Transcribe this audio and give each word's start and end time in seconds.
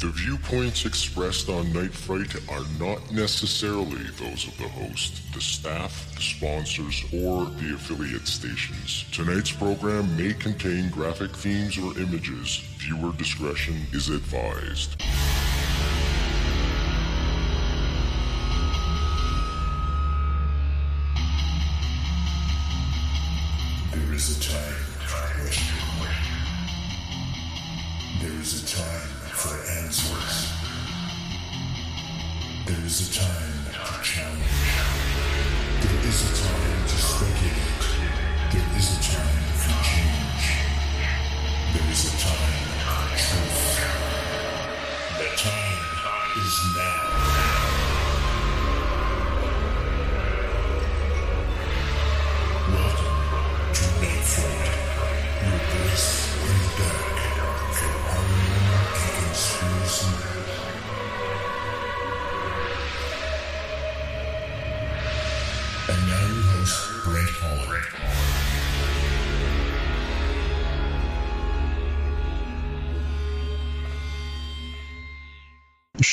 The 0.00 0.06
viewpoints 0.06 0.86
expressed 0.86 1.50
on 1.50 1.74
Night 1.74 1.92
Fright 1.92 2.34
are 2.48 2.64
not 2.78 3.12
necessarily 3.12 4.02
those 4.18 4.48
of 4.48 4.56
the 4.56 4.66
host, 4.66 5.30
the 5.34 5.42
staff, 5.42 6.14
the 6.14 6.22
sponsors, 6.22 7.04
or 7.12 7.44
the 7.44 7.74
affiliate 7.74 8.26
stations. 8.26 9.04
Tonight's 9.12 9.52
program 9.52 10.16
may 10.16 10.32
contain 10.32 10.88
graphic 10.88 11.36
themes 11.36 11.76
or 11.76 11.98
images. 11.98 12.60
Viewer 12.78 13.12
discretion 13.12 13.76
is 13.92 14.08
advised. 14.08 14.96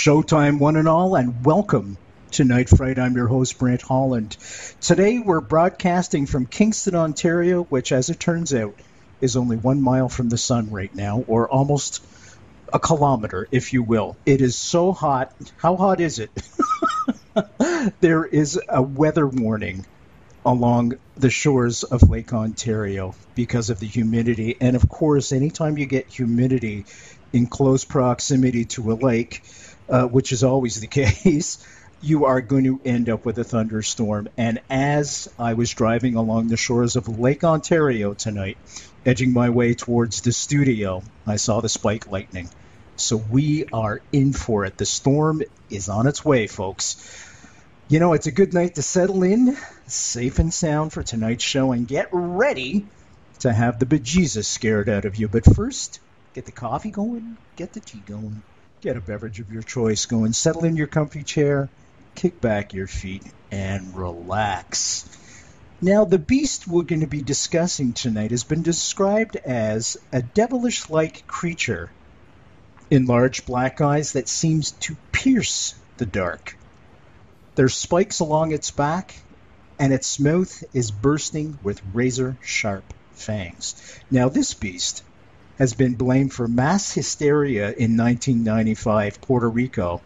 Showtime, 0.08 0.58
one 0.58 0.78
and 0.78 0.88
all, 0.88 1.16
and 1.16 1.44
welcome 1.44 1.98
to 2.32 2.46
Night 2.46 2.70
Fright. 2.70 2.98
I'm 2.98 3.18
your 3.18 3.28
host, 3.28 3.60
Brent 3.60 3.82
Holland. 3.82 4.38
Today 4.80 5.20
we're 5.20 5.42
broadcasting 5.42 6.28
from 6.28 6.46
Kingston, 6.46 6.96
Ontario, 6.96 7.64
which, 7.64 7.92
as 7.92 8.10
it 8.10 8.18
turns 8.18 8.54
out, 8.54 8.74
is 9.20 9.36
only 9.36 9.58
one 9.58 9.82
mile 9.82 10.08
from 10.08 10.30
the 10.30 10.38
sun 10.38 10.72
right 10.72 10.96
now, 10.96 11.26
or 11.28 11.50
almost 11.50 12.02
a 12.72 12.80
kilometer, 12.80 13.50
if 13.52 13.74
you 13.74 13.84
will. 13.84 14.16
It 14.26 14.40
is 14.40 14.56
so 14.56 14.94
hot. 14.94 15.34
How 15.58 15.76
hot 15.76 16.00
is 16.00 16.20
it? 16.20 16.32
there 18.00 18.24
is 18.24 18.58
a 18.70 18.82
weather 18.82 19.28
warning 19.28 19.86
along 20.46 20.94
the 21.18 21.30
shores 21.30 21.84
of 21.84 22.10
Lake 22.10 22.32
Ontario 22.32 23.14
because 23.36 23.70
of 23.70 23.82
the 23.82 23.88
humidity. 23.88 24.56
And 24.62 24.78
of 24.78 24.88
course, 24.88 25.34
anytime 25.34 25.78
you 25.78 25.86
get 25.86 26.08
humidity 26.08 26.86
in 27.34 27.48
close 27.48 27.84
proximity 27.84 28.64
to 28.64 28.94
a 28.94 28.96
lake, 28.96 29.44
uh, 29.90 30.06
which 30.06 30.32
is 30.32 30.44
always 30.44 30.80
the 30.80 30.88
case, 31.04 31.66
you 32.02 32.26
are 32.26 32.42
going 32.42 32.66
to 32.66 32.80
end 32.86 33.10
up 33.10 33.26
with 33.26 33.38
a 33.40 33.44
thunderstorm. 33.44 34.30
And 34.38 34.60
as 34.70 35.28
I 35.40 35.54
was 35.54 35.72
driving 35.72 36.16
along 36.16 36.48
the 36.48 36.58
shores 36.58 36.96
of 36.96 37.20
Lake 37.20 37.44
Ontario 37.44 38.14
tonight, 38.14 38.58
edging 39.06 39.34
my 39.34 39.50
way 39.50 39.74
towards 39.74 40.22
the 40.22 40.32
studio, 40.32 41.04
I 41.26 41.38
saw 41.38 41.62
the 41.62 41.70
spike 41.70 42.12
lightning. 42.12 42.50
So 42.98 43.18
we 43.18 43.66
are 43.72 44.02
in 44.12 44.34
for 44.34 44.66
it. 44.66 44.78
The 44.78 44.86
storm 44.86 45.44
is 45.70 45.90
on 45.90 46.08
its 46.08 46.26
way, 46.26 46.48
folks. 46.48 47.24
You 47.88 48.00
know, 48.00 48.14
it's 48.14 48.28
a 48.28 48.32
good 48.32 48.54
night 48.54 48.76
to 48.76 48.82
settle 48.82 49.24
in, 49.24 49.56
safe 49.88 50.40
and 50.40 50.54
sound 50.54 50.92
for 50.92 51.04
tonight's 51.04 51.44
show, 51.44 51.72
and 51.72 51.88
get 51.88 52.10
ready 52.12 52.86
to 53.40 53.54
have 53.54 53.80
the 53.80 53.86
bejesus 53.86 54.46
scared 54.46 54.90
out 54.90 55.06
of 55.06 55.16
you. 55.16 55.28
But 55.28 55.46
first, 55.46 56.00
get 56.34 56.46
the 56.46 56.52
coffee 56.52 56.92
going, 56.92 57.38
get 57.56 57.74
the 57.74 57.80
tea 57.80 58.02
going, 58.06 58.42
get 58.82 58.98
a 58.98 59.02
beverage 59.02 59.40
of 59.40 59.52
your 59.52 59.64
choice 59.64 60.06
going, 60.06 60.34
settle 60.34 60.66
in 60.66 60.76
your 60.76 60.88
comfy 60.88 61.24
chair, 61.24 61.70
kick 62.16 62.40
back 62.40 62.74
your 62.74 62.88
feet, 62.88 63.24
and 63.52 63.96
relax. 63.96 65.08
Now, 65.82 66.06
the 66.06 66.20
beast 66.20 66.68
we're 66.68 66.84
going 66.84 67.02
to 67.02 67.08
be 67.08 67.22
discussing 67.22 67.94
tonight 67.94 68.32
has 68.32 68.44
been 68.44 68.64
described 68.64 69.36
as 69.36 69.98
a 70.12 70.22
devilish 70.22 70.90
like 70.90 71.28
creature 71.28 71.92
in 72.90 73.06
large 73.06 73.46
black 73.46 73.82
eyes 73.82 74.14
that 74.14 74.28
seems 74.28 74.72
to 74.72 74.96
pierce 75.12 75.76
the 75.98 76.06
dark. 76.06 76.58
There's 77.56 77.76
spikes 77.76 78.20
along 78.20 78.52
its 78.52 78.72
back, 78.72 79.16
and 79.80 79.94
its 79.94 80.20
mouth 80.20 80.64
is 80.74 80.92
bursting 80.92 81.60
with 81.64 81.82
razor 81.94 82.38
sharp 82.42 82.94
fangs. 83.14 84.00
Now, 84.10 84.30
this 84.30 84.54
beast 84.54 85.04
has 85.58 85.74
been 85.74 85.96
blamed 85.96 86.34
for 86.34 86.48
mass 86.48 86.94
hysteria 86.94 87.68
in 87.68 87.98
1995 87.98 89.22
Puerto 89.22 89.50
Rico 89.50 90.02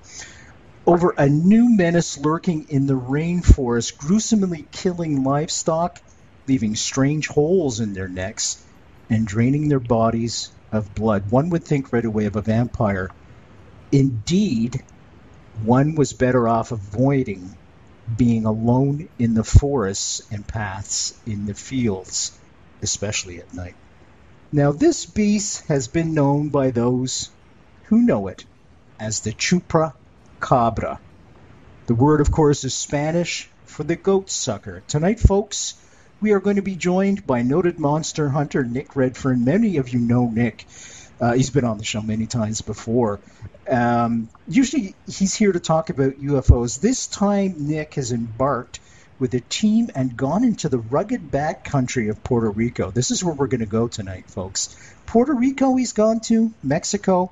over 0.86 1.14
a 1.18 1.30
new 1.30 1.76
menace 1.76 2.18
lurking 2.18 2.66
in 2.70 2.88
the 2.88 2.98
rainforest, 2.98 3.98
gruesomely 3.98 4.68
killing 4.72 5.24
livestock, 5.24 6.02
leaving 6.48 6.76
strange 6.76 7.28
holes 7.28 7.80
in 7.80 7.94
their 7.94 8.08
necks, 8.08 8.64
and 9.10 9.28
draining 9.28 9.70
their 9.70 9.80
bodies 9.80 10.50
of 10.72 10.96
blood. 10.96 11.30
One 11.30 11.50
would 11.50 11.64
think 11.64 11.94
right 11.94 12.04
away 12.04 12.26
of 12.26 12.36
a 12.36 12.42
vampire. 12.42 13.12
Indeed, 13.92 14.82
one 15.64 15.96
was 15.96 16.14
better 16.14 16.48
off 16.48 16.72
avoiding 16.72 17.56
being 18.18 18.46
alone 18.46 19.08
in 19.20 19.34
the 19.34 19.44
forests 19.44 20.22
and 20.32 20.46
paths 20.46 21.14
in 21.26 21.46
the 21.46 21.54
fields, 21.54 22.32
especially 22.82 23.40
at 23.40 23.54
night. 23.54 23.76
Now, 24.54 24.74
this 24.74 25.06
beast 25.06 25.66
has 25.68 25.88
been 25.88 26.14
known 26.14 26.50
by 26.50 26.72
those 26.72 27.30
who 27.86 28.02
know 28.02 28.28
it 28.28 28.44
as 29.00 29.22
the 29.22 29.32
chupra 29.32 29.94
cabra. 30.42 31.00
The 31.86 31.96
word, 31.96 32.20
of 32.20 32.32
course, 32.32 32.66
is 32.66 32.74
Spanish 32.74 33.50
for 33.64 33.86
the 33.86 33.96
goat 33.96 34.30
sucker. 34.30 34.84
Tonight, 34.90 35.22
folks, 35.22 35.76
we 36.20 36.34
are 36.34 36.42
going 36.42 36.58
to 36.58 36.62
be 36.62 36.76
joined 36.76 37.26
by 37.26 37.44
noted 37.44 37.80
monster 37.80 38.28
hunter 38.28 38.66
Nick 38.66 38.94
Redfern. 38.98 39.46
Many 39.46 39.78
of 39.78 39.88
you 39.88 40.00
know 40.00 40.30
Nick. 40.30 40.66
Uh, 41.22 41.32
he's 41.32 41.50
been 41.50 41.64
on 41.64 41.78
the 41.78 41.86
show 41.86 42.02
many 42.02 42.26
times 42.26 42.62
before. 42.62 43.22
Um, 43.70 44.28
usually, 44.50 44.96
he's 45.08 45.34
here 45.34 45.54
to 45.54 45.62
talk 45.62 45.90
about 45.90 46.20
UFOs. 46.20 46.82
This 46.82 47.08
time, 47.08 47.56
Nick 47.70 47.94
has 47.94 48.12
embarked 48.12 48.82
with 49.22 49.36
a 49.36 49.40
team 49.40 49.88
and 49.94 50.18
gone 50.18 50.44
into 50.44 50.68
the 50.68 50.80
rugged 50.80 51.30
backcountry 51.30 52.09
of 52.09 52.24
Puerto 52.24 52.50
Rico. 52.50 52.90
This 52.90 53.12
is 53.12 53.24
where 53.24 53.36
we're 53.36 53.46
going 53.46 53.59
to 53.59 53.68
go 53.68 53.88
tonight, 53.88 54.28
folks. 54.28 54.76
Puerto 55.06 55.34
Rico, 55.36 55.76
he's 55.76 55.94
gone 55.94 56.22
to, 56.22 56.52
Mexico, 56.64 57.32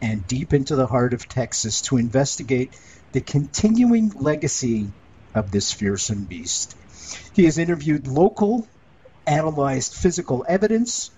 and 0.00 0.24
deep 0.28 0.54
into 0.54 0.76
the 0.76 0.86
heart 0.86 1.12
of 1.12 1.28
Texas 1.28 1.82
to 1.82 1.96
investigate 1.96 2.72
the 3.10 3.20
continuing 3.20 4.10
legacy 4.10 4.86
of 5.34 5.50
this 5.50 5.72
fearsome 5.72 6.22
beast. 6.22 6.76
He 7.32 7.46
has 7.46 7.58
interviewed 7.58 8.06
local, 8.06 8.68
analyzed 9.26 9.92
physical 9.92 10.46
evidence, 10.48 11.10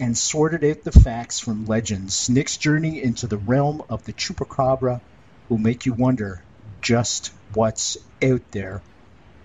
and 0.00 0.18
sorted 0.18 0.64
out 0.64 0.82
the 0.82 0.90
facts 0.90 1.38
from 1.38 1.66
legends. 1.66 2.28
Nick's 2.28 2.56
journey 2.56 3.00
into 3.00 3.28
the 3.28 3.38
realm 3.38 3.84
of 3.88 4.04
the 4.04 4.14
chupacabra 4.14 5.00
will 5.48 5.58
make 5.58 5.86
you 5.86 5.92
wonder 5.92 6.42
just 6.80 7.32
what's 7.54 7.96
out 8.20 8.42
there 8.50 8.82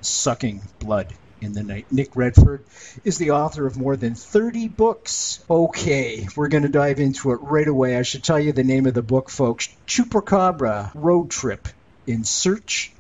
sucking 0.01 0.61
blood 0.79 1.13
in 1.41 1.53
the 1.53 1.63
night. 1.63 1.85
Nick 1.91 2.15
Redfern 2.15 2.63
is 3.03 3.17
the 3.17 3.31
author 3.31 3.65
of 3.65 3.77
more 3.77 3.95
than 3.95 4.15
30 4.15 4.67
books. 4.69 5.43
Okay, 5.49 6.27
we're 6.35 6.47
going 6.47 6.63
to 6.63 6.69
dive 6.69 6.99
into 6.99 7.31
it 7.31 7.39
right 7.41 7.67
away. 7.67 7.97
I 7.97 8.01
should 8.01 8.23
tell 8.23 8.39
you 8.39 8.51
the 8.51 8.63
name 8.63 8.85
of 8.85 8.93
the 8.93 9.01
book, 9.01 9.29
folks 9.29 9.69
Chupacabra 9.87 10.91
Road 10.93 11.29
Trip 11.29 11.67
in 12.07 12.23
Search 12.23 12.91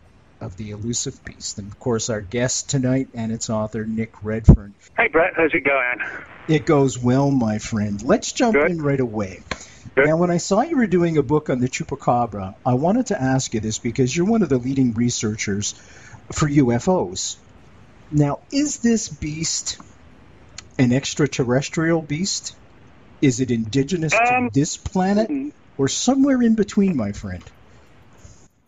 of 0.41 0.57
the 0.57 0.71
Elusive 0.71 1.23
Beast. 1.23 1.57
And 1.57 1.71
of 1.71 1.79
course, 1.79 2.09
our 2.09 2.21
guest 2.21 2.69
tonight 2.69 3.09
and 3.13 3.31
its 3.31 3.49
author, 3.49 3.85
Nick 3.85 4.13
Redfern. 4.23 4.73
Hey, 4.97 5.07
Brent, 5.07 5.35
how's 5.35 5.53
it 5.53 5.61
going? 5.61 5.99
It 6.47 6.65
goes 6.65 6.97
well, 6.97 7.31
my 7.31 7.57
friend. 7.57 8.01
Let's 8.03 8.31
jump 8.31 8.55
Good. 8.55 8.71
in 8.71 8.81
right 8.81 8.99
away. 8.99 9.41
Good. 9.95 10.07
Now, 10.07 10.17
when 10.17 10.29
I 10.29 10.37
saw 10.37 10.61
you 10.61 10.77
were 10.77 10.87
doing 10.87 11.17
a 11.17 11.23
book 11.23 11.49
on 11.49 11.59
the 11.59 11.69
chupacabra, 11.69 12.55
I 12.65 12.73
wanted 12.73 13.07
to 13.07 13.21
ask 13.21 13.53
you 13.53 13.59
this 13.59 13.79
because 13.79 14.15
you're 14.15 14.25
one 14.25 14.41
of 14.41 14.49
the 14.49 14.57
leading 14.57 14.93
researchers 14.93 15.73
for 16.31 16.47
UFOs. 16.47 17.37
Now, 18.11 18.39
is 18.51 18.77
this 18.77 19.07
beast 19.09 19.79
an 20.77 20.91
extraterrestrial 20.91 22.01
beast? 22.01 22.55
Is 23.21 23.39
it 23.39 23.51
indigenous 23.51 24.13
Um, 24.13 24.49
to 24.49 24.59
this 24.59 24.77
planet 24.77 25.29
hmm. 25.29 25.49
or 25.77 25.87
somewhere 25.87 26.41
in 26.41 26.55
between, 26.55 26.95
my 26.95 27.11
friend? 27.11 27.43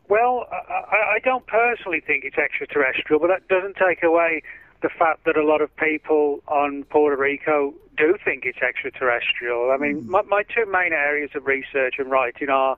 Well, 0.08 0.48
I, 0.52 1.16
I- 1.16 1.20
don't 1.24 1.46
personally 1.46 2.00
think 2.00 2.24
it's 2.24 2.38
extraterrestrial, 2.38 3.20
but 3.20 3.28
that 3.28 3.48
doesn't 3.50 3.76
take 3.76 4.04
away 4.04 4.44
the 4.82 4.90
fact 4.90 5.26
that 5.26 5.36
a 5.36 5.44
lot 5.44 5.62
of 5.62 5.76
people 5.76 6.42
on 6.48 6.84
Puerto 6.86 7.18
Rico 7.18 7.74
do 7.98 8.16
think 8.24 8.46
it's 8.46 8.60
extraterrestrial. 8.60 9.72
I 9.72 9.78
mean, 9.78 10.08
my, 10.10 10.22
my 10.22 10.44
two 10.44 10.66
main 10.72 10.94
areas 10.94 11.32
of 11.36 11.48
research 11.48 11.96
and 11.98 12.10
writing 12.10 12.50
are 12.50 12.78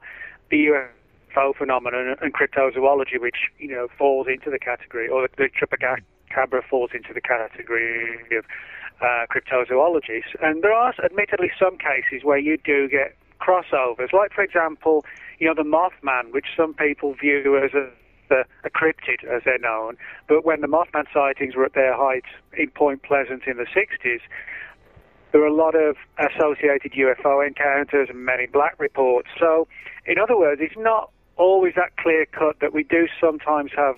the 0.50 0.88
UFO 1.30 1.56
phenomenon 1.56 2.16
and 2.22 2.34
cryptozoology, 2.34 3.20
which 3.20 3.50
you 3.58 3.70
know 3.70 3.88
falls 3.98 4.28
into 4.28 4.50
the 4.50 4.60
category, 4.60 5.08
or 5.08 5.28
the, 5.38 5.50
chupacabra 5.50 6.64
falls 6.70 6.92
into 6.94 7.14
the 7.14 7.22
category 7.22 8.38
of 8.38 8.46
uh. 9.02 9.26
And 10.42 10.64
there 10.64 10.74
are 10.74 10.94
admittedly 11.04 11.52
some 11.58 11.78
cases 11.78 12.24
where 12.24 12.38
you 12.38 12.58
do 12.58 12.90
get 12.90 13.16
crossovers, 13.40 14.12
like 14.12 14.34
for 14.34 14.44
example, 14.44 15.06
you 15.40 15.48
know 15.48 15.54
the 15.56 15.64
Mothman, 15.64 16.34
which 16.34 16.48
some 16.58 16.74
people 16.74 17.14
view 17.14 17.58
as 17.58 17.74
a 17.74 17.90
a, 18.32 18.44
a 18.64 18.70
cryptid, 18.70 19.24
as 19.24 19.42
they're 19.44 19.60
known. 19.60 19.98
But 20.28 20.46
when 20.46 20.62
the 20.62 20.68
Mothman 20.68 21.06
sightings 21.14 21.56
were 21.56 21.66
at 21.66 21.74
their 21.74 21.96
height 21.96 22.26
in 22.58 22.70
Point 22.70 23.04
Pleasant 23.04 23.44
in 23.48 23.58
the 23.58 23.66
60s, 23.66 24.20
there 25.32 25.42
were 25.42 25.48
a 25.48 25.54
lot 25.54 25.76
of 25.76 25.96
associated 26.18 26.94
UFO 26.94 27.46
encounters 27.46 28.10
and 28.10 28.26
Men 28.26 28.40
in 28.40 28.52
Black 28.52 28.76
reports. 28.80 29.30
So, 29.40 29.68
in 30.06 30.18
other 30.18 30.38
words, 30.38 30.62
it's 30.64 30.78
not 30.78 31.12
always 31.40 31.74
that 31.76 31.96
clear 31.98 32.26
cut 32.26 32.60
that 32.60 32.74
we 32.74 32.84
do 32.84 33.08
sometimes 33.20 33.72
have 33.76 33.96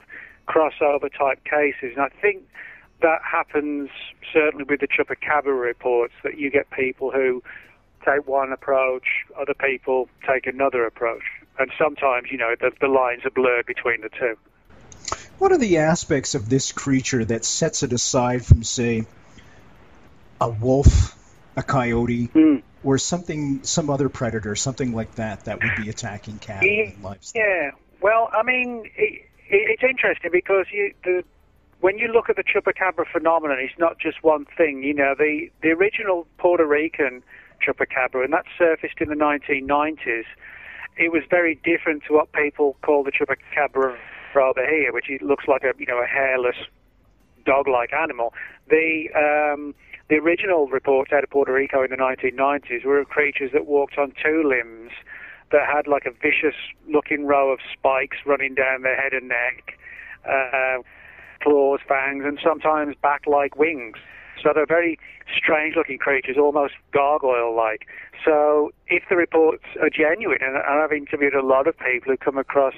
crossover 0.48 1.10
type 1.12 1.44
cases. 1.44 1.98
And 1.98 2.02
I 2.02 2.10
think 2.22 2.44
that 3.02 3.20
happens 3.24 3.90
certainly 4.32 4.64
with 4.64 4.80
the 4.80 4.88
Chupacabra 4.88 5.60
reports 5.60 6.14
that 6.24 6.38
you 6.38 6.50
get 6.52 6.70
people 6.70 7.12
who 7.12 7.44
take 8.06 8.28
one 8.28 8.52
approach, 8.52 9.06
other 9.40 9.54
people 9.54 10.08
take 10.28 10.48
another 10.48 10.86
approach. 10.86 11.24
And 11.60 11.72
sometimes, 11.78 12.28
you 12.32 12.38
know, 12.38 12.56
the, 12.60 12.72
the 12.80 12.88
lines 12.88 13.26
are 13.26 13.32
blurred 13.32 13.66
between 13.66 14.02
the 14.02 14.10
two. 14.10 14.38
What 15.38 15.52
are 15.52 15.58
the 15.58 15.80
aspects 15.80 16.36
of 16.36 16.48
this 16.48 16.72
creature 16.72 17.26
that 17.26 17.44
sets 17.44 17.84
it 17.84 17.92
aside 17.94 18.46
from, 18.46 18.64
say, 18.64 19.06
a 20.40 20.50
wolf 20.50 21.18
a 21.56 21.64
coyote 21.64 22.28
mm. 22.30 22.62
Or 22.83 22.98
something, 22.98 23.63
some 23.63 23.89
other 23.89 24.10
predator, 24.10 24.56
something 24.56 24.94
like 24.94 25.16
that, 25.16 25.45
that 25.45 25.62
would 25.62 25.83
be 25.83 25.89
attacking 25.89 26.39
cattle 26.39 26.69
and 26.69 27.04
livestock. 27.04 27.36
Yeah, 27.36 27.72
well, 28.01 28.30
I 28.33 28.44
mean, 28.44 28.89
it, 28.98 29.22
it, 29.48 29.80
it's 29.80 29.83
interesting 29.83 30.31
because 30.31 30.66
you 30.72 30.94
the 31.04 31.24
when 31.80 31.98
you 31.98 32.07
look 32.07 32.30
at 32.30 32.36
the 32.36 32.44
chupacabra 32.44 33.06
phenomenon, 33.12 33.57
it's 33.60 33.78
not 33.78 33.98
just 34.00 34.24
one 34.24 34.45
thing. 34.57 34.83
You 34.83 34.94
know, 34.94 35.16
the 35.18 35.50
the 35.62 35.69
original 35.69 36.28
Puerto 36.38 36.66
Rican 36.66 37.24
chupacabra, 37.66 38.24
and 38.24 38.33
that 38.33 38.45
surfaced 38.57 39.00
in 39.00 39.10
the 39.10 39.16
1990s. 39.16 40.25
It 40.98 41.12
was 41.12 41.24
very 41.30 41.56
different 41.63 42.04
to 42.07 42.13
what 42.13 42.31
people 42.33 42.75
call 42.81 43.04
the 43.04 43.12
chupacabra 43.12 43.98
over 44.36 44.66
here, 44.66 44.94
which 44.94 45.06
looks 45.22 45.45
like 45.48 45.63
a 45.63 45.74
you 45.78 45.86
know 45.86 46.01
a 46.01 46.07
hairless 46.07 46.56
dog-like 47.45 47.92
animal. 47.94 48.33
The 48.69 49.10
um, 49.16 49.75
the 50.12 50.18
original 50.18 50.68
reports 50.68 51.13
out 51.13 51.24
of 51.24 51.30
Puerto 51.30 51.54
Rico 51.54 51.84
in 51.84 51.90
the 51.90 51.96
1990s 51.96 52.84
were 52.84 53.00
of 53.00 53.08
creatures 53.08 53.52
that 53.54 53.66
walked 53.66 53.98
on 53.98 54.12
two 54.22 54.44
limbs, 54.44 54.92
that 55.54 55.62
had 55.66 55.88
like 55.88 56.06
a 56.06 56.12
vicious-looking 56.12 57.25
row 57.25 57.50
of 57.50 57.60
spikes 57.72 58.18
running 58.25 58.54
down 58.54 58.81
their 58.81 59.02
head 59.02 59.13
and 59.13 59.30
neck, 59.30 59.80
uh, 60.30 60.84
claws, 61.42 61.80
fangs, 61.88 62.25
and 62.25 62.38
sometimes 62.44 62.94
bat-like 63.02 63.56
wings. 63.56 63.96
So 64.44 64.52
they're 64.54 64.66
very 64.66 65.00
strange-looking 65.34 66.00
creatures, 66.00 66.36
almost 66.38 66.74
gargoyle-like. 66.92 67.88
So 68.25 68.72
if 68.88 69.04
the 69.10 69.16
reports 69.16 69.64
are 69.81 69.90
genuine, 69.90 70.40
and 70.42 70.57
I've 70.57 70.92
interviewed 70.92 71.36
a 71.36 71.46
lot 71.46 71.68
of 71.68 71.78
people 71.80 72.12
who 72.12 72.18
come 72.18 72.38
across 72.38 72.75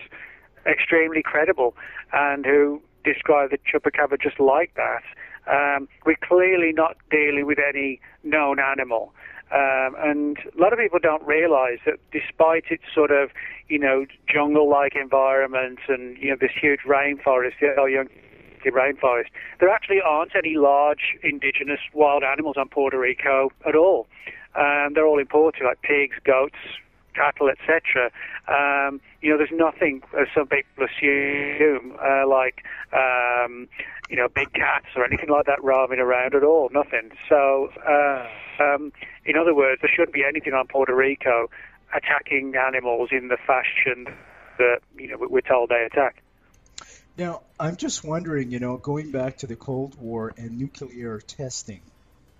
extremely 0.67 1.23
credible 1.23 1.75
and 2.11 2.45
who 2.45 2.79
describe 3.03 3.49
the 3.49 3.57
chupacabra 3.57 4.21
just 4.21 4.39
like 4.39 4.75
that, 4.75 5.01
um, 5.51 5.87
we're 6.05 6.17
clearly 6.21 6.71
not 6.73 6.97
dealing 7.09 7.45
with 7.45 7.59
any 7.59 7.99
known 8.23 8.59
animal. 8.59 9.13
Um, 9.51 9.95
and 9.99 10.37
a 10.37 10.61
lot 10.61 10.73
of 10.73 10.79
people 10.79 10.99
don't 10.99 11.23
realize 11.27 11.77
that 11.85 11.99
despite 12.11 12.65
its 12.71 12.83
sort 12.93 13.11
of, 13.11 13.29
you 13.67 13.77
know, 13.77 14.05
jungle-like 14.27 14.95
environment 14.95 15.79
and, 15.87 16.17
you 16.17 16.31
know, 16.31 16.37
this 16.39 16.51
huge 16.59 16.81
rainforest, 16.87 17.53
the 17.59 17.85
Yunque 17.85 18.11
rainforest, 18.65 19.27
there 19.59 19.69
actually 19.69 20.01
aren't 20.01 20.35
any 20.35 20.55
large 20.55 21.17
indigenous 21.21 21.79
wild 21.93 22.23
animals 22.23 22.55
on 22.57 22.67
Puerto 22.69 22.97
Rico 22.97 23.51
at 23.67 23.75
all. 23.75 24.07
Um, 24.55 24.93
they're 24.93 25.05
all 25.05 25.19
imported, 25.19 25.65
like 25.65 25.81
pigs, 25.81 26.15
goats, 26.23 26.55
cattle, 27.13 27.49
etc. 27.49 28.11
Um, 28.47 29.01
you 29.21 29.29
know, 29.29 29.37
there's 29.37 29.51
nothing, 29.51 30.01
as 30.19 30.27
some 30.35 30.47
people 30.47 30.85
assume, 30.85 31.95
uh, 32.01 32.27
like 32.27 32.63
um, 32.93 33.67
you 34.09 34.15
know, 34.15 34.27
big 34.27 34.51
cats 34.53 34.87
or 34.95 35.05
anything 35.05 35.29
like 35.29 35.45
that 35.45 35.63
roaming 35.63 35.99
around 35.99 36.35
at 36.35 36.43
all. 36.43 36.69
Nothing. 36.71 37.11
So, 37.29 37.69
uh, 37.87 38.27
um, 38.61 38.91
in 39.25 39.37
other 39.37 39.55
words, 39.55 39.81
there 39.81 39.91
shouldn't 39.93 40.13
be 40.13 40.23
anything 40.23 40.53
on 40.53 40.67
Puerto 40.67 40.95
Rico 40.95 41.49
attacking 41.95 42.55
animals 42.55 43.09
in 43.11 43.27
the 43.27 43.37
fashion 43.45 44.07
that 44.57 44.79
you 44.97 45.09
know 45.09 45.17
we're 45.19 45.41
told 45.41 45.69
they 45.69 45.85
attack. 45.85 46.21
Now, 47.17 47.41
I'm 47.59 47.75
just 47.75 48.03
wondering, 48.03 48.51
you 48.51 48.59
know, 48.59 48.77
going 48.77 49.11
back 49.11 49.37
to 49.37 49.47
the 49.47 49.55
Cold 49.55 49.95
War 49.99 50.33
and 50.35 50.57
nuclear 50.57 51.19
testing 51.19 51.81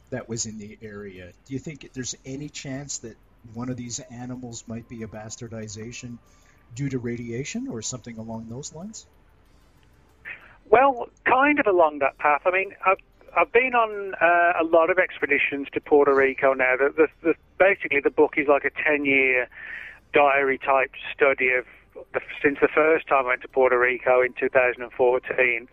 that 0.10 0.28
was 0.28 0.48
in 0.48 0.58
the 0.58 0.78
area, 0.82 1.32
do 1.46 1.54
you 1.54 1.60
think 1.60 1.92
there's 1.94 2.16
any 2.26 2.50
chance 2.50 3.00
that 3.00 3.16
one 3.54 3.70
of 3.70 3.78
these 3.78 4.00
animals 4.00 4.64
might 4.68 4.88
be 4.88 5.04
a 5.04 5.08
bastardization 5.08 6.18
due 6.76 6.90
to 6.90 7.00
radiation 7.00 7.68
or 7.68 7.82
something 7.82 8.18
along 8.18 8.48
those 8.50 8.74
lines? 8.74 9.06
Well, 10.70 11.10
kind 11.26 11.60
of 11.60 11.68
along 11.68 12.00
that 12.00 12.18
path. 12.18 12.42
I 12.46 12.52
mean, 12.52 12.74
I've 12.86 12.98
I've 13.36 13.52
been 13.52 13.74
on 13.74 14.14
uh, 14.22 14.62
a 14.62 14.64
lot 14.64 14.90
of 14.90 15.00
expeditions 15.00 15.68
to 15.74 15.82
Puerto 15.82 16.14
Rico 16.14 16.54
now. 16.54 16.76
The, 16.78 16.94
the, 16.96 17.08
the, 17.24 17.34
basically, 17.58 18.00
the 18.00 18.12
book 18.12 18.36
is 18.38 18.48
like 18.48 18.64
a 18.64 18.70
ten-year 18.70 19.48
diary 20.14 20.60
type 20.60 20.92
study 21.14 21.50
of 21.52 21.66
the, 22.14 22.22
since 22.42 22.60
the 22.62 22.68
first 22.68 23.08
time 23.08 23.26
I 23.26 23.30
went 23.30 23.42
to 23.42 23.48
Puerto 23.48 23.78
Rico 23.78 24.22
in 24.22 24.34
2014 24.34 25.68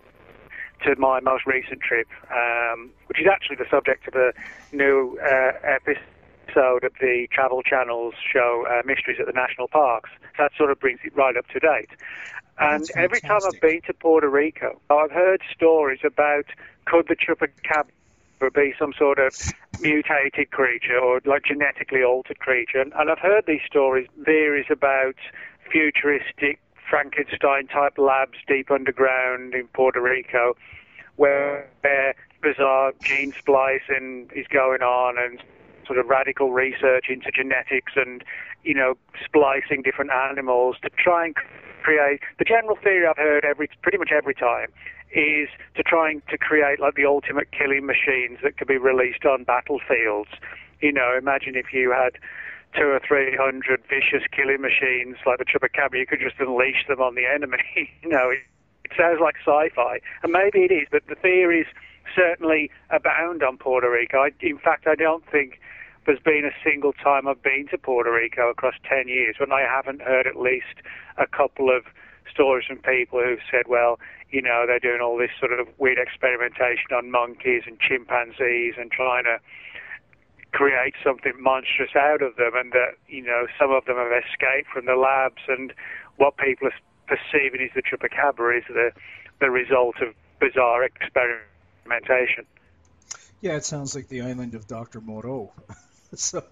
to 0.85 0.97
my 0.97 1.21
most 1.21 1.45
recent 1.47 1.81
trip, 1.83 2.09
um, 2.31 2.91
which 3.07 3.21
is 3.21 3.27
actually 3.31 3.57
the 3.57 3.67
subject 3.71 4.09
of 4.09 4.15
a 4.15 4.33
new 4.75 5.19
uh, 5.23 5.53
episode 5.63 6.01
of 6.57 6.93
the 7.01 7.27
Travel 7.31 7.63
Channel's 7.63 8.15
show 8.33 8.65
uh, 8.69 8.83
Mysteries 8.85 9.19
at 9.21 9.27
the 9.27 9.33
National 9.33 9.69
Parks. 9.69 10.11
That 10.39 10.53
sort 10.57 10.71
of 10.71 10.81
brings 10.81 11.01
it 11.05 11.15
right 11.17 11.37
up 11.37 11.47
to 11.49 11.61
date. 11.61 11.91
And 12.59 12.89
every 12.95 13.21
time 13.21 13.41
I've 13.47 13.61
been 13.61 13.81
to 13.87 13.95
Puerto 13.95 14.29
Rico, 14.29 14.81
I've 14.91 15.11
heard 15.11 15.41
stories 15.55 16.01
about 16.05 16.45
could 16.85 17.09
the 17.09 17.17
chupacabra 17.17 18.53
be 18.55 18.75
some 18.79 18.93
sort 18.99 19.19
of 19.19 19.35
mutated 19.81 20.51
creature 20.51 20.99
or 20.99 21.21
like 21.25 21.45
genetically 21.45 22.03
altered 22.03 22.39
creature. 22.39 22.81
And, 22.81 22.93
and 22.99 23.11
I've 23.11 23.19
heard 23.19 23.45
these 23.47 23.63
stories, 23.67 24.09
theories 24.25 24.67
about 24.71 25.17
futuristic 25.71 26.61
Frankenstein 26.89 27.69
type 27.69 27.97
labs 27.97 28.39
deep 28.47 28.71
underground 28.71 29.55
in 29.55 29.69
Puerto 29.69 30.01
Rico 30.01 30.57
where 31.17 31.69
bizarre 32.43 32.93
gene 33.03 33.33
splicing 33.39 34.31
is 34.35 34.47
going 34.49 34.83
on 34.83 35.19
and 35.19 35.43
sort 35.91 35.99
of 35.99 36.07
radical 36.07 36.53
research 36.53 37.07
into 37.09 37.33
genetics 37.35 37.95
and, 37.97 38.23
you 38.63 38.75
know, 38.75 38.95
splicing 39.27 39.83
different 39.83 40.13
animals 40.13 40.77
to 40.83 40.91
try 40.91 41.25
and 41.25 41.35
create 41.83 42.21
the 42.39 42.45
general 42.45 42.77
theory 42.77 43.09
I've 43.09 43.17
heard 43.17 43.45
every 43.45 43.69
pretty 43.83 43.99
much 43.99 44.11
every 44.15 44.35
time 44.35 44.69
is 45.11 45.49
to 45.75 45.83
trying 45.83 46.23
to 46.31 46.39
create 46.39 46.79
like 46.79 46.95
the 46.95 47.07
ultimate 47.07 47.51
killing 47.51 47.87
machines 47.87 48.39
that 48.45 48.57
could 48.57 48.69
be 48.69 48.79
released 48.79 49.25
on 49.25 49.43
battlefields. 49.43 50.31
You 50.81 50.93
know, 50.93 51.19
imagine 51.19 51.57
if 51.57 51.73
you 51.73 51.91
had 51.91 52.15
two 52.79 52.87
or 52.87 53.01
three 53.03 53.37
hundred 53.37 53.83
vicious 53.91 54.23
killing 54.31 54.61
machines 54.63 55.17
like 55.27 55.39
the 55.39 55.45
Chupacabra, 55.45 55.99
you 55.99 56.07
could 56.07 56.21
just 56.21 56.39
unleash 56.39 56.87
them 56.87 57.01
on 57.01 57.17
the 57.17 57.27
enemy. 57.27 57.59
you 58.03 58.09
know, 58.09 58.31
it, 58.31 58.47
it 58.85 58.93
sounds 58.97 59.19
like 59.21 59.35
sci-fi, 59.43 59.99
and 60.23 60.31
maybe 60.31 60.63
it 60.63 60.71
is, 60.71 60.87
but 60.93 61.03
the 61.09 61.17
theories 61.17 61.67
certainly 62.15 62.71
abound 62.91 63.43
on 63.43 63.57
Puerto 63.57 63.91
Rico. 63.91 64.19
I, 64.19 64.31
in 64.41 64.59
fact, 64.59 64.87
I 64.87 64.95
don't 64.95 65.25
think 65.31 65.61
there's 66.11 66.19
been 66.25 66.45
a 66.45 66.69
single 66.69 66.93
time 66.93 67.29
I've 67.29 67.41
been 67.41 67.69
to 67.71 67.79
Puerto 67.79 68.11
Rico 68.11 68.51
across 68.51 68.75
10 68.91 69.07
years 69.07 69.37
when 69.39 69.53
I 69.53 69.61
haven't 69.61 70.03
heard 70.03 70.27
at 70.27 70.35
least 70.35 70.83
a 71.19 71.27
couple 71.29 71.71
of 71.71 71.85
stories 72.29 72.67
from 72.67 72.79
people 72.79 73.23
who've 73.23 73.39
said, 73.49 73.69
well, 73.69 74.01
you 74.29 74.43
know, 74.43 74.65
they're 74.67 74.81
doing 74.81 75.01
all 75.01 75.17
this 75.17 75.31
sort 75.39 75.53
of 75.53 75.69
weird 75.79 75.99
experimentation 75.99 76.91
on 76.93 77.13
monkeys 77.13 77.63
and 77.65 77.79
chimpanzees 77.79 78.75
and 78.77 78.91
trying 78.91 79.23
to 79.23 79.39
create 80.51 80.95
something 81.05 81.35
monstrous 81.39 81.95
out 81.95 82.23
of 82.23 82.35
them, 82.35 82.57
and 82.57 82.73
that, 82.73 82.99
you 83.07 83.23
know, 83.23 83.47
some 83.57 83.71
of 83.71 83.85
them 83.85 83.95
have 83.95 84.11
escaped 84.11 84.67
from 84.75 84.87
the 84.87 84.97
labs, 84.97 85.47
and 85.47 85.73
what 86.17 86.37
people 86.39 86.67
are 86.67 86.75
perceiving 87.07 87.61
is 87.61 87.71
the 87.77 87.83
chupacabra 87.87 88.59
is 88.59 88.65
the, 88.67 88.91
the 89.39 89.49
result 89.49 89.95
of 90.03 90.13
bizarre 90.41 90.83
experimentation. 90.83 92.47
Yeah, 93.41 93.55
it 93.55 93.65
sounds 93.65 93.95
like 93.95 94.09
the 94.09 94.23
island 94.23 94.57
of 94.57 94.67
Dr. 94.67 95.01
Moreau. 95.01 95.53
so 96.15 96.43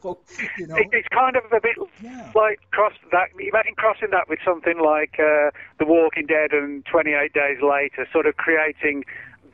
you 0.56 0.66
know, 0.66 0.76
it, 0.76 0.88
it's 0.92 1.08
kind 1.08 1.36
of 1.36 1.44
a 1.52 1.60
bit 1.60 1.76
yeah. 2.00 2.30
like 2.34 2.60
cross 2.70 2.92
that. 3.10 3.30
Imagine 3.38 3.74
crossing 3.76 4.10
that 4.10 4.28
with 4.28 4.38
something 4.44 4.78
like 4.78 5.18
uh, 5.18 5.50
The 5.78 5.84
Walking 5.84 6.26
Dead 6.26 6.52
and 6.52 6.84
28 6.86 7.32
Days 7.32 7.58
Later, 7.62 8.06
sort 8.12 8.26
of 8.26 8.36
creating 8.36 9.04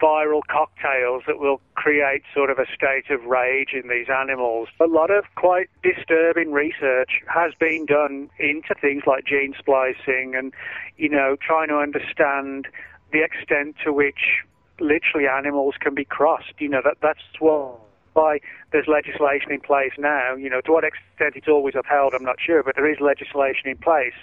viral 0.01 0.43
cocktails 0.51 1.23
that 1.27 1.39
will 1.39 1.61
create 1.75 2.23
sort 2.35 2.51
of 2.51 2.59
a 2.59 2.67
state 2.75 3.11
of 3.11 3.25
rage 3.25 3.71
in 3.73 3.89
these 3.89 4.09
animals. 4.11 4.69
A 4.81 4.87
lot 4.87 5.11
of 5.11 5.25
quite 5.37 5.71
disturbing 5.83 6.53
research 6.53 7.23
has 7.33 7.53
been 7.59 7.87
done 7.87 8.29
into 8.39 8.75
things 8.81 9.05
like 9.07 9.25
gene 9.25 9.55
splicing 9.59 10.35
and, 10.37 10.53
you 10.97 11.09
know, 11.09 11.37
trying 11.41 11.69
to 11.69 11.77
understand 11.77 12.69
the 13.13 13.23
extent 13.23 13.77
to 13.85 13.93
which 13.93 14.43
literally 14.81 15.27
animals 15.27 15.75
can 15.81 15.95
be 15.95 16.05
crossed. 16.05 16.55
You 16.59 16.69
know, 16.69 16.83
that 16.85 16.99
that's 17.01 17.23
what 17.39 17.81
why 18.15 18.41
there's 18.73 18.89
legislation 18.89 19.53
in 19.53 19.61
place 19.61 19.93
now. 19.99 20.35
You 20.35 20.49
know, 20.49 20.61
to 20.63 20.73
what 20.73 20.85
extent 20.85 21.37
it's 21.37 21.49
always 21.49 21.75
upheld, 21.75 22.15
I'm 22.15 22.25
not 22.25 22.37
sure, 22.41 22.63
but 22.63 22.75
there 22.77 22.91
is 22.91 22.99
legislation 23.01 23.69
in 23.69 23.77
place 23.77 24.15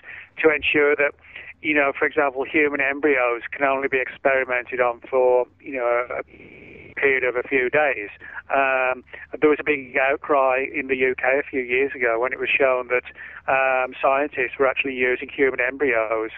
to 0.41 0.49
ensure 0.49 0.95
that 0.95 1.13
you 1.61 1.75
know, 1.75 1.91
for 1.97 2.05
example, 2.05 2.43
human 2.43 2.81
embryos 2.81 3.43
can 3.51 3.63
only 3.63 3.87
be 3.87 3.99
experimented 3.99 4.81
on 4.81 4.99
for, 5.01 5.45
you 5.61 5.73
know, 5.73 6.07
a 6.09 6.23
period 6.95 7.23
of 7.23 7.35
a 7.35 7.43
few 7.47 7.69
days. 7.69 8.09
Um, 8.49 9.03
there 9.39 9.49
was 9.49 9.59
a 9.59 9.63
big 9.63 9.95
outcry 9.97 10.65
in 10.73 10.87
the 10.87 11.11
UK 11.11 11.23
a 11.39 11.43
few 11.47 11.61
years 11.61 11.91
ago 11.95 12.19
when 12.19 12.33
it 12.33 12.39
was 12.39 12.49
shown 12.49 12.89
that 12.89 13.05
um, 13.47 13.93
scientists 14.01 14.57
were 14.59 14.67
actually 14.67 14.95
using 14.95 15.29
human 15.29 15.59
embryos 15.59 16.31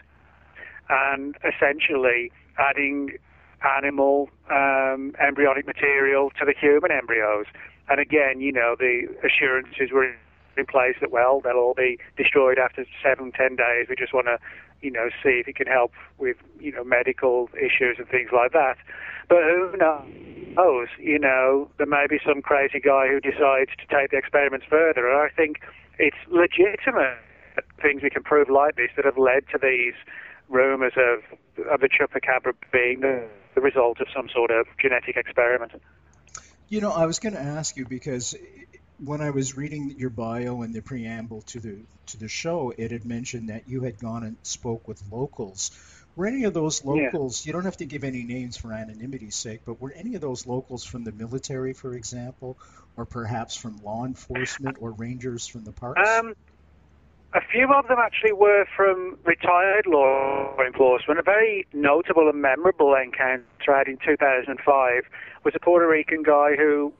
and 0.90 1.38
essentially 1.44 2.32
adding 2.58 3.18
animal 3.64 4.30
um, 4.50 5.14
embryonic 5.20 5.66
material 5.66 6.32
to 6.40 6.46
the 6.46 6.54
human 6.60 6.92
embryos. 6.92 7.46
And 7.90 8.00
again, 8.00 8.40
you 8.40 8.52
know, 8.52 8.76
the 8.78 9.08
assurances 9.24 9.92
were 9.92 10.14
in 10.56 10.66
place 10.66 10.96
that 11.02 11.12
well, 11.12 11.42
they'll 11.42 11.58
all 11.58 11.74
be 11.74 11.98
destroyed 12.18 12.60
after 12.60 12.86
seven, 13.02 13.32
ten 13.32 13.56
days. 13.56 13.88
We 13.90 13.96
just 13.96 14.14
want 14.14 14.28
to 14.28 14.38
you 14.84 14.92
know, 14.92 15.10
see 15.24 15.40
if 15.40 15.48
it 15.48 15.56
can 15.56 15.68
help 15.68 15.94
with, 16.20 16.38
you 16.60 16.72
know, 16.72 16.84
medical 16.84 17.50
issues 17.56 17.98
and 17.98 18.08
things 18.10 18.30
like 18.34 18.52
that. 18.52 18.76
But 19.30 19.44
who 19.44 19.78
knows? 19.78 20.90
You 21.00 21.18
know, 21.18 21.70
there 21.78 21.88
may 21.88 22.06
be 22.10 22.20
some 22.26 22.42
crazy 22.42 22.80
guy 22.80 23.08
who 23.08 23.20
decides 23.22 23.72
to 23.80 23.88
take 23.88 24.12
the 24.12 24.18
experiments 24.18 24.66
further. 24.70 25.10
And 25.10 25.18
I 25.18 25.34
think 25.34 25.62
it's 25.98 26.18
legitimate 26.28 27.18
things 27.82 28.04
we 28.04 28.10
can 28.10 28.24
prove 28.24 28.50
like 28.50 28.76
this 28.76 28.92
that 28.98 29.06
have 29.06 29.18
led 29.18 29.48
to 29.54 29.58
these 29.58 29.96
rumours 30.54 30.94
of, 30.96 31.68
of 31.68 31.82
the 31.82 31.90
chupacabra 31.90 32.54
being 32.72 33.02
the, 33.02 33.28
the 33.56 33.62
result 33.62 34.00
of 34.00 34.08
some 34.16 34.30
sort 34.30 34.52
of 34.52 34.68
genetic 34.82 35.18
experiment. 35.18 35.74
You 36.70 36.82
know, 36.82 36.92
I 36.92 37.06
was 37.06 37.20
going 37.20 37.34
to 37.34 37.42
ask 37.42 37.76
you 37.76 37.86
because 37.86 38.36
when 39.04 39.22
I 39.22 39.32
was 39.32 39.58
reading 39.58 39.96
your 39.98 40.10
bio 40.10 40.62
and 40.62 40.74
the 40.74 40.82
preamble 40.82 41.42
to 41.42 41.60
the 41.60 41.78
to 42.08 42.18
the 42.18 42.28
show, 42.28 42.74
it 42.78 42.92
had 42.92 43.06
mentioned 43.06 43.50
that 43.50 43.68
you 43.68 43.82
had 43.84 44.00
gone 44.00 44.24
and 44.24 44.38
spoke 44.44 44.88
with 44.88 45.02
locals. 45.12 45.72
Were 46.16 46.28
any 46.28 46.44
of 46.44 46.54
those 46.54 46.86
locals? 46.86 47.44
Yeah. 47.44 47.50
You 47.50 47.54
don't 47.54 47.66
have 47.66 47.78
to 47.78 47.86
give 47.86 48.04
any 48.04 48.24
names 48.24 48.56
for 48.56 48.72
anonymity's 48.72 49.36
sake, 49.36 49.62
but 49.66 49.82
were 49.82 49.92
any 49.92 50.14
of 50.14 50.22
those 50.22 50.46
locals 50.46 50.84
from 50.84 51.04
the 51.04 51.12
military, 51.12 51.74
for 51.74 51.96
example, 51.96 52.58
or 52.96 53.06
perhaps 53.06 53.56
from 53.56 53.78
law 53.78 54.06
enforcement 54.06 54.78
or 54.80 54.92
rangers 54.92 55.48
from 55.48 55.64
the 55.64 55.72
parks? 55.72 56.08
Um, 56.08 56.36
a 57.34 57.42
few 57.42 57.68
of 57.74 57.88
them 57.88 57.98
actually 58.00 58.32
were 58.32 58.66
from 58.76 59.18
retired 59.24 59.88
law 59.88 60.56
enforcement. 60.66 61.20
A 61.20 61.24
very 61.24 61.66
notable 61.74 62.30
and 62.30 62.42
memorable 62.42 62.94
encounter 62.94 63.44
I 63.70 63.80
had 63.80 63.88
in 63.88 63.98
2005 64.06 65.04
was 65.44 65.54
a 65.56 65.60
Puerto 65.60 65.88
Rican 65.88 66.22
guy 66.24 66.56
who 66.56 66.94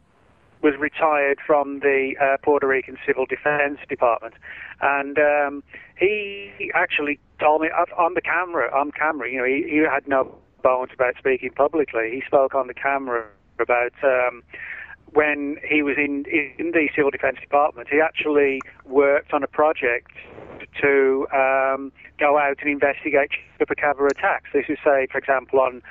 was 0.64 0.74
retired 0.80 1.40
from 1.46 1.80
the 1.80 2.14
uh, 2.20 2.38
Puerto 2.42 2.68
Rican 2.68 2.98
Civil 3.06 3.26
Defense 3.26 3.80
Department, 3.90 4.34
and 4.82 5.20
um, 5.20 5.64
he 5.98 6.72
actually 6.74 7.20
told 7.40 7.62
me 7.62 7.68
on 7.68 8.14
the 8.14 8.22
camera, 8.22 8.74
on 8.74 8.92
camera, 8.92 9.30
you 9.30 9.38
know, 9.38 9.46
he, 9.46 9.66
he 9.70 9.78
had 9.78 10.08
no 10.08 10.36
bones 10.64 10.92
about 10.94 11.16
speaking 11.18 11.52
publicly. 11.52 12.12
He 12.12 12.24
spoke 12.26 12.56
on 12.56 12.68
the 12.68 12.74
camera 12.74 13.26
about 13.60 13.94
um, 14.04 14.42
when 15.14 15.58
he 15.68 15.82
was 15.82 15.96
in 15.98 16.26
in 16.58 16.72
the 16.72 16.90
Civil 16.96 17.12
Defense 17.12 17.38
Department. 17.40 17.88
He 17.90 18.00
actually 18.02 18.62
worked 18.86 19.34
on 19.34 19.44
a 19.44 19.48
project 19.48 20.12
to 20.82 21.28
um, 21.34 21.92
go 22.20 22.38
out 22.38 22.58
and 22.62 22.70
investigate 22.70 23.32
chupacabra 23.60 24.10
attacks. 24.12 24.50
This 24.54 24.66
is, 24.70 24.78
say, 24.84 25.08
for 25.12 25.18
example, 25.18 25.60
on 25.60 25.82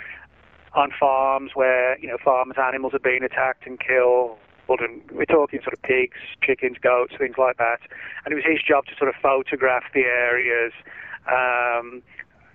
on 0.74 0.90
farms 0.98 1.52
where 1.54 1.98
you 1.98 2.08
know 2.08 2.16
farmers' 2.22 2.56
animals 2.58 2.94
are 2.94 2.98
being 2.98 3.22
attacked 3.22 3.66
and 3.66 3.78
killed 3.78 4.38
and 4.80 5.02
we're 5.12 5.26
talking 5.26 5.60
sort 5.62 5.74
of 5.74 5.82
pigs, 5.82 6.16
chickens, 6.42 6.78
goats, 6.80 7.12
things 7.18 7.36
like 7.36 7.58
that. 7.58 7.80
And 8.24 8.32
it 8.32 8.36
was 8.36 8.44
his 8.44 8.62
job 8.62 8.86
to 8.86 8.92
sort 8.96 9.08
of 9.08 9.14
photograph 9.20 9.84
the 9.92 10.00
areas, 10.00 10.72
um, 11.28 12.02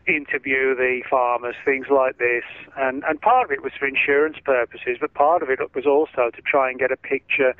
interview 0.07 0.75
the 0.75 1.01
farmers, 1.09 1.55
things 1.65 1.87
like 1.89 2.17
this. 2.17 2.43
And, 2.77 3.03
and 3.07 3.19
part 3.21 3.45
of 3.45 3.51
it 3.51 3.63
was 3.63 3.73
for 3.77 3.87
insurance 3.87 4.37
purposes, 4.43 4.97
but 4.99 5.13
part 5.13 5.43
of 5.43 5.49
it 5.49 5.59
was 5.75 5.85
also 5.85 6.31
to 6.33 6.41
try 6.41 6.69
and 6.69 6.79
get 6.79 6.91
a 6.91 6.97
picture 6.97 7.53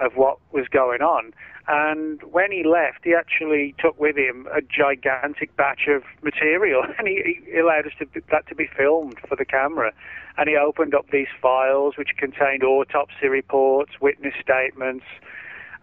of 0.00 0.16
what 0.16 0.38
was 0.52 0.66
going 0.68 1.02
on. 1.02 1.32
And 1.68 2.20
when 2.24 2.50
he 2.50 2.64
left, 2.64 3.00
he 3.04 3.14
actually 3.14 3.74
took 3.78 3.98
with 4.00 4.16
him 4.16 4.48
a 4.52 4.60
gigantic 4.62 5.56
batch 5.56 5.86
of 5.88 6.02
material, 6.22 6.82
and 6.98 7.06
he, 7.06 7.40
he 7.46 7.58
allowed 7.58 7.86
us 7.86 7.92
to 8.00 8.06
that 8.30 8.46
to 8.48 8.54
be 8.54 8.68
filmed 8.76 9.18
for 9.28 9.36
the 9.36 9.44
camera. 9.44 9.92
And 10.36 10.48
he 10.48 10.56
opened 10.56 10.94
up 10.94 11.06
these 11.12 11.28
files, 11.40 11.96
which 11.96 12.10
contained 12.16 12.64
autopsy 12.64 13.28
reports, 13.28 13.92
witness 14.00 14.34
statements, 14.42 15.04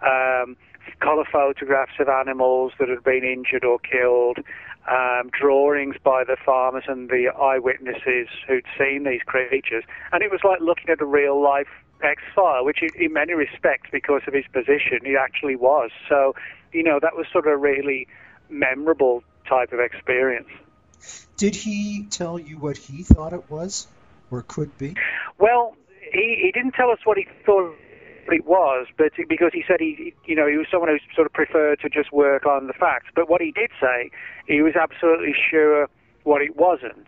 um, 0.01 0.57
color 1.01 1.23
photographs 1.31 1.93
of 1.99 2.09
animals 2.09 2.73
that 2.79 2.89
had 2.89 3.03
been 3.03 3.23
injured 3.23 3.63
or 3.63 3.79
killed, 3.79 4.39
um, 4.87 5.29
drawings 5.31 5.95
by 6.03 6.23
the 6.23 6.37
farmers 6.45 6.83
and 6.87 7.09
the 7.09 7.29
eyewitnesses 7.29 8.27
who'd 8.47 8.65
seen 8.77 9.03
these 9.03 9.21
creatures. 9.25 9.83
And 10.11 10.23
it 10.23 10.31
was 10.31 10.41
like 10.43 10.61
looking 10.61 10.89
at 10.89 11.01
a 11.01 11.05
real 11.05 11.41
life 11.41 11.67
X 12.01 12.21
file, 12.33 12.65
which 12.65 12.81
in 12.95 13.13
many 13.13 13.33
respects, 13.33 13.89
because 13.91 14.21
of 14.27 14.33
his 14.33 14.45
position, 14.51 14.99
he 15.03 15.15
actually 15.17 15.55
was. 15.55 15.91
So, 16.07 16.35
you 16.71 16.83
know, 16.83 16.99
that 17.01 17.15
was 17.15 17.27
sort 17.31 17.45
of 17.45 17.53
a 17.53 17.57
really 17.57 18.07
memorable 18.49 19.23
type 19.47 19.73
of 19.73 19.79
experience. 19.79 20.47
Did 21.37 21.55
he 21.55 22.05
tell 22.09 22.39
you 22.39 22.57
what 22.57 22.77
he 22.77 23.03
thought 23.03 23.33
it 23.33 23.49
was 23.49 23.87
or 24.31 24.43
could 24.43 24.77
be? 24.77 24.95
Well, 25.37 25.75
he, 26.11 26.39
he 26.41 26.51
didn't 26.53 26.73
tell 26.73 26.91
us 26.91 26.99
what 27.03 27.17
he 27.17 27.27
thought 27.45 27.75
it 28.33 28.45
was, 28.45 28.87
but 28.97 29.11
because 29.27 29.51
he 29.53 29.63
said 29.67 29.77
he, 29.79 30.13
you 30.25 30.35
know, 30.35 30.47
he 30.47 30.57
was 30.57 30.67
someone 30.71 30.89
who 30.89 30.97
sort 31.13 31.27
of 31.27 31.33
preferred 31.33 31.79
to 31.81 31.89
just 31.89 32.11
work 32.11 32.45
on 32.45 32.67
the 32.67 32.73
facts. 32.73 33.07
But 33.15 33.29
what 33.29 33.41
he 33.41 33.51
did 33.51 33.71
say, 33.79 34.11
he 34.47 34.61
was 34.61 34.73
absolutely 34.75 35.33
sure 35.33 35.87
what 36.23 36.41
it 36.41 36.55
wasn't, 36.55 37.07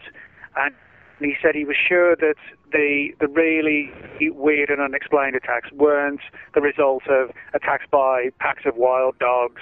and 0.55 0.73
he 1.19 1.35
said 1.41 1.53
he 1.55 1.65
was 1.65 1.75
sure 1.77 2.15
that 2.15 2.35
the 2.71 3.09
the 3.19 3.27
really 3.27 3.91
weird 4.21 4.69
and 4.69 4.81
unexplained 4.81 5.35
attacks 5.35 5.71
weren't 5.71 6.21
the 6.55 6.61
result 6.61 7.03
of 7.07 7.31
attacks 7.53 7.85
by 7.91 8.29
packs 8.39 8.63
of 8.65 8.75
wild 8.75 9.17
dogs. 9.19 9.61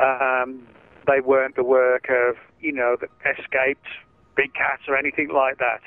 Um, 0.00 0.66
they 1.06 1.20
weren't 1.20 1.56
the 1.56 1.64
work 1.64 2.06
of 2.08 2.36
you 2.60 2.72
know 2.72 2.96
the 2.98 3.08
escaped 3.28 3.86
big 4.36 4.54
cats 4.54 4.82
or 4.88 4.96
anything 4.96 5.28
like 5.28 5.58
that. 5.58 5.80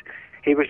He 0.44 0.56
was 0.56 0.68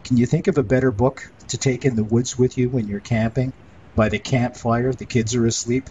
Can 0.04 0.18
you 0.18 0.26
think 0.26 0.48
of 0.48 0.58
a 0.58 0.64
better 0.64 0.92
book 0.92 1.32
to 1.50 1.58
take 1.58 1.86
in 1.86 1.96
the 1.96 2.04
woods 2.04 2.38
with 2.38 2.58
you 2.58 2.70
when 2.70 2.88
you're 2.88 3.00
camping? 3.00 3.54
By 3.96 4.10
the 4.10 4.20
campfire, 4.20 4.94
the 4.94 5.06
kids 5.06 5.36
are 5.36 5.46
asleep, 5.46 5.90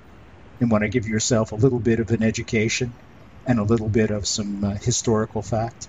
and 0.58 0.70
want 0.70 0.82
to 0.82 0.88
give 0.88 1.06
yourself 1.06 1.52
a 1.52 1.56
little 1.56 1.78
bit 1.78 2.00
of 2.00 2.10
an 2.10 2.22
education 2.22 2.92
and 3.46 3.58
a 3.58 3.64
little 3.64 3.88
bit 3.88 4.10
of 4.10 4.26
some 4.26 4.64
uh, 4.64 4.74
historical 4.74 5.42
fact. 5.42 5.88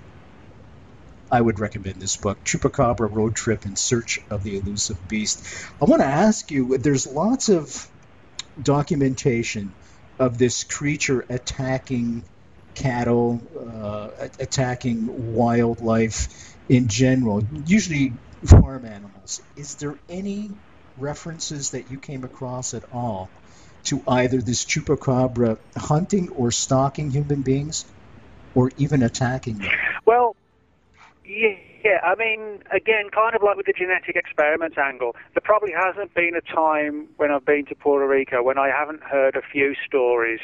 I 1.32 1.40
would 1.40 1.60
recommend 1.60 1.96
this 1.96 2.18
book, 2.18 2.44
Chupacabra 2.44 3.10
Road 3.10 3.36
Trip 3.36 3.66
in 3.66 3.78
Search 3.78 4.20
of 4.30 4.44
the 4.44 4.58
Elusive 4.58 5.08
Beast. 5.08 5.42
I 5.82 5.86
want 5.86 6.02
to 6.02 6.08
ask 6.08 6.52
you 6.52 6.78
there's 6.78 7.08
lots 7.08 7.48
of 7.48 7.88
documentation 8.62 9.72
of 10.20 10.38
this 10.38 10.66
creature 10.66 11.26
attacking 11.30 12.24
cattle, 12.76 13.42
uh, 13.58 14.10
attacking 14.40 15.34
wildlife 15.34 16.54
in 16.68 16.90
general, 16.90 17.44
usually 17.66 18.12
farm 18.46 18.86
animals. 18.86 19.42
Is 19.56 19.76
there 19.76 19.96
any 20.10 20.52
references 20.98 21.72
that 21.72 21.90
you 21.90 21.98
came 21.98 22.26
across 22.26 22.74
at 22.74 22.84
all 22.94 23.30
to 23.86 24.04
either 24.06 24.42
this 24.42 24.66
chupacabra 24.66 25.58
hunting 25.78 26.30
or 26.30 26.52
stalking 26.52 27.10
human 27.10 27.42
beings 27.42 27.86
or 28.54 28.72
even 28.78 29.02
attacking 29.02 29.60
them? 29.60 29.72
Well, 30.06 30.36
yeah, 31.84 32.00
I 32.04 32.16
mean, 32.16 32.62
again, 32.72 33.10
kind 33.14 33.36
of 33.36 33.42
like 33.42 33.56
with 33.56 33.66
the 33.66 33.74
genetic 33.74 34.16
experiments 34.16 34.78
angle, 34.78 35.16
there 35.34 35.42
probably 35.44 35.72
hasn't 35.72 36.14
been 36.14 36.34
a 36.36 36.42
time 36.42 37.08
when 37.18 37.32
I've 37.32 37.46
been 37.46 37.66
to 37.68 37.76
Puerto 37.76 38.08
Rico 38.08 38.44
when 38.44 38.58
I 38.58 38.68
haven't 38.68 39.02
heard 39.04 39.36
a 39.36 39.42
few 39.42 39.74
stories 39.86 40.42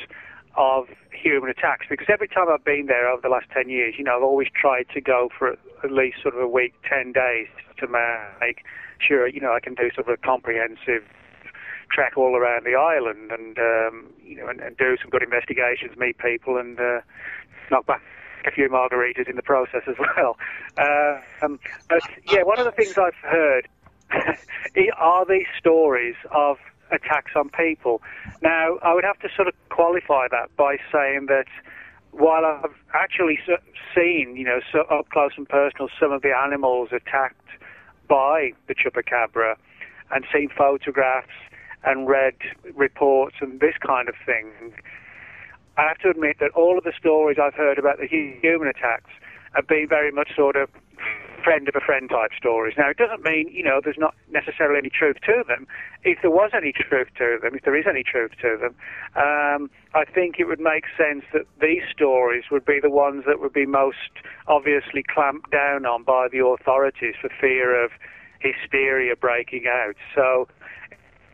of 0.56 0.88
human 1.12 1.50
attacks 1.50 1.86
because 1.89 2.08
every 2.10 2.27
time 2.27 2.48
I've 2.50 2.63
been 2.63 2.88
there 2.88 3.08
over 3.10 3.22
the 3.22 3.29
last 3.29 3.46
10 3.53 3.70
years, 3.70 3.96
you 3.98 4.03
know, 4.03 4.15
I've 4.17 4.24
always 4.24 4.48
tried 4.53 4.88
to 4.94 5.01
go 5.01 5.29
for 5.38 5.51
at 5.51 5.91
least 5.91 6.17
sort 6.22 6.34
of 6.34 6.41
a 6.41 6.48
week, 6.48 6.74
10 6.89 7.12
days 7.12 7.48
to 7.79 7.88
make 8.39 8.63
sure, 9.00 9.27
you 9.27 9.41
know, 9.41 9.53
I 9.53 9.60
can 9.60 9.75
do 9.75 9.89
sort 9.94 10.08
of 10.08 10.13
a 10.13 10.17
comprehensive 10.17 11.03
trek 11.91 12.17
all 12.17 12.36
around 12.36 12.65
the 12.65 12.75
island 12.75 13.32
and, 13.32 13.58
um, 13.60 14.08
you 14.24 14.36
know, 14.36 14.48
and, 14.48 14.60
and 14.60 14.75
do 14.77 14.98
some 15.01 15.10
good 15.10 15.22
investigations, 15.22 15.96
meet 15.98 16.17
people 16.17 16.58
and 16.58 16.79
uh, 16.79 17.01
knock 17.70 17.86
back 17.86 18.01
a 18.48 18.51
few 18.51 18.70
margaritas 18.70 19.30
in 19.30 19.36
the 19.36 19.42
process 19.42 19.82
as 19.88 19.96
well. 20.00 20.38
Uh, 20.77 21.20
um, 21.44 21.60
but 21.89 22.01
yeah, 22.32 22.44
one 22.44 22.60
of 22.60 22.66
the 22.66 22.72
things 22.72 22.98
I've 22.98 23.13
heard 23.16 23.68
are 24.98 25.25
these 25.25 25.48
stories 25.58 26.16
of 26.32 26.58
attacks 26.92 27.32
on 27.36 27.50
people. 27.50 28.01
Now, 28.42 28.77
I 28.84 28.94
would 28.94 29.04
have 29.04 29.20
to 29.20 29.30
sort 29.36 29.48
of 29.48 29.54
qualify 29.70 30.27
that 30.32 30.56
by 30.56 30.77
saying 30.92 31.27
that 31.27 31.48
while 32.12 32.46
I've 32.46 32.75
actually 32.94 33.39
seen, 33.96 34.36
you 34.36 34.46
know, 34.46 34.60
so 34.72 34.82
up 34.82 35.10
close 35.10 35.32
and 35.38 35.48
personal 35.48 35.89
some 36.00 36.12
of 36.12 36.22
the 36.22 36.34
animals 36.36 36.89
attacked 36.92 37.48
by 38.08 38.51
the 38.68 38.75
chupacabra 38.75 39.56
and 40.12 40.25
seen 40.34 40.50
photographs 40.58 41.27
and 41.84 42.08
read 42.08 42.36
reports 42.75 43.36
and 43.42 43.60
this 43.60 43.75
kind 43.86 44.10
of 44.10 44.16
thing, 44.25 44.51
I 45.77 45.88
have 45.88 45.98
to 46.00 46.10
admit 46.10 46.38
that 46.39 46.51
all 46.55 46.77
of 46.77 46.84
the 46.84 46.93
stories 46.98 47.38
I've 47.41 47.53
heard 47.53 47.77
about 47.77 48.00
the 48.00 48.07
human 48.07 48.67
attacks 48.67 49.12
have 49.53 49.67
been 49.67 49.88
very 49.88 50.12
much 50.12 50.36
sort 50.36 50.55
of 50.55 50.69
friend 51.43 51.69
of 51.69 51.75
a 51.75 51.79
friend 51.79 52.10
type 52.10 52.31
stories. 52.38 52.75
Now, 52.77 52.89
it 52.89 52.98
doesn't 52.98 53.24
mean, 53.24 53.48
you 53.53 53.63
know, 53.63 53.79
there's 53.81 53.98
not 53.98 54.15
necessarily 54.29 54.79
any 54.79 54.89
truth 54.89 55.17
to 55.25 55.43
them. 55.48 55.67
If 56.03 56.17
there 56.22 56.31
was 56.31 56.51
any 56.53 56.74
truth 56.74 57.07
to 57.19 57.38
them, 57.41 57.55
if 57.55 57.63
there 57.63 57.77
is 57.77 57.86
any 57.88 58.03
truth 58.03 58.31
to 58.41 58.57
them, 58.60 58.75
um, 59.15 59.69
I 59.93 60.03
think 60.03 60.39
it 60.39 60.46
would 60.46 60.60
make 60.60 60.86
sense 60.98 61.24
that 61.31 61.46
these 61.62 61.84
stories 61.89 62.46
would 62.51 62.65
be 62.65 62.79
the 62.81 62.89
ones 62.89 63.24
that 63.27 63.39
would 63.39 63.53
be 63.53 63.65
most 63.65 64.12
obviously 64.48 65.03
clamped 65.03 65.51
down 65.51 65.86
on 65.86 66.03
by 66.03 66.27
the 66.29 66.43
authorities 66.43 67.15
for 67.22 67.29
fear 67.39 67.81
of 67.81 67.91
hysteria 68.39 69.15
breaking 69.15 69.65
out. 69.67 69.96
So 70.13 70.48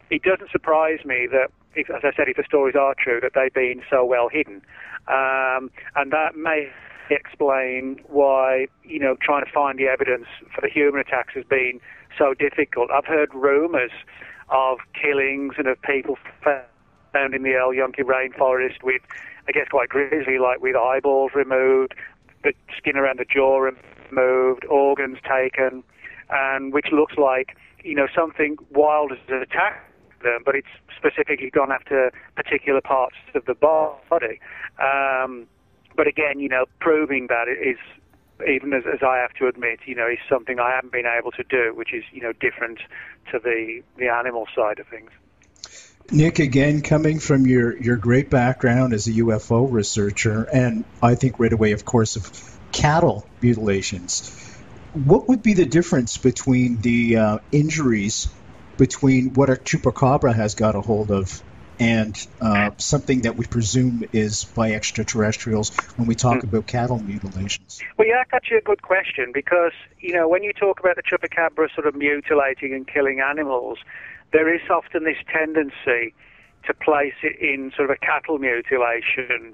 it 0.09 0.21
doesn't 0.21 0.51
surprise 0.51 1.00
me 1.05 1.27
that 1.31 1.50
if, 1.75 1.89
as 1.89 2.01
I 2.03 2.12
said, 2.15 2.27
if 2.27 2.38
the 2.38 2.44
stories 2.46 2.75
are 2.75 2.96
true, 2.98 3.20
that 3.22 3.32
they've 3.36 3.53
been 3.53 3.82
so 3.89 4.06
well 4.06 4.30
hidden. 4.30 4.62
Um, 5.08 5.70
and 5.96 6.12
that 6.12 6.36
may 6.36 6.70
explain 7.10 8.00
why, 8.08 8.68
you 8.84 9.00
know, 9.00 9.15
trying 9.22 9.46
to 9.46 9.51
find 9.51 9.77
the 9.77 9.88
evidence 9.88 10.25
for 10.53 10.62
the 10.62 10.70
human 10.70 11.01
attacks 11.01 11.34
has 11.36 11.46
been 11.46 11.80
so 12.18 12.34
difficult. 12.34 12.89
I've 12.92 13.06
heard 13.06 13.34
rumours 13.34 13.92
of 14.50 14.80
killings 14.94 15.56
and 15.58 15.68
of 15.68 15.82
people 15.82 16.18
found 16.44 17.34
in 17.34 17.44
the 17.44 17.56
El 17.56 17.74
Yunque 17.74 17.98
rainforest 17.98 18.84
with, 18.84 19.01
I 19.47 19.52
guess, 19.52 19.67
quite 19.69 19.89
grisly, 19.89 20.39
like 20.39 20.62
with 20.62 20.76
eyeballs 20.76 21.32
removed, 21.36 21.93
the 22.43 22.54
skin 22.78 22.97
around 22.97 23.19
the 23.19 23.26
jaw 23.26 23.60
removed, 24.12 24.65
organs 24.65 25.17
taken, 25.28 25.84
and 26.30 26.74
which 26.74 26.88
looks 26.91 27.17
like, 27.17 27.56
you 27.84 27.95
know, 27.95 28.08
something 28.15 28.58
wild 28.71 29.12
has 29.12 29.19
attacked 29.41 29.89
them, 30.23 30.41
but 30.45 30.55
it's 30.55 30.67
specifically 30.97 31.49
gone 31.49 31.71
after 31.71 32.12
particular 32.36 32.81
parts 32.81 33.15
of 33.36 33.45
the 33.45 33.53
body. 33.53 34.39
Um, 34.81 35.47
but 35.95 36.07
again, 36.07 36.39
you 36.39 36.49
know, 36.49 36.65
proving 36.79 37.27
that 37.27 37.47
is 37.47 37.77
even 38.47 38.73
as, 38.73 38.83
as 38.91 39.03
I 39.03 39.17
have 39.17 39.33
to 39.33 39.47
admit, 39.47 39.79
you 39.86 39.95
know, 39.95 40.07
is 40.07 40.17
something 40.27 40.59
I 40.59 40.71
haven't 40.71 40.91
been 40.91 41.05
able 41.05 41.31
to 41.31 41.43
do, 41.43 41.73
which 41.75 41.93
is 41.93 42.03
you 42.12 42.21
know 42.21 42.33
different 42.33 42.79
to 43.31 43.39
the 43.39 43.83
the 43.97 44.09
animal 44.09 44.47
side 44.55 44.79
of 44.79 44.88
things. 44.88 45.12
Nick, 46.12 46.39
again, 46.39 46.81
coming 46.81 47.19
from 47.19 47.47
your, 47.47 47.75
your 47.77 47.95
great 47.95 48.29
background 48.29 48.93
as 48.93 49.07
a 49.07 49.12
UFO 49.13 49.71
researcher, 49.71 50.43
and 50.43 50.83
I 51.01 51.15
think 51.15 51.39
right 51.39 51.51
away, 51.51 51.71
of 51.71 51.86
course, 51.86 52.17
of 52.17 52.59
cattle 52.73 53.25
mutilations, 53.41 54.29
what 54.93 55.29
would 55.29 55.41
be 55.41 55.53
the 55.53 55.65
difference 55.65 56.17
between 56.17 56.81
the 56.81 57.15
uh, 57.15 57.38
injuries 57.51 58.27
between 58.84 59.34
what 59.34 59.50
a 59.50 59.54
chupacabra 59.54 60.36
has 60.36 60.56
got 60.56 60.76
a 60.76 60.82
hold 60.82 61.10
of 61.10 61.41
and 61.80 62.28
uh, 62.41 62.72
something 62.76 63.22
that 63.22 63.38
we 63.38 63.46
presume 63.46 64.04
is 64.12 64.43
by 64.43 64.74
extraterrestrials 64.74 65.69
when 65.96 66.06
we 66.06 66.15
talk 66.15 66.39
mm. 66.39 66.43
about 66.43 66.67
cattle 66.67 67.00
mutilations? 67.00 67.80
Well, 67.98 68.10
yeah, 68.10 68.15
that's 68.17 68.34
actually 68.34 68.58
a 68.58 68.62
good 68.62 68.82
question 68.82 69.32
because, 69.34 69.72
you 70.00 70.12
know, 70.12 70.28
when 70.28 70.43
you 70.43 70.52
talk 70.52 70.82
about 70.82 70.98
the 70.98 71.02
chupacabra 71.02 71.74
sort 71.74 71.88
of 71.88 71.96
mutilating 71.96 72.74
and 72.74 72.86
killing 72.86 73.22
animals, 73.22 73.80
there 74.34 74.54
is 74.54 74.60
often 74.69 75.06
this 75.06 75.22
tendency 75.32 76.13
to 76.67 76.74
place 76.74 77.15
it 77.24 77.39
in 77.39 77.72
sort 77.78 77.89
of 77.89 77.96
a 77.96 78.06
cattle 78.06 78.38
mutilation 78.38 79.54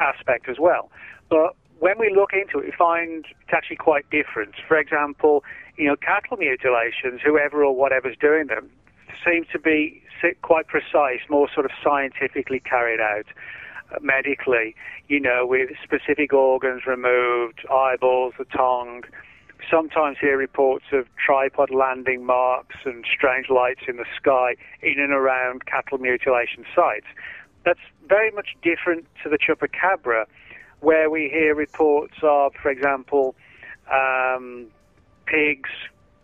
aspect 0.00 0.48
as 0.48 0.56
well. 0.58 0.90
But 1.28 1.54
when 1.78 1.96
we 2.00 2.12
look 2.12 2.32
into 2.32 2.58
it, 2.58 2.64
we 2.64 2.72
find 2.72 3.24
it's 3.24 3.52
actually 3.52 3.76
quite 3.76 4.10
different. 4.10 4.54
For 4.66 4.78
example, 4.78 5.44
you 5.76 5.86
know, 5.86 5.96
cattle 5.96 6.36
mutilations, 6.36 7.20
whoever 7.24 7.64
or 7.64 7.74
whatever's 7.74 8.16
doing 8.18 8.46
them, 8.46 8.70
seem 9.24 9.44
to 9.52 9.58
be 9.58 10.02
quite 10.42 10.66
precise, 10.66 11.20
more 11.28 11.48
sort 11.52 11.66
of 11.66 11.72
scientifically 11.82 12.60
carried 12.60 13.00
out 13.00 13.26
uh, 13.94 13.98
medically, 14.00 14.74
you 15.08 15.20
know, 15.20 15.46
with 15.46 15.70
specific 15.82 16.32
organs 16.32 16.86
removed, 16.86 17.60
eyeballs, 17.70 18.34
the 18.38 18.44
tongue. 18.46 19.02
Sometimes 19.70 20.18
hear 20.20 20.36
reports 20.36 20.86
of 20.92 21.06
tripod 21.24 21.70
landing 21.70 22.24
marks 22.24 22.76
and 22.84 23.04
strange 23.12 23.48
lights 23.48 23.82
in 23.88 23.96
the 23.96 24.04
sky 24.16 24.54
in 24.82 24.98
and 24.98 25.12
around 25.12 25.66
cattle 25.66 25.98
mutilation 25.98 26.64
sites. 26.74 27.06
That's 27.64 27.80
very 28.06 28.30
much 28.30 28.56
different 28.62 29.06
to 29.22 29.28
the 29.28 29.38
chupacabra, 29.38 30.26
where 30.80 31.10
we 31.10 31.28
hear 31.28 31.54
reports 31.54 32.14
of, 32.22 32.52
for 32.54 32.70
example, 32.70 33.34
um, 33.90 34.66
pigs, 35.26 35.70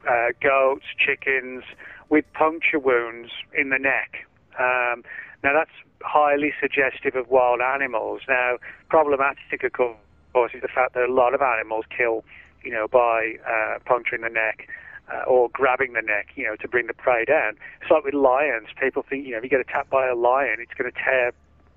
uh, 0.08 0.28
goats, 0.40 0.84
chickens, 0.98 1.64
with 2.08 2.24
puncture 2.34 2.78
wounds 2.78 3.30
in 3.54 3.70
the 3.70 3.78
neck. 3.78 4.26
Um, 4.58 5.02
now 5.42 5.52
that's 5.54 5.70
highly 6.02 6.52
suggestive 6.60 7.16
of 7.16 7.28
wild 7.28 7.60
animals. 7.60 8.22
Now, 8.28 8.58
problematic, 8.88 9.62
of 9.64 9.72
course, 9.72 10.52
is 10.54 10.62
the 10.62 10.68
fact 10.68 10.94
that 10.94 11.04
a 11.08 11.12
lot 11.12 11.34
of 11.34 11.42
animals 11.42 11.84
kill, 11.96 12.24
you 12.64 12.70
know, 12.70 12.86
by 12.88 13.34
uh, 13.46 13.78
puncturing 13.84 14.22
the 14.22 14.28
neck 14.28 14.68
uh, 15.12 15.22
or 15.24 15.48
grabbing 15.52 15.92
the 15.92 16.02
neck, 16.02 16.28
you 16.36 16.44
know, 16.44 16.56
to 16.56 16.68
bring 16.68 16.86
the 16.86 16.94
prey 16.94 17.24
down. 17.24 17.54
It's 17.80 17.90
like 17.90 18.04
with 18.04 18.14
lions. 18.14 18.68
People 18.80 19.04
think, 19.08 19.26
you 19.26 19.32
know, 19.32 19.38
if 19.38 19.44
you 19.44 19.50
get 19.50 19.60
attacked 19.60 19.90
by 19.90 20.08
a 20.08 20.14
lion, 20.14 20.56
it's 20.60 20.74
going 20.74 20.90
to 20.90 20.98
tear 20.98 21.32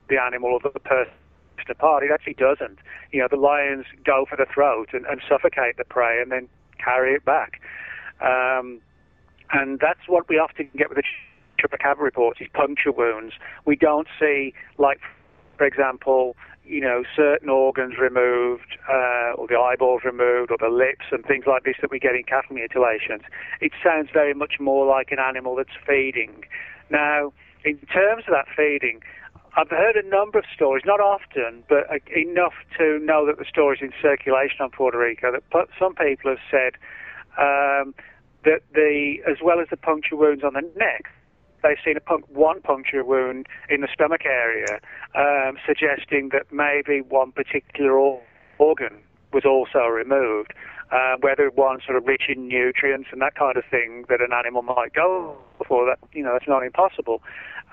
the 0.09 0.21
animal 0.21 0.51
or 0.51 0.59
the 0.59 0.79
person 0.79 1.13
apart. 1.69 2.03
It 2.03 2.11
actually 2.11 2.35
doesn't. 2.35 2.79
You 3.11 3.21
know, 3.21 3.27
the 3.29 3.37
lions 3.37 3.85
go 4.03 4.25
for 4.29 4.35
the 4.35 4.45
throat 4.45 4.89
and, 4.93 5.05
and 5.05 5.21
suffocate 5.27 5.77
the 5.77 5.85
prey 5.85 6.21
and 6.21 6.31
then 6.31 6.47
carry 6.77 7.13
it 7.13 7.25
back. 7.25 7.61
Um, 8.21 8.81
and 9.51 9.79
that's 9.79 10.07
what 10.07 10.27
we 10.29 10.37
often 10.37 10.69
get 10.77 10.89
with 10.89 10.97
the 10.97 11.03
chupacabra 11.61 11.99
reports 12.01 12.41
is 12.41 12.47
puncture 12.53 12.91
wounds. 12.91 13.33
We 13.65 13.75
don't 13.75 14.07
see, 14.19 14.53
like, 14.77 14.99
for 15.57 15.65
example, 15.65 16.35
you 16.65 16.81
know, 16.81 17.03
certain 17.15 17.49
organs 17.49 17.95
removed, 17.99 18.77
uh, 18.89 19.33
or 19.37 19.47
the 19.47 19.57
eyeballs 19.57 20.01
removed, 20.03 20.51
or 20.51 20.57
the 20.57 20.73
lips, 20.73 21.05
and 21.11 21.23
things 21.25 21.45
like 21.45 21.63
this 21.63 21.75
that 21.81 21.91
we 21.91 21.99
get 21.99 22.15
in 22.15 22.23
cattle 22.23 22.55
mutilations. 22.55 23.21
It 23.61 23.71
sounds 23.83 24.09
very 24.11 24.33
much 24.33 24.55
more 24.59 24.85
like 24.85 25.11
an 25.11 25.19
animal 25.19 25.55
that's 25.55 25.77
feeding. 25.85 26.43
Now, 26.89 27.33
in 27.63 27.77
terms 27.93 28.23
of 28.27 28.33
that 28.33 28.47
feeding, 28.55 29.01
I've 29.57 29.69
heard 29.69 29.95
a 29.95 30.05
number 30.07 30.37
of 30.37 30.45
stories, 30.53 30.83
not 30.85 30.99
often, 30.99 31.63
but 31.69 31.87
enough 32.13 32.53
to 32.77 32.99
know 32.99 33.25
that 33.25 33.37
the 33.37 33.45
stories 33.45 33.79
in 33.81 33.93
circulation 34.01 34.57
on 34.59 34.69
Puerto 34.71 34.97
Rico 34.97 35.31
that 35.31 35.67
some 35.79 35.95
people 35.95 36.31
have 36.31 36.43
said 36.51 36.73
um, 37.39 37.95
that 38.43 38.61
the, 38.73 39.17
as 39.25 39.37
well 39.41 39.61
as 39.61 39.67
the 39.69 39.77
puncture 39.77 40.17
wounds 40.17 40.43
on 40.43 40.53
the 40.55 40.61
neck, 40.75 41.05
they've 41.63 41.77
seen 41.85 41.95
a 41.95 42.15
one 42.27 42.61
puncture 42.61 43.03
wound 43.05 43.47
in 43.69 43.79
the 43.79 43.87
stomach 43.93 44.25
area, 44.25 44.79
um, 45.15 45.57
suggesting 45.65 46.29
that 46.33 46.51
maybe 46.51 46.99
one 46.99 47.31
particular 47.31 47.97
organ 48.57 48.99
was 49.31 49.45
also 49.45 49.87
removed. 49.87 50.53
Uh, 50.91 51.15
whether 51.21 51.49
one 51.49 51.79
sort 51.83 51.97
of 51.97 52.05
rich 52.05 52.29
in 52.29 52.47
nutrients 52.47 53.09
and 53.11 53.19
that 53.19 53.33
kind 53.33 53.57
of 53.57 53.63
thing 53.71 54.05
that 54.07 54.21
an 54.21 54.31
animal 54.31 54.61
might 54.61 54.93
go 54.93 55.35
for, 55.67 55.83
that 55.83 55.97
you 56.13 56.21
know, 56.21 56.35
it's 56.35 56.47
not 56.47 56.63
impossible. 56.63 57.23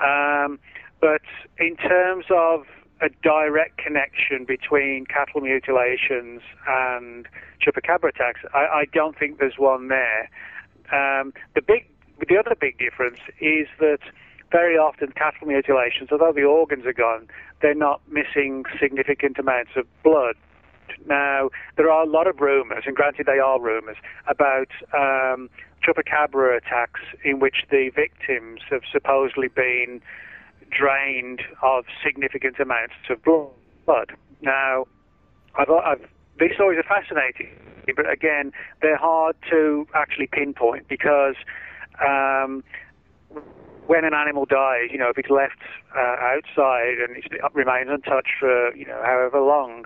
Um, 0.00 0.58
but 1.02 1.20
in 1.58 1.76
terms 1.76 2.26
of 2.30 2.64
a 3.02 3.08
direct 3.22 3.76
connection 3.76 4.44
between 4.46 5.04
cattle 5.04 5.40
mutilations 5.40 6.40
and 6.68 7.26
chupacabra 7.60 8.10
attacks, 8.10 8.40
I, 8.54 8.58
I 8.58 8.84
don't 8.94 9.18
think 9.18 9.38
there's 9.38 9.58
one 9.58 9.88
there. 9.88 10.30
Um, 10.92 11.34
the 11.56 11.60
big, 11.60 11.88
the 12.26 12.38
other 12.38 12.54
big 12.58 12.78
difference 12.78 13.18
is 13.40 13.66
that 13.80 13.98
very 14.52 14.76
often 14.76 15.10
cattle 15.12 15.48
mutilations, 15.48 16.10
although 16.12 16.32
the 16.32 16.44
organs 16.44 16.86
are 16.86 16.92
gone, 16.92 17.26
they're 17.60 17.74
not 17.74 18.00
missing 18.08 18.64
significant 18.80 19.38
amounts 19.38 19.72
of 19.76 19.86
blood. 20.04 20.36
Now, 21.06 21.50
there 21.76 21.90
are 21.90 22.04
a 22.04 22.08
lot 22.08 22.28
of 22.28 22.40
rumours, 22.40 22.84
and 22.86 22.94
granted 22.94 23.26
they 23.26 23.40
are 23.40 23.60
rumours, 23.60 23.96
about 24.28 24.68
um, 24.94 25.50
chupacabra 25.82 26.56
attacks 26.58 27.00
in 27.24 27.40
which 27.40 27.64
the 27.70 27.90
victims 27.92 28.60
have 28.70 28.82
supposedly 28.92 29.48
been 29.48 30.00
drained 30.76 31.42
of 31.62 31.84
significant 32.04 32.58
amounts 32.58 32.94
of 33.10 33.22
blood. 33.22 34.12
Now, 34.40 34.86
I've, 35.58 35.70
I've, 35.70 36.08
these 36.40 36.52
stories 36.54 36.78
are 36.78 37.00
fascinating, 37.00 37.54
but 37.96 38.10
again, 38.10 38.52
they're 38.80 38.96
hard 38.96 39.36
to 39.50 39.86
actually 39.94 40.28
pinpoint 40.28 40.88
because 40.88 41.34
um, 42.04 42.64
when 43.86 44.04
an 44.04 44.14
animal 44.14 44.46
dies, 44.46 44.88
you 44.90 44.98
know, 44.98 45.10
if 45.10 45.18
it's 45.18 45.30
left 45.30 45.60
uh, 45.96 46.16
outside 46.20 46.98
and 46.98 47.16
it 47.16 47.24
remains 47.52 47.88
untouched 47.90 48.32
for, 48.38 48.74
you 48.74 48.86
know, 48.86 49.00
however 49.04 49.40
long, 49.40 49.84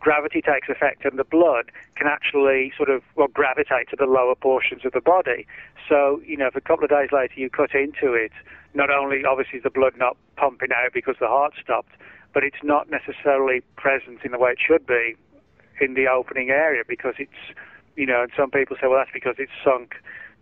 gravity 0.00 0.40
takes 0.40 0.68
effect 0.68 1.04
and 1.04 1.18
the 1.18 1.24
blood 1.24 1.70
can 1.96 2.06
actually 2.06 2.72
sort 2.76 2.88
of 2.88 3.02
well 3.16 3.28
gravitate 3.28 3.88
to 3.90 3.96
the 3.96 4.06
lower 4.06 4.34
portions 4.34 4.84
of 4.84 4.92
the 4.92 5.00
body. 5.00 5.46
So 5.88 6.20
you 6.26 6.36
know, 6.36 6.46
if 6.46 6.56
a 6.56 6.60
couple 6.60 6.84
of 6.84 6.90
days 6.90 7.10
later 7.12 7.34
you 7.36 7.50
cut 7.50 7.74
into 7.74 8.14
it, 8.14 8.32
not 8.74 8.90
only 8.90 9.24
obviously 9.24 9.58
is 9.58 9.64
the 9.64 9.70
blood 9.70 9.94
not 9.96 10.16
pumping 10.36 10.70
out 10.72 10.92
because 10.92 11.16
the 11.20 11.28
heart 11.28 11.52
stopped, 11.62 11.92
but 12.32 12.42
it's 12.42 12.62
not 12.62 12.90
necessarily 12.90 13.62
present 13.76 14.20
in 14.24 14.32
the 14.32 14.38
way 14.38 14.50
it 14.50 14.58
should 14.58 14.86
be 14.86 15.14
in 15.80 15.94
the 15.94 16.06
opening 16.06 16.50
area 16.50 16.82
because 16.86 17.14
it's 17.18 17.54
you 17.96 18.06
know, 18.06 18.22
and 18.22 18.30
some 18.36 18.50
people 18.50 18.76
say, 18.80 18.86
well, 18.86 18.98
that's 18.98 19.12
because 19.12 19.34
it's 19.38 19.52
sunk 19.62 19.94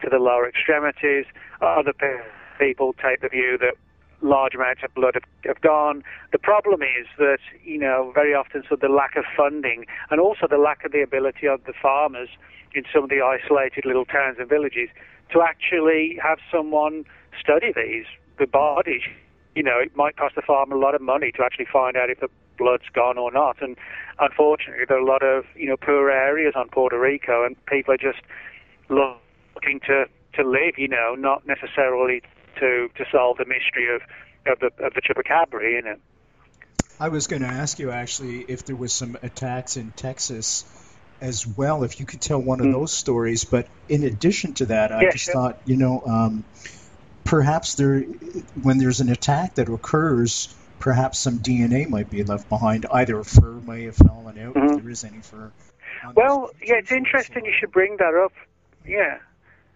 to 0.03 0.09
the 0.09 0.19
lower 0.19 0.49
extremities. 0.49 1.25
Other 1.61 1.93
people 2.59 2.95
take 2.95 3.21
the 3.21 3.29
view 3.29 3.59
that 3.59 3.75
large 4.21 4.55
amounts 4.55 4.83
of 4.83 4.93
blood 4.95 5.15
have, 5.15 5.25
have 5.45 5.61
gone. 5.61 6.03
The 6.33 6.39
problem 6.39 6.83
is 6.83 7.07
that, 7.19 7.39
you 7.65 7.79
know, 7.79 8.13
very 8.15 8.35
often 8.35 8.63
so 8.69 8.77
the 8.77 8.89
lack 8.89 9.17
of 9.17 9.25
funding 9.37 9.87
and 10.11 10.21
also 10.21 10.47
the 10.49 10.59
lack 10.59 10.85
of 10.85 10.93
the 10.93 11.03
ability 11.03 11.47
of 11.47 11.65
the 11.65 11.73
farmers 11.81 12.29
in 12.75 12.85
some 12.93 13.05
of 13.05 13.11
the 13.11 13.21
isolated 13.23 13.85
little 13.85 14.05
towns 14.05 14.37
and 14.39 14.49
villages 14.49 14.89
to 15.33 15.43
actually 15.43 16.19
have 16.23 16.39
someone 16.53 17.05
study 17.41 17.73
these, 17.75 18.07
the 18.39 18.47
bodies. 18.47 19.03
You 19.55 19.63
know, 19.63 19.79
it 19.81 19.97
might 19.97 20.17
cost 20.17 20.35
the 20.35 20.43
farmer 20.43 20.77
a 20.77 20.79
lot 20.79 20.95
of 20.95 21.01
money 21.01 21.33
to 21.33 21.45
actually 21.45 21.67
find 21.73 21.97
out 21.97 22.11
if 22.11 22.21
the 22.21 22.29
blood's 22.59 22.89
gone 22.93 23.19
or 23.19 23.31
not. 23.31 23.61
And 23.63 23.77
unfortunately, 24.19 24.85
there 24.89 24.99
are 24.99 25.01
a 25.01 25.07
lot 25.07 25.23
of, 25.23 25.45
you 25.55 25.67
know, 25.67 25.77
poor 25.77 26.11
areas 26.11 26.55
on 26.57 26.69
Puerto 26.69 26.99
Rico 26.99 27.45
and 27.45 27.57
people 27.67 27.95
are 27.95 27.99
just 27.99 28.21
looking 28.89 29.81
to, 29.87 30.07
to 30.35 30.49
live, 30.49 30.75
you 30.77 30.89
know, 30.89 31.15
not 31.17 31.47
necessarily 31.47 32.23
to, 32.61 32.89
to 32.97 33.05
solve 33.11 33.39
the 33.39 33.45
mystery 33.45 33.95
of, 33.95 34.03
of 34.47 34.59
the 34.61 34.85
of 34.85 34.95
the 34.95 35.03
chupacabra, 35.03 35.71
you 35.71 35.83
know. 35.83 35.97
I 37.01 37.09
was 37.09 37.27
going 37.27 37.43
to 37.43 37.49
ask 37.49 37.79
you 37.79 37.91
actually 37.91 38.41
if 38.41 38.65
there 38.65 38.77
was 38.77 38.93
some 38.93 39.17
attacks 39.23 39.77
in 39.77 39.93
Texas 39.93 40.65
as 41.21 41.47
well, 41.47 41.85
if 41.85 42.01
you 42.01 42.07
could 42.07 42.21
tell 42.21 42.41
one 42.41 42.61
of 42.61 42.67
mm. 42.67 42.73
those 42.73 42.93
stories. 42.93 43.45
But 43.45 43.69
in 43.89 44.05
addition 44.05 44.55
to 44.55 44.67
that, 44.67 44.93
I 44.93 45.03
yeah, 45.03 45.11
just 45.13 45.25
sure. 45.27 45.35
thought, 45.35 45.61
you 45.65 45.77
know, 45.77 46.03
um, 46.07 46.45
perhaps 47.25 47.75
there, 47.75 48.01
when 48.63 48.79
there's 48.79 49.01
an 49.01 49.09
attack 49.09 49.57
that 49.57 49.69
occurs, 49.69 50.55
perhaps 50.79 51.19
some 51.19 51.39
DNA 51.39 51.89
might 51.89 52.11
be 52.11 52.23
left 52.23 52.49
behind. 52.49 52.87
Either 52.91 53.23
fur 53.25 53.53
may 53.53 53.85
have 53.85 53.97
fallen 53.97 54.39
out, 54.39 54.55
mm-hmm. 54.55 54.77
if 54.77 54.83
there 54.83 54.91
is 54.91 55.05
any 55.05 55.19
fur. 55.19 55.51
Well, 56.15 56.51
yeah, 56.63 56.77
it's 56.77 56.93
interesting 56.93 57.45
you 57.45 57.55
should 57.59 57.73
bring 57.73 57.97
that 57.99 58.15
up. 58.15 58.33
Yeah, 58.87 59.19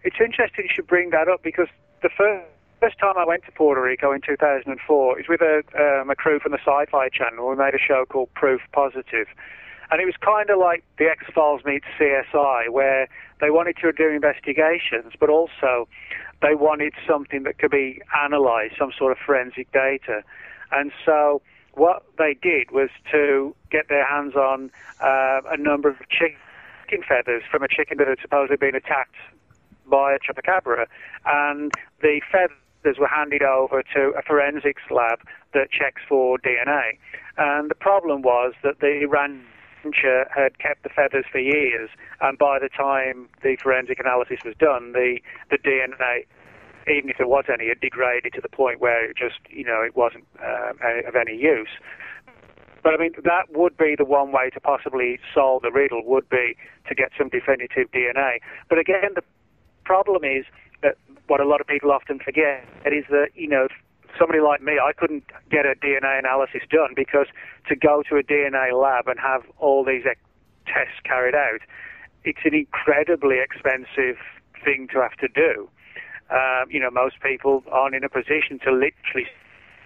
it's 0.03 0.15
interesting 0.19 0.65
you 0.65 0.71
should 0.73 0.87
bring 0.87 1.11
that 1.11 1.27
up 1.27 1.43
because 1.43 1.67
the 2.01 2.09
first 2.09 2.45
first 2.83 2.99
time 2.99 3.17
I 3.17 3.25
went 3.25 3.45
to 3.45 3.51
Puerto 3.53 3.81
Rico 3.81 4.11
in 4.11 4.19
2004 4.19 5.19
is 5.19 5.27
with 5.29 5.39
a, 5.39 5.63
um, 5.79 6.09
a 6.09 6.15
crew 6.15 6.37
from 6.39 6.51
the 6.51 6.57
Sci-Fi 6.57 7.07
Channel. 7.07 7.47
We 7.47 7.55
made 7.55 7.73
a 7.73 7.79
show 7.79 8.03
called 8.05 8.33
Proof 8.33 8.59
Positive. 8.73 8.93
Positive, 8.93 9.27
and 9.89 10.01
it 10.01 10.05
was 10.05 10.15
kind 10.19 10.49
of 10.49 10.59
like 10.59 10.83
the 10.97 11.05
X 11.05 11.23
Files 11.33 11.61
meets 11.63 11.85
CSI, 11.97 12.69
where 12.69 13.07
they 13.39 13.49
wanted 13.49 13.77
to 13.77 13.91
do 13.93 14.09
investigations, 14.09 15.13
but 15.17 15.29
also 15.29 15.87
they 16.41 16.55
wanted 16.55 16.93
something 17.07 17.43
that 17.43 17.57
could 17.57 17.71
be 17.71 18.01
analysed, 18.21 18.75
some 18.77 18.91
sort 18.97 19.13
of 19.13 19.17
forensic 19.25 19.71
data, 19.71 20.21
and 20.73 20.91
so 21.05 21.41
what 21.75 22.03
they 22.17 22.35
did 22.41 22.71
was 22.71 22.89
to 23.11 23.55
get 23.71 23.87
their 23.87 24.05
hands 24.05 24.35
on 24.35 24.69
uh, 24.99 25.39
a 25.49 25.57
number 25.57 25.87
of 25.87 25.95
chicken 26.09 27.01
feathers 27.07 27.43
from 27.49 27.63
a 27.63 27.67
chicken 27.69 27.97
that 27.97 28.07
had 28.07 28.17
supposedly 28.21 28.57
been 28.57 28.75
attacked 28.75 29.15
by 29.87 30.13
a 30.13 30.19
chupacabra, 30.19 30.85
and 31.25 31.71
the 32.01 32.19
feathers 32.29 32.57
feathers 32.83 32.99
were 32.99 33.07
handed 33.07 33.41
over 33.41 33.83
to 33.93 34.13
a 34.17 34.21
forensics 34.21 34.83
lab 34.89 35.19
that 35.53 35.71
checks 35.71 36.01
for 36.07 36.37
DNA. 36.39 36.97
And 37.37 37.69
the 37.69 37.75
problem 37.75 38.21
was 38.21 38.53
that 38.63 38.79
the 38.79 39.05
rancher 39.05 40.27
had 40.33 40.59
kept 40.59 40.83
the 40.83 40.89
feathers 40.89 41.25
for 41.31 41.39
years, 41.39 41.89
and 42.21 42.37
by 42.37 42.59
the 42.59 42.69
time 42.69 43.29
the 43.41 43.57
forensic 43.61 43.99
analysis 43.99 44.39
was 44.45 44.55
done, 44.59 44.93
the, 44.93 45.19
the 45.49 45.57
DNA 45.57 46.25
even 46.85 47.09
if 47.09 47.17
there 47.17 47.27
was 47.27 47.45
any, 47.47 47.69
had 47.69 47.79
degraded 47.79 48.33
to 48.33 48.41
the 48.41 48.49
point 48.49 48.81
where 48.81 49.09
it 49.09 49.15
just, 49.15 49.39
you 49.49 49.63
know, 49.63 49.81
it 49.81 49.95
wasn't 49.95 50.25
um, 50.43 50.77
of 51.07 51.15
any 51.15 51.33
use. 51.33 51.69
But 52.83 52.93
I 52.93 52.97
mean, 52.97 53.13
that 53.23 53.45
would 53.53 53.77
be 53.77 53.95
the 53.97 54.03
one 54.03 54.33
way 54.33 54.49
to 54.49 54.59
possibly 54.59 55.17
solve 55.33 55.61
the 55.61 55.71
riddle, 55.71 56.03
would 56.03 56.27
be 56.27 56.57
to 56.89 56.93
get 56.93 57.11
some 57.17 57.29
definitive 57.29 57.89
DNA. 57.91 58.39
But 58.67 58.79
again, 58.79 59.15
the 59.15 59.23
problem 59.85 60.25
is 60.25 60.43
that 60.81 60.97
what 61.27 61.39
a 61.39 61.47
lot 61.47 61.61
of 61.61 61.67
people 61.67 61.91
often 61.91 62.19
forget 62.19 62.65
is 62.85 63.05
that, 63.09 63.29
you 63.35 63.47
know, 63.47 63.67
somebody 64.17 64.39
like 64.39 64.61
me, 64.61 64.79
I 64.83 64.93
couldn't 64.93 65.23
get 65.49 65.65
a 65.65 65.75
DNA 65.75 66.19
analysis 66.19 66.61
done 66.69 66.93
because 66.95 67.27
to 67.67 67.75
go 67.75 68.03
to 68.09 68.17
a 68.17 68.23
DNA 68.23 68.73
lab 68.73 69.07
and 69.07 69.19
have 69.19 69.43
all 69.57 69.83
these 69.83 70.03
tests 70.65 70.99
carried 71.03 71.35
out, 71.35 71.61
it's 72.23 72.39
an 72.45 72.53
incredibly 72.53 73.39
expensive 73.39 74.17
thing 74.63 74.87
to 74.93 75.01
have 75.01 75.15
to 75.19 75.27
do. 75.27 75.69
Um, 76.29 76.69
you 76.69 76.79
know, 76.79 76.89
most 76.89 77.19
people 77.21 77.63
aren't 77.71 77.95
in 77.95 78.03
a 78.03 78.09
position 78.09 78.59
to 78.63 78.71
literally 78.71 79.27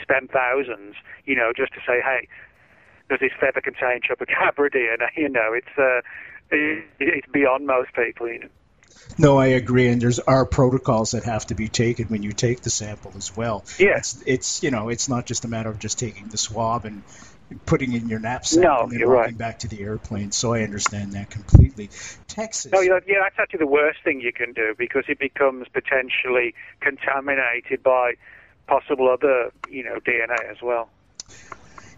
spend 0.02 0.30
thousands, 0.30 0.96
you 1.26 1.36
know, 1.36 1.52
just 1.56 1.74
to 1.74 1.80
say, 1.86 2.00
hey, 2.02 2.28
does 3.10 3.20
this 3.20 3.32
feather 3.40 3.62
contain 3.62 4.02
chupacabra 4.02 4.70
DNA? 4.70 5.08
You 5.16 5.30
know, 5.30 5.54
it's 5.54 5.78
uh, 5.78 6.02
it's 6.52 7.28
beyond 7.32 7.66
most 7.66 7.94
people. 7.94 8.28
You 8.28 8.40
know. 8.40 8.48
No, 9.18 9.38
I 9.38 9.48
agree, 9.48 9.88
and 9.88 10.02
there's 10.02 10.20
are 10.20 10.46
protocols 10.46 11.12
that 11.12 11.24
have 11.24 11.46
to 11.48 11.56
be 11.56 11.70
taken 11.70 12.08
when 12.08 12.24
you 12.24 12.34
take 12.34 12.62
the 12.62 12.70
sample 12.70 13.14
as 13.16 13.36
well. 13.36 13.66
Yeah, 13.80 13.98
it's, 13.98 14.24
it's 14.26 14.64
you 14.64 14.72
know 14.72 14.90
it's 14.90 15.10
not 15.10 15.26
just 15.26 15.46
a 15.46 15.48
matter 15.48 15.70
of 15.70 15.80
just 15.80 15.98
taking 15.98 16.28
the 16.28 16.38
swab 16.38 16.86
and 16.86 17.04
putting 17.66 17.94
in 17.94 18.10
your 18.10 18.20
knapsack 18.20 18.64
no, 18.64 18.82
and 18.84 18.92
then 18.92 19.00
you're 19.00 19.10
walking 19.10 19.32
right. 19.32 19.38
back 19.38 19.60
to 19.60 19.68
the 19.68 19.82
airplane. 19.82 20.32
So 20.32 20.54
I 20.54 20.62
understand 20.62 21.14
that 21.14 21.30
completely. 21.30 21.90
Texas. 22.28 22.72
No, 22.72 22.82
yeah, 22.82 23.00
that's 23.24 23.40
actually 23.40 23.60
the 23.60 23.68
worst 23.68 24.00
thing 24.04 24.22
you 24.22 24.34
can 24.34 24.54
do 24.54 24.76
because 24.78 25.06
it 25.08 25.20
becomes 25.20 25.68
potentially 25.70 26.54
contaminated 26.82 27.84
by 27.84 28.14
possible 28.68 29.10
other, 29.10 29.52
you 29.70 29.84
know, 29.84 30.00
DNA 30.00 30.52
as 30.52 30.62
well. 30.62 30.90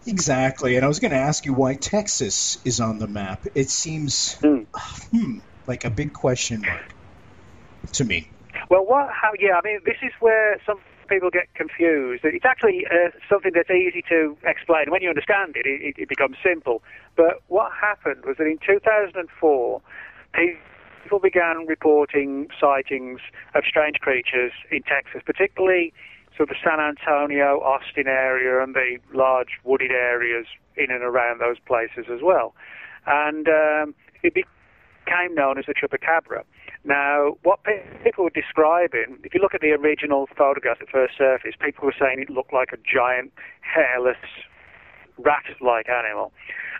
Exactly, 0.06 0.76
and 0.76 0.84
I 0.84 0.88
was 0.88 0.98
going 0.98 1.10
to 1.10 1.18
ask 1.18 1.44
you 1.44 1.52
why 1.52 1.74
Texas 1.74 2.58
is 2.64 2.80
on 2.80 2.98
the 2.98 3.06
map. 3.06 3.46
It 3.54 3.68
seems, 3.68 4.36
mm. 4.36 4.66
hmm, 5.10 5.38
like 5.70 5.84
a 5.84 5.90
big 5.90 6.12
question 6.12 6.62
mark 6.62 6.92
to 7.92 8.04
me. 8.04 8.28
Well, 8.68 8.84
what? 8.84 9.08
How? 9.10 9.30
Yeah, 9.38 9.54
I 9.56 9.60
mean, 9.64 9.78
this 9.86 9.96
is 10.02 10.12
where 10.18 10.60
some 10.66 10.80
people 11.08 11.30
get 11.30 11.46
confused. 11.54 12.24
It's 12.24 12.44
actually 12.44 12.86
uh, 12.86 13.10
something 13.28 13.52
that's 13.54 13.70
easy 13.70 14.02
to 14.08 14.36
explain. 14.44 14.90
When 14.90 15.00
you 15.00 15.08
understand 15.08 15.54
it, 15.54 15.66
it, 15.66 15.94
it 15.96 16.08
becomes 16.08 16.36
simple. 16.42 16.82
But 17.16 17.42
what 17.46 17.70
happened 17.72 18.24
was 18.24 18.36
that 18.38 18.46
in 18.46 18.58
2004, 18.66 19.82
people 20.34 21.18
began 21.20 21.66
reporting 21.66 22.48
sightings 22.60 23.20
of 23.54 23.62
strange 23.64 23.98
creatures 24.00 24.52
in 24.70 24.82
Texas, 24.82 25.22
particularly 25.24 25.92
sort 26.36 26.50
of 26.50 26.56
the 26.56 26.60
San 26.62 26.80
Antonio, 26.80 27.60
Austin 27.60 28.06
area, 28.06 28.62
and 28.62 28.74
the 28.74 28.98
large 29.14 29.58
wooded 29.62 29.92
areas 29.92 30.46
in 30.76 30.90
and 30.90 31.02
around 31.02 31.40
those 31.40 31.58
places 31.66 32.06
as 32.12 32.20
well. 32.22 32.54
And 33.06 33.48
um, 33.48 33.94
it 34.22 34.34
became 34.34 34.59
known 35.34 35.58
as 35.58 35.66
the 35.66 35.74
chupacabra. 35.74 36.42
Now, 36.84 37.36
what 37.42 37.60
people 38.02 38.24
were 38.24 38.30
describing, 38.30 39.18
if 39.22 39.34
you 39.34 39.40
look 39.40 39.54
at 39.54 39.60
the 39.60 39.72
original 39.72 40.28
photographs 40.36 40.80
at 40.80 40.88
first 40.88 41.16
surface, 41.16 41.54
people 41.60 41.84
were 41.84 41.94
saying 41.98 42.20
it 42.20 42.30
looked 42.30 42.52
like 42.52 42.72
a 42.72 42.78
giant, 42.78 43.32
hairless, 43.60 44.16
rat-like 45.18 45.88
animal. 45.88 46.32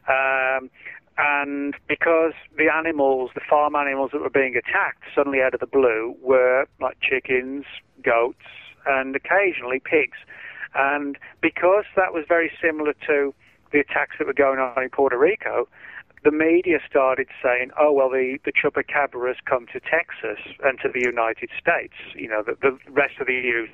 Um, 0.09 0.71
and 1.19 1.75
because 1.87 2.33
the 2.57 2.69
animals, 2.73 3.31
the 3.35 3.43
farm 3.49 3.75
animals 3.75 4.11
that 4.13 4.23
were 4.23 4.31
being 4.31 4.57
attacked 4.57 5.05
suddenly 5.15 5.43
out 5.43 5.53
of 5.53 5.61
the 5.61 5.67
blue 5.67 6.17
were 6.23 6.67
like 6.81 6.97
chickens, 7.03 7.65
goats, 8.03 8.47
and 8.87 9.15
occasionally 9.15 9.81
pigs. 9.85 10.17
And 10.75 11.19
because 11.43 11.85
that 11.97 12.15
was 12.15 12.25
very 12.27 12.51
similar 12.63 12.95
to 13.07 13.35
the 13.73 13.81
attacks 13.81 14.17
that 14.19 14.27
were 14.27 14.33
going 14.33 14.59
on 14.59 14.83
in 14.83 14.89
Puerto 14.89 15.19
Rico, 15.19 15.69
the 16.23 16.31
media 16.31 16.79
started 16.89 17.29
saying, 17.43 17.71
"Oh 17.79 17.93
well, 17.93 18.11
the 18.11 18.39
the 18.45 18.53
chupacabra 18.53 19.29
has 19.29 19.37
come 19.47 19.67
to 19.73 19.81
Texas 19.81 20.39
and 20.63 20.79
to 20.81 20.89
the 20.93 21.01
United 21.01 21.51
States. 21.59 21.95
You 22.15 22.29
know, 22.29 22.43
the, 22.43 22.57
the 22.61 22.79
rest 22.91 23.15
of 23.21 23.27
the 23.27 23.67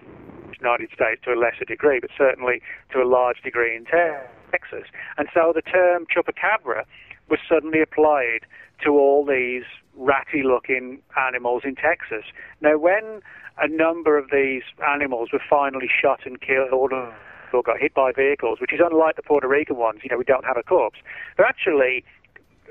United 0.61 0.91
States 0.95 1.23
to 1.25 1.33
a 1.33 1.39
lesser 1.39 1.65
degree, 1.65 1.99
but 2.01 2.11
certainly 2.17 2.63
to 2.93 3.03
a 3.03 3.07
large 3.07 3.43
degree 3.43 3.75
in 3.77 3.85
Texas." 3.85 4.87
And 5.19 5.29
so 5.35 5.53
the 5.55 5.63
term 5.63 6.07
chupacabra 6.07 6.85
was 7.29 7.41
suddenly 7.49 7.83
applied 7.83 8.47
to 8.85 8.91
all 8.91 9.25
these 9.27 9.65
ratty-looking 9.97 11.01
animals 11.17 11.63
in 11.65 11.75
Texas. 11.75 12.25
Now, 12.61 12.79
when 12.79 13.21
a 13.59 13.67
number 13.67 14.19
of 14.19 14.31
these 14.31 14.63
animals 14.87 15.31
were 15.33 15.43
finally 15.49 15.89
shot 15.89 16.21
and 16.27 16.41
killed 16.41 16.93
or 16.93 17.63
got 17.65 17.79
hit 17.81 17.95
by 17.95 18.13
vehicles, 18.13 18.61
which 18.61 18.73
is 18.73 18.81
unlike 18.85 19.17
the 19.17 19.23
Puerto 19.23 19.49
Rican 19.49 19.77
ones, 19.77 20.01
you 20.05 20.11
know, 20.11 20.19
we 20.19 20.25
don't 20.25 20.45
have 20.45 20.59
a 20.59 20.63
corpse. 20.63 20.99
They're 21.37 21.47
actually 21.47 22.05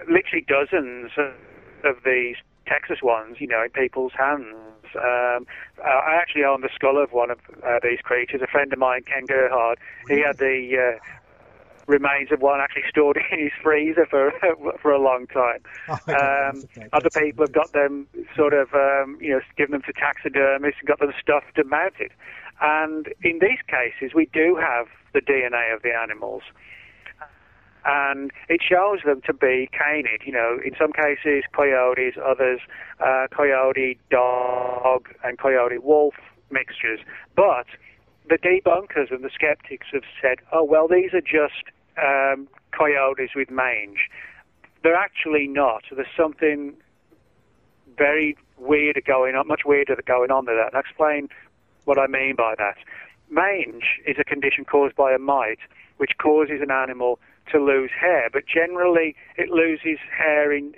literally 0.09 0.45
dozens 0.47 1.11
of 1.83 1.97
these 2.03 2.37
Texas 2.67 2.99
ones, 3.01 3.37
you 3.39 3.47
know, 3.47 3.63
in 3.63 3.69
people's 3.69 4.13
hands. 4.17 4.55
Um, 4.95 5.45
uh, 5.79 5.87
I 5.87 6.15
actually 6.15 6.45
own 6.45 6.61
the 6.61 6.69
skull 6.73 7.01
of 7.01 7.11
one 7.11 7.29
of 7.29 7.39
uh, 7.63 7.79
these 7.83 7.99
creatures. 8.01 8.41
A 8.41 8.47
friend 8.47 8.71
of 8.71 8.79
mine, 8.79 9.01
Ken 9.03 9.25
Gerhard, 9.25 9.77
he 10.07 10.21
had 10.21 10.37
the 10.37 10.97
uh, 10.97 11.03
remains 11.87 12.31
of 12.31 12.41
one 12.41 12.59
actually 12.59 12.83
stored 12.89 13.17
in 13.31 13.39
his 13.39 13.51
freezer 13.61 14.05
for 14.09 14.31
for 14.81 14.91
a 14.91 14.99
long 14.99 15.27
time. 15.27 15.59
Oh, 16.07 16.49
um, 16.49 16.63
other 16.93 17.09
people 17.09 17.43
have 17.43 17.51
got 17.51 17.71
them 17.73 18.07
sort 18.35 18.53
of, 18.53 18.73
um, 18.73 19.17
you 19.21 19.29
know, 19.29 19.41
given 19.55 19.73
them 19.73 19.83
to 19.83 19.93
taxidermists 19.93 20.79
and 20.79 20.87
got 20.87 20.99
them 20.99 21.13
stuffed 21.21 21.57
and 21.57 21.69
mounted. 21.69 22.11
And 22.61 23.13
in 23.21 23.39
these 23.39 23.59
cases, 23.67 24.15
we 24.15 24.27
do 24.33 24.55
have 24.55 24.87
the 25.13 25.21
DNA 25.21 25.73
of 25.75 25.83
the 25.83 25.93
animals 25.93 26.41
and 27.85 28.31
it 28.49 28.61
shows 28.67 28.99
them 29.05 29.21
to 29.25 29.33
be 29.33 29.69
canid. 29.71 30.21
You 30.25 30.33
know, 30.33 30.57
in 30.65 30.73
some 30.79 30.91
cases 30.91 31.43
coyotes, 31.53 32.15
others 32.23 32.59
uh, 32.99 33.27
coyote 33.35 33.97
dog 34.09 35.07
and 35.23 35.37
coyote 35.37 35.77
wolf 35.77 36.15
mixtures. 36.51 36.99
But 37.35 37.67
the 38.27 38.37
debunkers 38.37 39.11
and 39.11 39.23
the 39.23 39.29
skeptics 39.33 39.87
have 39.93 40.03
said, 40.21 40.39
oh 40.51 40.63
well, 40.63 40.87
these 40.87 41.13
are 41.13 41.21
just 41.21 41.63
um, 42.01 42.47
coyotes 42.71 43.31
with 43.35 43.49
mange. 43.49 44.09
They're 44.83 44.95
actually 44.95 45.47
not. 45.47 45.83
There's 45.91 46.07
something 46.17 46.73
very 47.97 48.37
weird 48.57 49.01
going 49.05 49.35
on, 49.35 49.47
much 49.47 49.61
weirder 49.65 49.97
going 50.05 50.31
on. 50.31 50.47
And 50.47 50.59
I'll 50.59 50.79
explain 50.79 51.29
what 51.85 51.97
I 51.97 52.07
mean 52.07 52.35
by 52.35 52.55
that. 52.57 52.77
Mange 53.29 53.99
is 54.05 54.17
a 54.19 54.23
condition 54.23 54.65
caused 54.65 54.95
by 54.95 55.13
a 55.13 55.17
mite, 55.17 55.59
which 55.97 56.11
causes 56.19 56.61
an 56.61 56.71
animal 56.71 57.19
to 57.51 57.59
lose 57.59 57.91
hair, 57.99 58.29
but 58.31 58.43
generally 58.47 59.15
it 59.37 59.49
loses 59.49 59.99
hair 60.17 60.51
in 60.51 60.73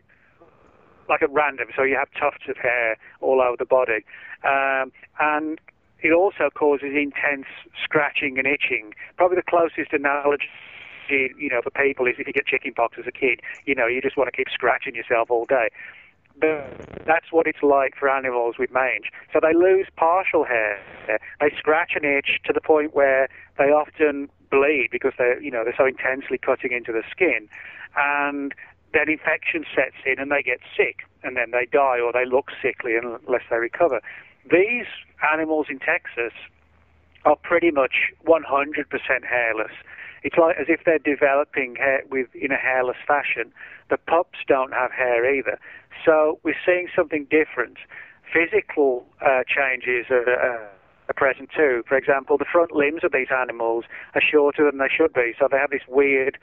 like 1.09 1.21
at 1.21 1.31
random, 1.31 1.69
so 1.73 1.83
you 1.83 1.95
have 1.95 2.09
tufts 2.19 2.49
of 2.49 2.57
hair 2.57 2.97
all 3.21 3.41
over 3.41 3.55
the 3.57 3.65
body, 3.65 4.03
um, 4.43 4.91
and 5.19 5.59
it 6.01 6.11
also 6.11 6.49
causes 6.53 6.91
intense 6.93 7.47
scratching 7.81 8.37
and 8.37 8.45
itching. 8.45 8.93
Probably 9.15 9.37
the 9.37 9.49
closest 9.49 9.93
analogy 9.93 10.49
you 11.09 11.49
know, 11.49 11.61
for 11.61 11.71
people 11.71 12.05
is 12.07 12.15
if 12.17 12.27
you 12.27 12.33
get 12.33 12.45
chickenpox 12.45 12.97
as 12.99 13.05
a 13.07 13.11
kid, 13.11 13.41
you 13.65 13.75
know, 13.75 13.87
you 13.87 14.01
just 14.01 14.17
want 14.17 14.27
to 14.27 14.35
keep 14.35 14.47
scratching 14.51 14.95
yourself 14.95 15.31
all 15.31 15.45
day. 15.45 15.69
But 16.39 16.69
that's 17.05 17.31
what 17.31 17.47
it's 17.47 17.63
like 17.63 17.95
for 17.97 18.09
animals 18.09 18.55
with 18.59 18.71
mange. 18.71 19.09
So 19.33 19.39
they 19.41 19.53
lose 19.53 19.87
partial 19.95 20.43
hair. 20.43 20.79
They 21.39 21.49
scratch 21.57 21.93
and 21.95 22.05
itch 22.05 22.39
to 22.45 22.53
the 22.53 22.61
point 22.61 22.93
where 22.93 23.27
they 23.57 23.65
often 23.65 24.29
bleed 24.49 24.89
because 24.91 25.13
they're 25.17 25.41
you 25.41 25.51
know 25.51 25.63
they're 25.63 25.77
so 25.77 25.85
intensely 25.85 26.37
cutting 26.37 26.71
into 26.71 26.91
the 26.91 27.03
skin, 27.11 27.47
and 27.95 28.53
then 28.93 29.09
infection 29.09 29.65
sets 29.75 29.95
in 30.05 30.19
and 30.19 30.31
they 30.31 30.41
get 30.41 30.59
sick 30.75 31.03
and 31.23 31.35
then 31.35 31.51
they 31.51 31.67
die 31.71 31.99
or 31.99 32.11
they 32.13 32.25
look 32.25 32.49
sickly 32.61 32.93
unless 32.95 33.43
they 33.49 33.57
recover. 33.57 34.01
These 34.49 34.85
animals 35.33 35.67
in 35.69 35.79
Texas 35.79 36.33
are 37.25 37.35
pretty 37.35 37.71
much 37.71 38.13
100% 38.25 38.43
hairless. 39.25 39.71
It's 40.23 40.37
like 40.37 40.55
as 40.57 40.67
if 40.69 40.81
they're 40.85 40.99
developing 40.99 41.75
hair 41.75 42.01
with 42.09 42.27
in 42.33 42.51
a 42.51 42.55
hairless 42.55 42.97
fashion. 43.05 43.51
The 43.89 43.97
pups 43.97 44.39
don't 44.47 44.73
have 44.73 44.91
hair 44.91 45.23
either, 45.35 45.59
so 46.03 46.39
we're 46.43 46.55
seeing 46.65 46.87
something 46.95 47.27
different. 47.29 47.77
Physical 48.33 49.05
uh, 49.21 49.43
changes 49.47 50.07
are. 50.09 50.27
Uh, 50.27 50.76
present 51.17 51.49
too. 51.53 51.83
For 51.87 51.97
example, 51.97 52.37
the 52.37 52.45
front 52.45 52.71
limbs 52.71 53.03
of 53.03 53.11
these 53.11 53.27
animals 53.35 53.83
are 54.15 54.21
shorter 54.21 54.63
than 54.63 54.77
they 54.77 54.87
should 54.95 55.11
be, 55.11 55.33
so 55.37 55.47
they 55.51 55.57
have 55.57 55.71
this 55.71 55.87
weird 55.89 56.37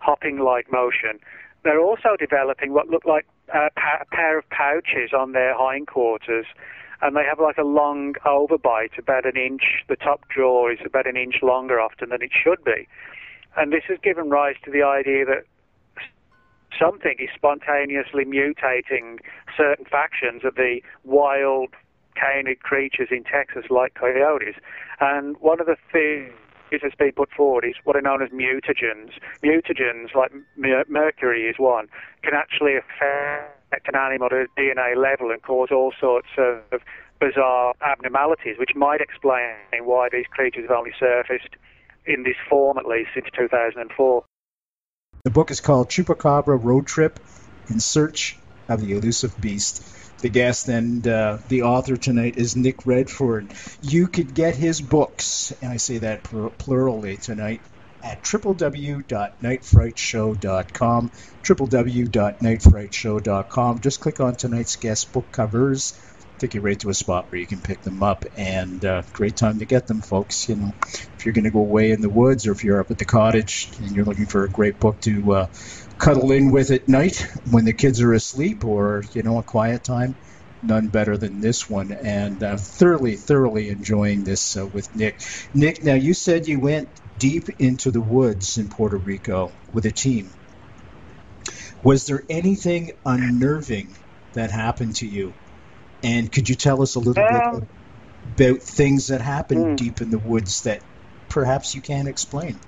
hopping-like 0.00 0.70
motion. 0.70 1.18
They're 1.64 1.80
also 1.80 2.16
developing 2.18 2.72
what 2.72 2.88
look 2.88 3.04
like 3.04 3.26
a, 3.48 3.70
pa- 3.74 4.02
a 4.02 4.14
pair 4.14 4.38
of 4.38 4.48
pouches 4.50 5.12
on 5.16 5.32
their 5.32 5.56
hindquarters, 5.56 6.46
and 7.00 7.16
they 7.16 7.24
have 7.24 7.40
like 7.40 7.58
a 7.58 7.64
long 7.64 8.14
overbite, 8.26 8.98
about 8.98 9.24
an 9.24 9.36
inch. 9.36 9.84
The 9.88 9.96
top 9.96 10.24
jaw 10.34 10.68
is 10.68 10.78
about 10.84 11.06
an 11.06 11.16
inch 11.16 11.36
longer 11.42 11.80
often 11.80 12.10
than 12.10 12.22
it 12.22 12.30
should 12.32 12.62
be, 12.64 12.86
and 13.56 13.72
this 13.72 13.84
has 13.88 13.98
given 14.02 14.28
rise 14.28 14.56
to 14.64 14.70
the 14.70 14.82
idea 14.82 15.24
that 15.24 15.44
something 16.78 17.16
is 17.18 17.30
spontaneously 17.34 18.24
mutating 18.24 19.18
certain 19.56 19.84
factions 19.84 20.44
of 20.44 20.54
the 20.54 20.80
wild 21.04 21.70
canid 22.18 22.60
creatures 22.60 23.08
in 23.10 23.24
Texas 23.24 23.64
like 23.70 23.94
coyotes. 23.94 24.56
And 25.00 25.36
one 25.40 25.60
of 25.60 25.66
the 25.66 25.76
things 25.92 26.32
that's 26.70 26.94
been 26.96 27.12
put 27.12 27.30
forward 27.30 27.64
is 27.64 27.74
what 27.84 27.96
are 27.96 28.02
known 28.02 28.22
as 28.22 28.30
mutagens. 28.30 29.12
Mutagens, 29.42 30.14
like 30.14 30.32
mercury 30.88 31.48
is 31.48 31.56
one, 31.58 31.88
can 32.22 32.34
actually 32.34 32.76
affect 32.76 33.88
an 33.88 33.96
animal 33.96 34.26
at 34.26 34.32
a 34.32 34.46
DNA 34.58 34.96
level 34.96 35.30
and 35.30 35.42
cause 35.42 35.68
all 35.70 35.92
sorts 36.00 36.28
of 36.36 36.80
bizarre 37.20 37.74
abnormalities, 37.80 38.56
which 38.58 38.74
might 38.74 39.00
explain 39.00 39.54
why 39.82 40.08
these 40.10 40.26
creatures 40.30 40.64
have 40.68 40.76
only 40.76 40.92
surfaced 40.98 41.56
in 42.06 42.22
this 42.22 42.36
form, 42.48 42.78
at 42.78 42.86
least, 42.86 43.10
since 43.14 43.26
2004. 43.36 44.24
The 45.24 45.30
book 45.30 45.50
is 45.50 45.60
called 45.60 45.88
Chupacabra 45.88 46.62
Road 46.62 46.86
Trip 46.86 47.18
in 47.68 47.80
Search 47.80 48.38
of 48.68 48.80
the 48.80 48.92
Elusive 48.92 49.38
Beast. 49.40 49.82
The 50.20 50.28
guest 50.28 50.68
and 50.68 51.06
uh, 51.06 51.38
the 51.48 51.62
author 51.62 51.96
tonight 51.96 52.38
is 52.38 52.56
Nick 52.56 52.84
Redfern. 52.84 53.50
You 53.82 54.08
could 54.08 54.34
get 54.34 54.56
his 54.56 54.80
books, 54.80 55.52
and 55.62 55.72
I 55.72 55.76
say 55.76 55.98
that 55.98 56.24
plurally 56.24 57.22
tonight, 57.22 57.60
at 58.02 58.24
www.nightfrightshow.com. 58.24 61.10
www.nightfrightshow.com. 61.44 63.80
Just 63.80 64.00
click 64.00 64.18
on 64.20 64.34
tonight's 64.34 64.74
guest 64.76 65.12
book 65.12 65.30
covers. 65.30 65.92
Take 66.38 66.54
you 66.54 66.60
right 66.60 66.78
to 66.80 66.90
a 66.90 66.94
spot 66.94 67.30
where 67.30 67.40
you 67.40 67.46
can 67.46 67.60
pick 67.60 67.82
them 67.82 68.02
up, 68.02 68.24
and 68.36 68.84
uh, 68.84 69.02
great 69.12 69.36
time 69.36 69.58
to 69.58 69.66
get 69.66 69.86
them, 69.86 70.00
folks. 70.00 70.48
You 70.48 70.56
know, 70.56 70.72
if 70.82 71.24
you're 71.24 71.34
going 71.34 71.44
to 71.44 71.50
go 71.50 71.60
away 71.60 71.90
in 71.90 72.00
the 72.00 72.10
woods, 72.10 72.46
or 72.46 72.52
if 72.52 72.62
you're 72.62 72.80
up 72.80 72.90
at 72.90 72.98
the 72.98 73.04
cottage 73.04 73.72
and 73.78 73.90
you're 73.90 74.04
looking 74.04 74.26
for 74.26 74.44
a 74.44 74.50
great 74.50 74.78
book 74.78 75.00
to 75.00 75.32
uh, 75.32 75.46
cuddle 75.98 76.30
in 76.30 76.52
with 76.52 76.70
at 76.70 76.88
night 76.88 77.26
when 77.50 77.64
the 77.64 77.72
kids 77.72 78.00
are 78.02 78.12
asleep 78.12 78.64
or 78.64 79.02
you 79.12 79.22
know 79.22 79.38
a 79.38 79.42
quiet 79.42 79.82
time 79.84 80.14
none 80.62 80.88
better 80.88 81.16
than 81.16 81.40
this 81.40 81.68
one. 81.68 81.92
And 81.92 82.42
uh, 82.42 82.56
thoroughly 82.56 83.16
thoroughly 83.16 83.68
enjoying 83.68 84.24
this 84.24 84.56
uh, 84.56 84.66
with 84.66 84.94
nick. 84.94 85.20
Nick 85.54 85.82
now 85.82 85.94
you 85.94 86.14
said 86.14 86.46
you 86.46 86.60
went 86.60 86.88
deep 87.18 87.48
into 87.58 87.90
the 87.90 88.00
woods 88.00 88.58
in 88.58 88.68
puerto 88.68 88.96
rico 88.96 89.50
with 89.72 89.86
a 89.86 89.92
team. 89.92 90.30
Was 91.82 92.06
there 92.06 92.22
anything 92.28 92.92
unnerving 93.04 93.96
that 94.34 94.50
happened 94.50 94.96
to 94.96 95.06
you 95.06 95.32
and 96.02 96.30
could 96.30 96.48
you 96.48 96.54
tell 96.54 96.82
us 96.82 96.94
a 96.94 97.00
little 97.00 97.22
um, 97.24 97.60
bit 98.36 98.48
about 98.50 98.62
things 98.62 99.08
that 99.08 99.20
happened 99.20 99.64
mm. 99.64 99.76
deep 99.76 100.00
in 100.00 100.10
the 100.10 100.18
woods 100.18 100.62
that 100.62 100.82
perhaps 101.28 101.74
you 101.74 101.80
can't 101.80 102.08
explain 102.08 102.58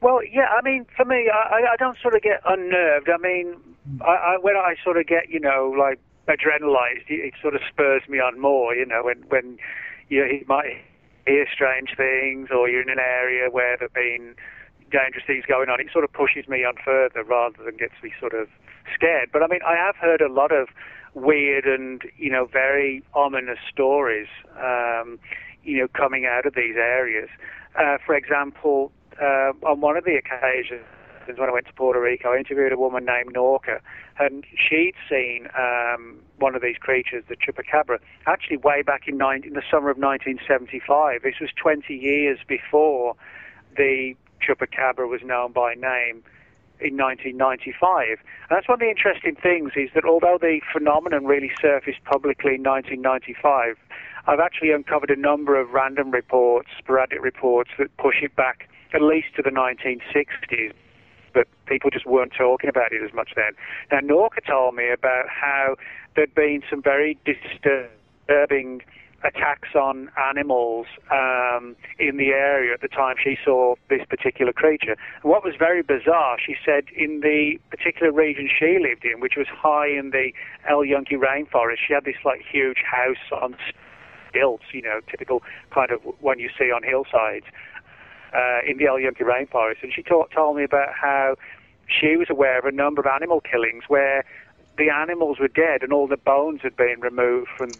well, 0.00 0.20
yeah, 0.24 0.46
I 0.46 0.62
mean, 0.62 0.86
for 0.96 1.04
me, 1.04 1.28
I, 1.32 1.72
I 1.72 1.76
don't 1.76 1.98
sort 2.00 2.14
of 2.14 2.22
get 2.22 2.40
unnerved. 2.44 3.08
I 3.10 3.16
mean, 3.18 3.56
I, 4.00 4.34
I, 4.34 4.38
when 4.40 4.56
I 4.56 4.76
sort 4.84 4.96
of 4.96 5.06
get, 5.06 5.28
you 5.28 5.40
know, 5.40 5.74
like 5.76 5.98
adrenalized, 6.28 7.08
it, 7.08 7.20
it 7.20 7.34
sort 7.42 7.54
of 7.54 7.62
spurs 7.68 8.02
me 8.08 8.18
on 8.20 8.40
more. 8.40 8.74
You 8.74 8.86
know, 8.86 9.02
when 9.02 9.24
when 9.28 9.58
you, 10.08 10.24
you 10.24 10.44
might 10.46 10.84
hear 11.26 11.46
strange 11.52 11.94
things, 11.96 12.48
or 12.54 12.68
you're 12.68 12.82
in 12.82 12.90
an 12.90 13.00
area 13.00 13.50
where 13.50 13.76
there've 13.76 13.92
been 13.92 14.34
dangerous 14.90 15.24
things 15.26 15.44
going 15.46 15.68
on, 15.68 15.80
it 15.80 15.88
sort 15.92 16.04
of 16.04 16.12
pushes 16.12 16.48
me 16.48 16.64
on 16.64 16.74
further 16.84 17.24
rather 17.24 17.62
than 17.64 17.76
gets 17.76 17.94
me 18.02 18.12
sort 18.20 18.34
of 18.34 18.48
scared. 18.94 19.30
But 19.32 19.42
I 19.42 19.48
mean, 19.48 19.60
I 19.66 19.74
have 19.74 19.96
heard 19.96 20.20
a 20.20 20.32
lot 20.32 20.52
of 20.52 20.68
weird 21.14 21.64
and 21.64 22.02
you 22.16 22.30
know 22.30 22.46
very 22.46 23.02
ominous 23.14 23.58
stories, 23.72 24.28
um, 24.60 25.18
you 25.62 25.78
know, 25.78 25.88
coming 25.88 26.26
out 26.26 26.46
of 26.46 26.54
these 26.54 26.76
areas. 26.76 27.28
Uh, 27.76 27.98
for 28.04 28.14
example, 28.14 28.90
uh, 29.20 29.52
on 29.62 29.80
one 29.80 29.96
of 29.96 30.04
the 30.04 30.16
occasions 30.16 30.84
when 31.36 31.48
I 31.48 31.52
went 31.52 31.66
to 31.66 31.72
Puerto 31.74 32.00
Rico, 32.00 32.30
I 32.32 32.38
interviewed 32.38 32.72
a 32.72 32.78
woman 32.78 33.04
named 33.04 33.34
Norca, 33.34 33.80
and 34.18 34.44
she'd 34.56 34.94
seen 35.10 35.46
um, 35.58 36.20
one 36.38 36.54
of 36.54 36.62
these 36.62 36.76
creatures, 36.78 37.24
the 37.28 37.36
chupacabra, 37.36 37.98
actually 38.26 38.56
way 38.56 38.80
back 38.80 39.02
in, 39.06 39.18
19, 39.18 39.48
in 39.50 39.54
the 39.54 39.62
summer 39.70 39.90
of 39.90 39.98
1975. 39.98 41.22
This 41.22 41.34
was 41.40 41.50
20 41.60 41.94
years 41.94 42.38
before 42.46 43.14
the 43.76 44.14
chupacabra 44.40 45.06
was 45.08 45.20
known 45.22 45.52
by 45.52 45.74
name 45.74 46.22
in 46.80 46.96
1995. 46.96 48.18
And 48.18 48.18
that's 48.50 48.68
one 48.68 48.76
of 48.76 48.80
the 48.80 48.90
interesting 48.90 49.36
things 49.36 49.72
is 49.76 49.90
that 49.94 50.04
although 50.04 50.38
the 50.40 50.60
phenomenon 50.72 51.24
really 51.24 51.50
surfaced 51.60 52.02
publicly 52.04 52.54
in 52.54 52.62
1995, 52.62 53.76
I've 54.26 54.40
actually 54.40 54.72
uncovered 54.72 55.10
a 55.10 55.16
number 55.16 55.58
of 55.58 55.70
random 55.70 56.10
reports, 56.10 56.68
sporadic 56.78 57.22
reports 57.22 57.70
that 57.78 57.94
push 57.96 58.22
it 58.22 58.36
back 58.36 58.68
at 58.94 59.02
least 59.02 59.28
to 59.36 59.42
the 59.42 59.50
1960s 59.50 60.72
but 61.34 61.46
people 61.66 61.90
just 61.90 62.06
weren't 62.06 62.32
talking 62.36 62.68
about 62.68 62.90
it 62.90 63.02
as 63.04 63.12
much 63.12 63.30
then. 63.36 63.52
Now, 63.92 64.00
Norca 64.00 64.44
told 64.44 64.74
me 64.74 64.90
about 64.90 65.26
how 65.28 65.76
there'd 66.16 66.34
been 66.34 66.62
some 66.68 66.82
very 66.82 67.18
disturbing 67.24 68.82
attacks 69.24 69.74
on 69.74 70.10
animals 70.30 70.86
um, 71.10 71.74
in 71.98 72.16
the 72.18 72.28
area 72.28 72.72
at 72.72 72.80
the 72.80 72.88
time 72.88 73.16
she 73.22 73.36
saw 73.44 73.74
this 73.88 74.02
particular 74.08 74.52
creature. 74.52 74.96
What 75.22 75.44
was 75.44 75.54
very 75.58 75.82
bizarre, 75.82 76.36
she 76.44 76.54
said, 76.64 76.84
in 76.94 77.20
the 77.20 77.58
particular 77.70 78.12
region 78.12 78.48
she 78.48 78.78
lived 78.80 79.04
in, 79.04 79.20
which 79.20 79.34
was 79.36 79.46
high 79.48 79.88
in 79.88 80.10
the 80.10 80.32
El 80.68 80.84
Yunque 80.84 81.10
rainforest, 81.10 81.78
she 81.86 81.94
had 81.94 82.04
this 82.04 82.16
like 82.24 82.42
huge 82.48 82.78
house 82.78 83.42
on 83.42 83.56
stilts, 84.30 84.64
you 84.72 84.82
know, 84.82 85.00
typical 85.10 85.42
kind 85.70 85.90
of 85.90 86.00
one 86.20 86.38
you 86.38 86.50
see 86.56 86.70
on 86.70 86.82
hillsides 86.82 87.46
uh, 88.32 88.60
in 88.66 88.78
the 88.78 88.86
El 88.86 89.00
Yunque 89.00 89.18
rainforest, 89.18 89.82
and 89.82 89.92
she 89.92 90.02
talk, 90.02 90.30
told 90.30 90.56
me 90.56 90.62
about 90.62 90.90
how 90.94 91.34
she 91.88 92.16
was 92.16 92.28
aware 92.30 92.58
of 92.58 92.66
a 92.66 92.72
number 92.72 93.00
of 93.00 93.06
animal 93.06 93.40
killings 93.40 93.84
where 93.88 94.24
the 94.76 94.90
animals 94.90 95.38
were 95.40 95.48
dead 95.48 95.82
and 95.82 95.92
all 95.92 96.06
the 96.06 96.16
bones 96.16 96.60
had 96.62 96.76
been 96.76 97.00
removed 97.00 97.48
from 97.56 97.70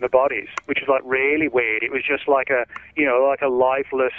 the 0.00 0.08
bodies, 0.08 0.48
which 0.66 0.82
is 0.82 0.88
like 0.88 1.02
really 1.04 1.48
weird. 1.48 1.82
It 1.82 1.92
was 1.92 2.02
just 2.06 2.28
like 2.28 2.50
a, 2.50 2.64
you 2.96 3.06
know, 3.06 3.26
like 3.28 3.42
a 3.42 3.48
lifeless 3.48 4.12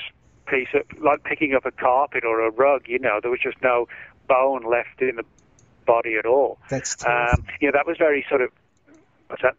piece 0.48 0.70
of, 0.74 0.84
like 1.02 1.24
picking 1.24 1.54
up 1.54 1.65
a 1.65 1.72
carpet 1.72 2.24
or 2.24 2.46
a 2.46 2.52
rug. 2.52 2.88
You 2.88 3.00
know, 3.00 3.20
there 3.22 3.32
was 3.32 3.39
just 3.42 3.58
no 3.62 3.88
bone 4.28 4.63
left 4.63 5.02
in 5.02 5.15
the 5.15 5.24
body 5.86 6.15
at 6.18 6.26
all. 6.26 6.58
That's 6.70 6.96
terrifying. 6.96 7.39
Um, 7.39 7.46
know, 7.62 7.72
that 7.74 7.88
was 7.88 7.98
very 7.98 8.26
sort 8.30 8.42
of. 8.42 8.52
What's 9.28 9.42
that? 9.42 9.56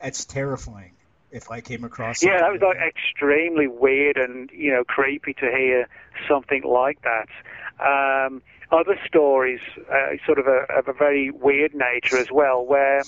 That's 0.00 0.24
terrifying 0.24 0.92
if 1.30 1.50
I 1.50 1.60
came 1.60 1.84
across. 1.84 2.22
Yeah, 2.22 2.40
that 2.40 2.52
was 2.52 2.60
like, 2.60 2.78
extremely 2.78 3.66
weird 3.66 4.16
and 4.16 4.50
you 4.50 4.72
know 4.72 4.84
creepy 4.84 5.34
to 5.34 5.46
hear 5.46 5.88
something 6.28 6.62
like 6.64 6.98
that. 7.02 7.28
Um, 7.80 8.42
other 8.72 8.98
stories, 9.06 9.60
uh, 9.90 10.16
sort 10.24 10.38
of 10.38 10.46
a, 10.46 10.66
of 10.78 10.88
a 10.88 10.92
very 10.92 11.30
weird 11.30 11.74
nature 11.74 12.18
as 12.18 12.30
well, 12.30 12.64
where 12.64 13.02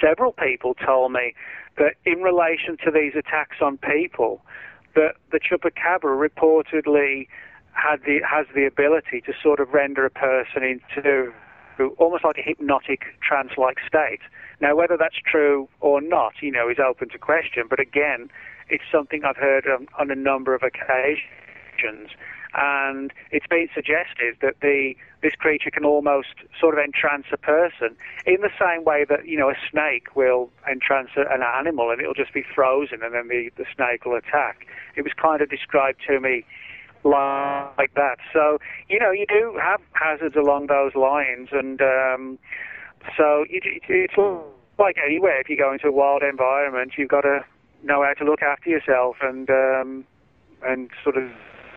several 0.00 0.32
people 0.32 0.74
told 0.74 1.12
me 1.12 1.34
that 1.76 1.94
in 2.04 2.22
relation 2.22 2.76
to 2.84 2.90
these 2.90 3.14
attacks 3.16 3.56
on 3.60 3.78
people, 3.78 4.40
that 4.94 5.16
the 5.32 5.40
chupacabra 5.40 6.28
reportedly 6.28 7.26
had 7.72 8.00
the 8.06 8.20
has 8.28 8.46
the 8.54 8.64
ability 8.64 9.20
to 9.22 9.32
sort 9.42 9.58
of 9.58 9.74
render 9.74 10.06
a 10.06 10.10
person 10.10 10.62
into 10.62 11.32
almost 11.98 12.24
like 12.24 12.38
a 12.38 12.42
hypnotic 12.42 13.02
trance-like 13.20 13.78
state. 13.86 14.20
Now, 14.60 14.76
whether 14.76 14.96
that's 14.96 15.16
true 15.26 15.68
or 15.80 16.00
not, 16.00 16.34
you 16.40 16.52
know, 16.52 16.68
is 16.68 16.76
open 16.78 17.08
to 17.10 17.18
question. 17.18 17.64
But 17.68 17.80
again, 17.80 18.30
it's 18.68 18.84
something 18.92 19.24
I've 19.24 19.36
heard 19.36 19.66
on, 19.66 19.88
on 19.98 20.10
a 20.10 20.14
number 20.14 20.54
of 20.54 20.62
occasions, 20.62 22.10
and 22.54 23.12
it's 23.30 23.46
been 23.46 23.68
suggested 23.74 24.36
that 24.40 24.54
the 24.60 24.94
this 25.22 25.34
creature 25.34 25.70
can 25.70 25.84
almost 25.84 26.34
sort 26.60 26.74
of 26.74 26.80
entrance 26.84 27.26
a 27.32 27.36
person 27.36 27.96
in 28.26 28.40
the 28.42 28.50
same 28.60 28.84
way 28.84 29.04
that 29.08 29.26
you 29.26 29.38
know 29.38 29.50
a 29.50 29.56
snake 29.70 30.14
will 30.14 30.50
entrance 30.68 31.10
an 31.16 31.42
animal, 31.42 31.90
and 31.90 32.00
it'll 32.00 32.14
just 32.14 32.32
be 32.32 32.44
frozen, 32.54 33.02
and 33.02 33.14
then 33.14 33.28
the 33.28 33.50
the 33.56 33.64
snake 33.74 34.04
will 34.04 34.16
attack. 34.16 34.66
It 34.96 35.02
was 35.02 35.12
kind 35.20 35.40
of 35.42 35.50
described 35.50 36.00
to 36.06 36.20
me 36.20 36.44
like 37.04 37.92
that. 37.94 38.16
So 38.32 38.58
you 38.88 38.98
know, 38.98 39.10
you 39.10 39.26
do 39.28 39.58
have 39.60 39.80
hazards 39.92 40.36
along 40.36 40.68
those 40.68 40.94
lines, 40.94 41.48
and 41.52 41.80
um, 41.80 42.38
so 43.16 43.44
it, 43.50 43.64
it, 43.64 43.82
it's 43.88 44.14
like 44.78 44.96
anywhere. 45.04 45.40
If 45.40 45.48
you 45.48 45.56
go 45.56 45.72
into 45.72 45.88
a 45.88 45.92
wild 45.92 46.22
environment, 46.22 46.92
you've 46.96 47.08
got 47.10 47.22
to 47.22 47.44
know 47.82 48.02
how 48.02 48.14
to 48.14 48.24
look 48.24 48.42
after 48.42 48.70
yourself 48.70 49.16
and 49.20 49.50
um, 49.50 50.04
and 50.62 50.90
sort 51.02 51.16
of 51.16 51.30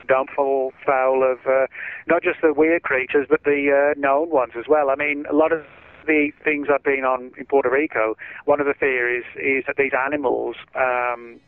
don't 0.08 0.30
foul 0.36 1.24
of 1.24 1.40
uh, 1.46 1.68
not 2.08 2.24
just 2.24 2.40
the 2.42 2.54
weird 2.54 2.84
creatures, 2.84 3.28
but 3.30 3.44
the 3.44 3.70
uh, 3.70 4.00
known 4.00 4.30
ones 4.30 4.54
as 4.58 4.66
well. 4.68 4.90
I 4.90 4.96
mean, 4.96 5.26
a 5.30 5.36
lot 5.36 5.52
of 5.52 5.64
the 6.06 6.32
things 6.44 6.68
I've 6.74 6.84
been 6.84 7.04
on 7.04 7.32
in 7.38 7.46
Puerto 7.46 7.70
Rico, 7.70 8.16
one 8.46 8.60
of 8.60 8.66
the 8.66 8.74
theories 8.74 9.26
is 9.36 9.66
that 9.68 9.76
these 9.78 9.92
animals 9.94 10.56
um, 10.74 11.40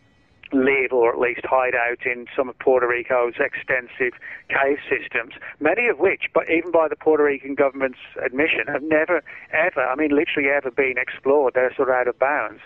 live 0.52 0.92
or 0.92 1.14
at 1.14 1.20
least 1.20 1.42
hide 1.44 1.76
out 1.76 2.06
in 2.06 2.26
some 2.36 2.50
of 2.50 2.58
Puerto 2.60 2.88
Rico's 2.88 3.36
extensive 3.40 4.14
cave 4.50 4.78
systems, 4.90 5.34
many 5.60 5.88
of 5.88 6.00
which, 6.00 6.24
but 6.34 6.50
even 6.50 6.72
by 6.72 6.88
the 6.88 6.96
Puerto 6.96 7.24
Rican 7.24 7.56
government's 7.56 8.00
admission, 8.24 8.66
have 8.68 8.84
never, 8.84 9.24
ever, 9.54 9.82
I 9.82 9.96
mean 9.96 10.10
literally 10.10 10.50
ever 10.50 10.72
been 10.72 10.96
explored. 10.98 11.54
They're 11.54 11.74
sort 11.76 11.90
of 11.90 11.96
out 11.96 12.08
of 12.08 12.18
bounds. 12.20 12.62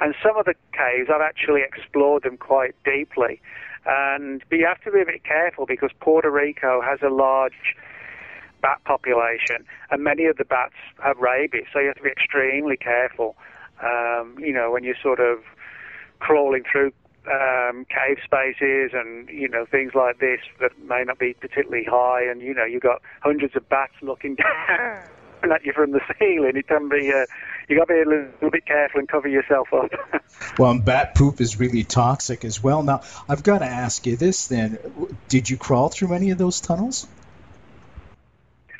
And 0.00 0.14
some 0.22 0.36
of 0.36 0.44
the 0.44 0.54
caves, 0.72 1.08
I've 1.12 1.22
actually 1.22 1.62
explored 1.62 2.24
them 2.24 2.36
quite 2.36 2.74
deeply. 2.84 3.40
And 3.86 4.42
but 4.48 4.58
you 4.58 4.66
have 4.66 4.80
to 4.82 4.90
be 4.90 5.00
a 5.00 5.04
bit 5.04 5.24
careful 5.24 5.66
because 5.66 5.90
Puerto 6.00 6.30
Rico 6.30 6.80
has 6.80 7.00
a 7.02 7.10
large 7.10 7.76
bat 8.62 8.80
population, 8.84 9.64
and 9.90 10.02
many 10.02 10.24
of 10.24 10.38
the 10.38 10.44
bats 10.44 10.74
have 11.02 11.18
rabies, 11.18 11.66
so 11.72 11.80
you 11.80 11.88
have 11.88 11.96
to 11.96 12.02
be 12.02 12.10
extremely 12.10 12.76
careful. 12.76 13.36
Um, 13.82 14.36
you 14.38 14.52
know, 14.52 14.70
when 14.70 14.84
you're 14.84 14.96
sort 15.02 15.20
of 15.20 15.40
crawling 16.20 16.62
through 16.70 16.92
um, 17.26 17.86
cave 17.86 18.18
spaces 18.24 18.92
and 18.92 19.28
you 19.28 19.48
know 19.48 19.66
things 19.70 19.92
like 19.94 20.18
this 20.18 20.40
that 20.60 20.72
may 20.82 21.04
not 21.04 21.18
be 21.18 21.34
particularly 21.34 21.84
high, 21.84 22.22
and 22.22 22.40
you 22.40 22.54
know 22.54 22.64
you've 22.64 22.82
got 22.82 23.02
hundreds 23.20 23.54
of 23.56 23.68
bats 23.68 23.94
looking 24.00 24.34
down 24.68 25.02
at 25.52 25.64
you 25.64 25.72
from 25.72 25.92
the 25.92 26.00
ceiling. 26.18 26.56
It 26.56 26.66
can 26.66 26.88
be 26.88 27.12
uh, 27.12 27.26
you 27.68 27.76
got 27.76 27.88
to 27.88 27.94
be 27.94 28.00
a 28.00 28.08
little, 28.08 28.30
little 28.34 28.50
bit 28.50 28.66
careful 28.66 29.00
and 29.00 29.08
cover 29.08 29.28
yourself 29.28 29.72
up. 29.72 29.90
well, 30.58 30.70
and 30.70 30.84
bat 30.84 31.14
poop 31.14 31.40
is 31.40 31.58
really 31.58 31.84
toxic 31.84 32.44
as 32.44 32.62
well. 32.62 32.82
Now 32.82 33.02
I've 33.28 33.42
got 33.42 33.58
to 33.58 33.66
ask 33.66 34.06
you 34.06 34.16
this: 34.16 34.48
then, 34.48 34.78
did 35.28 35.48
you 35.48 35.56
crawl 35.56 35.88
through 35.88 36.14
any 36.14 36.30
of 36.30 36.38
those 36.38 36.60
tunnels? 36.60 37.06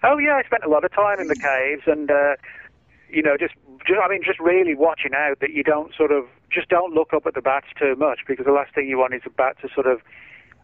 Oh 0.03 0.18
yeah, 0.18 0.35
I 0.35 0.42
spent 0.44 0.64
a 0.64 0.68
lot 0.68 0.85
of 0.85 0.92
time 0.92 1.20
in 1.20 1.29
the 1.29 1.37
caves 1.37 1.83
and. 1.87 2.11
Uh, 2.11 2.37
you 3.14 3.22
know, 3.22 3.37
just, 3.38 3.55
just 3.87 4.00
I 4.05 4.09
mean, 4.09 4.22
just 4.24 4.40
really 4.40 4.74
watching 4.74 5.12
out 5.14 5.38
that 5.40 5.50
you 5.50 5.62
don't 5.62 5.94
sort 5.94 6.11
of 6.11 6.27
just 6.50 6.68
don't 6.68 6.92
look 6.94 7.12
up 7.12 7.27
at 7.27 7.35
the 7.35 7.40
bats 7.40 7.66
too 7.79 7.94
much 7.96 8.20
because 8.27 8.44
the 8.44 8.53
last 8.53 8.74
thing 8.74 8.88
you 8.88 8.98
want 8.98 9.14
is 9.14 9.22
a 9.24 9.31
bat 9.31 9.57
to 9.62 9.68
sort 9.72 9.87
of 9.87 10.00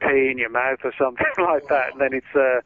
pee 0.01 0.31
in 0.31 0.39
your 0.39 0.51
mouth 0.51 0.81
or 0.85 0.93
something 0.99 1.27
like 1.39 1.69
that, 1.69 1.93
and 1.93 2.01
then 2.01 2.13
it's 2.13 2.35
uh, 2.35 2.61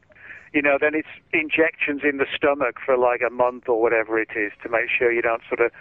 you 0.55 0.61
know, 0.61 0.77
then 0.79 0.95
it's 0.95 1.11
injections 1.33 2.01
in 2.03 2.17
the 2.17 2.25
stomach 2.33 2.77
for 2.83 2.97
like 2.97 3.19
a 3.25 3.29
month 3.29 3.67
or 3.67 3.81
whatever 3.81 4.17
it 4.17 4.29
is 4.35 4.53
to 4.63 4.69
make 4.69 4.89
sure 4.89 5.11
you 5.11 5.21
don't 5.21 5.41
sort 5.49 5.59
of, 5.59 5.71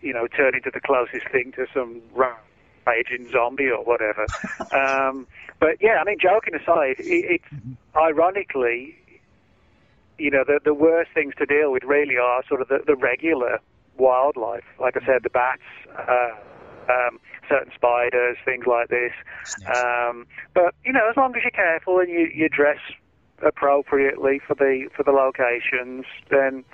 you 0.00 0.14
know, 0.14 0.26
turn 0.26 0.54
into 0.54 0.70
the 0.72 0.80
closest 0.80 1.28
thing 1.30 1.52
to 1.52 1.66
some 1.74 2.00
raging 2.86 3.30
zombie 3.30 3.68
or 3.68 3.84
whatever. 3.84 4.26
um, 4.72 5.26
but 5.60 5.76
yeah, 5.80 5.98
I 6.00 6.04
mean, 6.04 6.16
joking 6.18 6.54
aside, 6.54 6.96
it, 6.98 7.42
it's 7.44 7.78
ironically 7.94 8.96
you 10.18 10.30
know, 10.30 10.42
the, 10.44 10.58
the 10.64 10.74
worst 10.74 11.10
things 11.14 11.32
to 11.38 11.46
deal 11.46 11.70
with 11.70 11.84
really 11.84 12.16
are 12.16 12.42
sort 12.48 12.60
of 12.60 12.68
the, 12.68 12.80
the 12.86 12.96
regular 12.96 13.60
wildlife. 13.96 14.64
Like 14.80 14.96
I 14.96 15.06
said, 15.06 15.22
the 15.22 15.30
bats, 15.30 15.62
uh, 15.96 16.34
um, 16.90 17.20
certain 17.48 17.72
spiders, 17.74 18.36
things 18.44 18.64
like 18.66 18.88
this. 18.88 19.12
Um, 19.66 20.26
but 20.54 20.74
you 20.84 20.92
know, 20.92 21.08
as 21.08 21.16
long 21.16 21.36
as 21.36 21.42
you're 21.42 21.50
careful 21.52 22.00
and 22.00 22.08
you, 22.08 22.28
you 22.34 22.48
dress 22.48 22.78
appropriately 23.42 24.40
for 24.46 24.54
the 24.54 24.88
for 24.94 25.02
the 25.02 25.12
locations, 25.12 26.04
then 26.30 26.64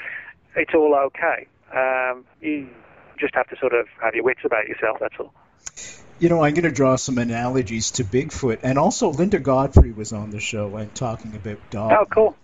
it's 0.57 0.75
all 0.75 0.95
okay. 0.95 1.47
Um, 1.75 2.25
you 2.41 2.69
just 3.19 3.35
have 3.35 3.49
to 3.49 3.57
sort 3.57 3.75
of 3.75 3.87
have 4.03 4.15
your 4.15 4.25
wits 4.25 4.41
about 4.45 4.69
yourself. 4.69 4.99
That's 5.01 5.15
all. 5.19 5.33
You 6.19 6.29
know, 6.29 6.43
I'm 6.43 6.55
going 6.55 6.65
to 6.65 6.71
draw 6.71 6.97
some 6.97 7.19
analogies 7.19 7.93
to 7.93 8.05
Bigfoot, 8.05 8.61
and 8.63 8.79
also 8.79 9.11
Linda 9.11 9.41
Godfrey 9.41 9.93
was 9.93 10.13
on 10.13 10.31
the 10.31 10.41
show 10.41 10.77
and 10.77 10.95
talking 10.95 11.35
about 11.35 11.59
dogs. 11.71 11.95
Oh, 11.99 12.05
cool. 12.07 12.37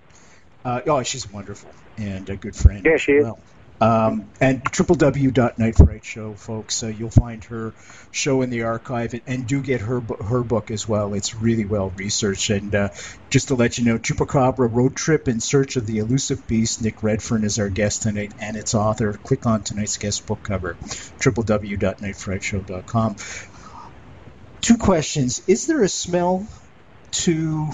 Uh, 0.65 0.81
oh, 0.87 1.03
she's 1.03 1.31
wonderful 1.31 1.71
and 1.97 2.29
a 2.29 2.37
good 2.37 2.57
friend. 2.57 2.85
Yeah, 2.85 2.97
she 2.97 3.13
is. 3.13 3.25
Well. 3.25 3.39
Um, 3.81 4.29
and 4.43 4.63
www.nightfright 4.63 6.05
show, 6.05 6.35
folks. 6.35 6.83
Uh, 6.83 6.89
you'll 6.89 7.09
find 7.09 7.43
her 7.45 7.73
show 8.11 8.43
in 8.43 8.51
the 8.51 8.65
archive, 8.65 9.15
and, 9.15 9.23
and, 9.27 9.47
do 9.47 9.63
get 9.63 9.81
her 9.81 10.01
her 10.01 10.43
book 10.43 10.71
as 10.71 10.87
well. 10.87 11.15
It's 11.15 11.35
really 11.35 11.65
well 11.65 11.91
researched. 11.97 12.51
And 12.51 12.75
uh, 12.75 12.91
just 13.31 13.49
to 13.49 13.55
let 13.55 13.79
you 13.79 13.87
know, 13.87 13.99
Chupacabra 13.99 14.71
Road 14.71 14.97
Trip 14.97 15.29
in 15.29 15.41
Search 15.41 15.77
of 15.77 15.87
the 15.87 15.97
Elusive 15.99 16.47
Beast. 16.47 16.83
Nick 16.83 17.03
Redfern 17.03 17.43
is 17.43 17.59
our 17.59 17.71
guest 17.71 18.03
tonight, 18.03 18.35
and 18.39 18.55
its 18.55 18.75
author. 18.75 19.15
Click 19.15 19.47
on 19.47 19.63
tonight's 19.63 19.97
guest 19.97 20.27
book 20.27 20.43
cover. 20.43 20.75
www.nightfrightshow.com. 20.75 23.17
Two 24.61 24.77
questions: 24.77 25.41
Is 25.47 25.67
there 25.67 25.83
a 25.83 25.89
smell 25.89 26.47
to 27.13 27.71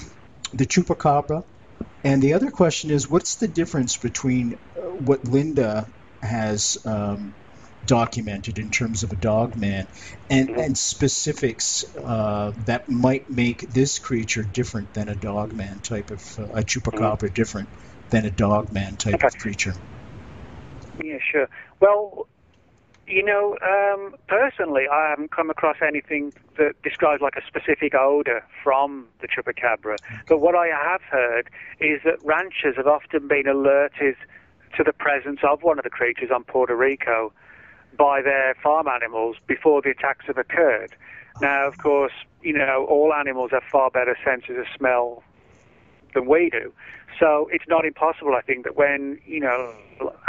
the 0.53 0.65
chupacabra? 0.65 1.43
And 2.03 2.21
the 2.21 2.33
other 2.33 2.51
question 2.51 2.91
is, 2.91 3.09
what's 3.09 3.35
the 3.35 3.47
difference 3.49 3.97
between 3.97 4.53
uh, 4.53 4.81
what 4.81 5.25
Linda 5.25 5.85
has 6.21 6.77
um, 6.85 7.33
documented 7.85 8.59
in 8.59 8.69
terms 8.69 9.03
of 9.03 9.11
a 9.11 9.15
dog 9.15 9.55
man 9.55 9.87
and, 10.29 10.49
mm-hmm. 10.49 10.59
and 10.59 10.77
specifics 10.77 11.85
uh, 11.97 12.51
that 12.65 12.89
might 12.89 13.29
make 13.29 13.61
this 13.71 13.97
creature 13.97 14.43
different 14.43 14.93
than 14.93 15.09
a 15.09 15.15
dog 15.15 15.53
man 15.53 15.79
type 15.79 16.11
of 16.11 16.39
uh, 16.39 16.43
a 16.43 16.63
chupacabra 16.63 17.17
mm-hmm. 17.17 17.33
different 17.33 17.69
than 18.09 18.25
a 18.25 18.31
dog 18.31 18.71
man 18.71 18.95
type 18.95 19.15
okay. 19.15 19.27
of 19.27 19.37
creature? 19.37 19.73
Yeah, 21.03 21.17
sure. 21.31 21.47
Well, 21.79 22.27
you 23.07 23.23
know, 23.23 23.57
um, 23.61 24.15
personally, 24.27 24.83
I 24.91 25.09
haven't 25.09 25.31
come 25.31 25.49
across 25.49 25.77
anything 25.81 26.33
that 26.57 26.81
describes 26.83 27.21
like 27.21 27.35
a 27.37 27.45
specific 27.47 27.95
odor 27.95 28.43
from 28.63 29.07
the 29.21 29.27
chupacabra. 29.27 29.97
But 30.27 30.39
what 30.39 30.55
I 30.55 30.67
have 30.67 31.01
heard 31.03 31.49
is 31.79 32.01
that 32.03 32.17
ranchers 32.23 32.75
have 32.75 32.87
often 32.87 33.27
been 33.27 33.47
alerted 33.47 34.17
to 34.77 34.83
the 34.83 34.93
presence 34.93 35.39
of 35.43 35.63
one 35.63 35.79
of 35.79 35.83
the 35.83 35.89
creatures 35.89 36.29
on 36.33 36.43
Puerto 36.43 36.75
Rico 36.75 37.33
by 37.97 38.21
their 38.21 38.55
farm 38.61 38.87
animals 38.87 39.35
before 39.47 39.81
the 39.81 39.89
attacks 39.89 40.25
have 40.27 40.37
occurred. 40.37 40.95
Now, 41.41 41.67
of 41.67 41.77
course, 41.79 42.13
you 42.41 42.53
know, 42.53 42.85
all 42.87 43.13
animals 43.13 43.51
have 43.51 43.63
far 43.63 43.89
better 43.89 44.15
senses 44.23 44.57
of 44.57 44.65
smell 44.75 45.23
than 46.13 46.27
we 46.27 46.49
do. 46.51 46.71
So 47.19 47.49
it's 47.51 47.65
not 47.67 47.85
impossible, 47.85 48.35
I 48.35 48.41
think, 48.41 48.63
that 48.63 48.75
when, 48.75 49.19
you 49.25 49.39
know, 49.39 49.73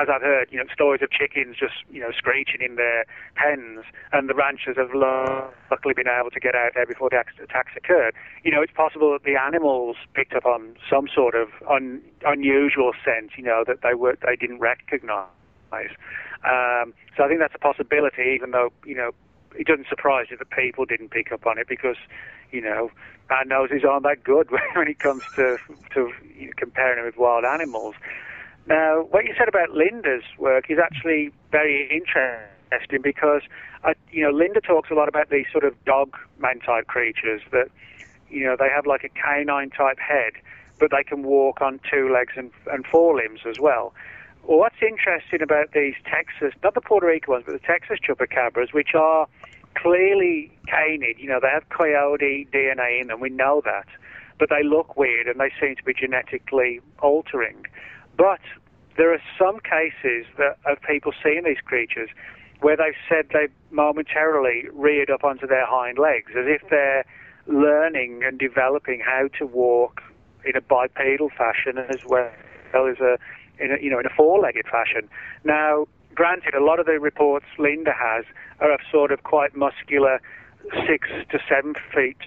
as 0.00 0.08
I've 0.08 0.22
heard, 0.22 0.48
you 0.50 0.58
know, 0.58 0.64
stories 0.72 1.02
of 1.02 1.10
chickens 1.10 1.56
just, 1.58 1.74
you 1.90 2.00
know, 2.00 2.10
screeching 2.16 2.62
in 2.62 2.76
their 2.76 3.04
pens 3.34 3.84
and 4.12 4.28
the 4.28 4.34
ranchers 4.34 4.76
have 4.78 4.94
luckily 4.94 5.92
been 5.94 6.08
able 6.08 6.30
to 6.30 6.40
get 6.40 6.54
out 6.54 6.72
there 6.74 6.86
before 6.86 7.10
the 7.10 7.18
attacks 7.42 7.72
occurred, 7.76 8.14
you 8.42 8.50
know, 8.50 8.62
it's 8.62 8.72
possible 8.72 9.12
that 9.12 9.24
the 9.24 9.36
animals 9.36 9.96
picked 10.14 10.32
up 10.32 10.46
on 10.46 10.76
some 10.88 11.08
sort 11.14 11.34
of 11.34 11.48
un, 11.68 12.00
unusual 12.24 12.92
scent, 13.04 13.32
you 13.36 13.44
know, 13.44 13.64
that 13.66 13.82
they 13.82 13.94
were, 13.94 14.16
they 14.24 14.36
didn't 14.36 14.60
recognize. 14.60 15.28
Um, 16.44 16.94
so 17.16 17.24
I 17.24 17.28
think 17.28 17.40
that's 17.40 17.54
a 17.54 17.58
possibility, 17.58 18.32
even 18.34 18.52
though, 18.52 18.70
you 18.86 18.94
know, 18.94 19.10
it 19.58 19.66
doesn't 19.66 19.88
surprise 19.88 20.26
you 20.30 20.36
that 20.36 20.50
people 20.50 20.84
didn't 20.84 21.10
pick 21.10 21.32
up 21.32 21.44
on 21.44 21.58
it 21.58 21.68
because, 21.68 21.96
you 22.52 22.60
know, 22.60 22.90
our 23.28 23.44
noses 23.44 23.82
aren't 23.88 24.04
that 24.04 24.22
good 24.24 24.48
when 24.74 24.88
it 24.88 25.00
comes 25.00 25.24
to 25.36 25.58
to 25.94 26.10
you 26.38 26.46
know, 26.46 26.52
comparing 26.56 26.96
them 26.96 27.04
with 27.04 27.16
wild 27.18 27.44
animals. 27.44 27.94
Now, 28.66 29.06
what 29.10 29.24
you 29.24 29.34
said 29.36 29.48
about 29.48 29.70
Linda's 29.70 30.24
work 30.38 30.66
is 30.70 30.78
actually 30.78 31.32
very 31.50 31.90
interesting 31.90 33.00
because, 33.02 33.42
uh, 33.82 33.94
you 34.10 34.22
know, 34.22 34.30
Linda 34.30 34.60
talks 34.60 34.90
a 34.90 34.94
lot 34.94 35.08
about 35.08 35.30
these 35.30 35.46
sort 35.50 35.64
of 35.64 35.72
dog 35.84 36.16
man 36.38 36.60
type 36.60 36.86
creatures 36.86 37.40
that, 37.50 37.68
you 38.30 38.44
know, 38.44 38.56
they 38.58 38.68
have 38.68 38.86
like 38.86 39.04
a 39.04 39.08
canine 39.08 39.70
type 39.70 39.98
head, 39.98 40.34
but 40.78 40.90
they 40.90 41.02
can 41.02 41.22
walk 41.22 41.62
on 41.62 41.80
two 41.90 42.12
legs 42.12 42.34
and, 42.36 42.50
and 42.70 42.84
four 42.86 43.16
limbs 43.16 43.40
as 43.48 43.58
well. 43.58 43.94
Well, 44.48 44.60
what's 44.60 44.80
interesting 44.80 45.42
about 45.42 45.72
these 45.74 45.92
Texas, 46.10 46.58
not 46.64 46.72
the 46.72 46.80
Puerto 46.80 47.06
Rico 47.06 47.32
ones, 47.32 47.44
but 47.46 47.52
the 47.52 47.66
Texas 47.66 47.98
chupacabras, 48.00 48.72
which 48.72 48.94
are 48.94 49.28
clearly 49.74 50.50
canid. 50.66 51.18
You 51.18 51.28
know, 51.28 51.38
they 51.38 51.50
have 51.52 51.68
coyote 51.68 52.48
DNA 52.50 53.02
in 53.02 53.08
them. 53.08 53.20
We 53.20 53.28
know 53.28 53.60
that. 53.66 53.84
But 54.38 54.48
they 54.48 54.62
look 54.64 54.96
weird 54.96 55.26
and 55.26 55.38
they 55.38 55.52
seem 55.60 55.76
to 55.76 55.84
be 55.84 55.92
genetically 55.92 56.80
altering. 57.00 57.66
But 58.16 58.40
there 58.96 59.12
are 59.12 59.20
some 59.38 59.60
cases 59.60 60.24
that, 60.38 60.56
of 60.64 60.80
people 60.80 61.12
seeing 61.22 61.44
these 61.44 61.60
creatures 61.62 62.08
where 62.62 62.76
they've 62.78 62.96
said 63.06 63.26
they 63.34 63.48
momentarily 63.70 64.64
reared 64.72 65.10
up 65.10 65.24
onto 65.24 65.46
their 65.46 65.66
hind 65.66 65.98
legs 65.98 66.32
as 66.34 66.46
if 66.48 66.62
they're 66.70 67.04
learning 67.46 68.22
and 68.24 68.38
developing 68.38 69.00
how 69.00 69.28
to 69.38 69.44
walk 69.44 70.00
in 70.46 70.56
a 70.56 70.62
bipedal 70.62 71.28
fashion 71.36 71.76
as 71.76 71.98
well 72.06 72.30
as 72.74 72.98
a, 73.00 73.18
in 73.60 73.72
a 73.72 73.82
you 73.82 73.90
know 73.90 73.98
in 73.98 74.06
a 74.06 74.14
four-legged 74.16 74.66
fashion. 74.66 75.08
Now, 75.44 75.86
granted, 76.14 76.54
a 76.54 76.62
lot 76.62 76.80
of 76.80 76.86
the 76.86 76.98
reports 76.98 77.46
Linda 77.58 77.92
has 77.92 78.24
are 78.60 78.72
of 78.72 78.80
sort 78.90 79.12
of 79.12 79.22
quite 79.22 79.56
muscular, 79.56 80.20
six 80.86 81.08
to 81.30 81.38
seven 81.48 81.74
feet 81.94 82.18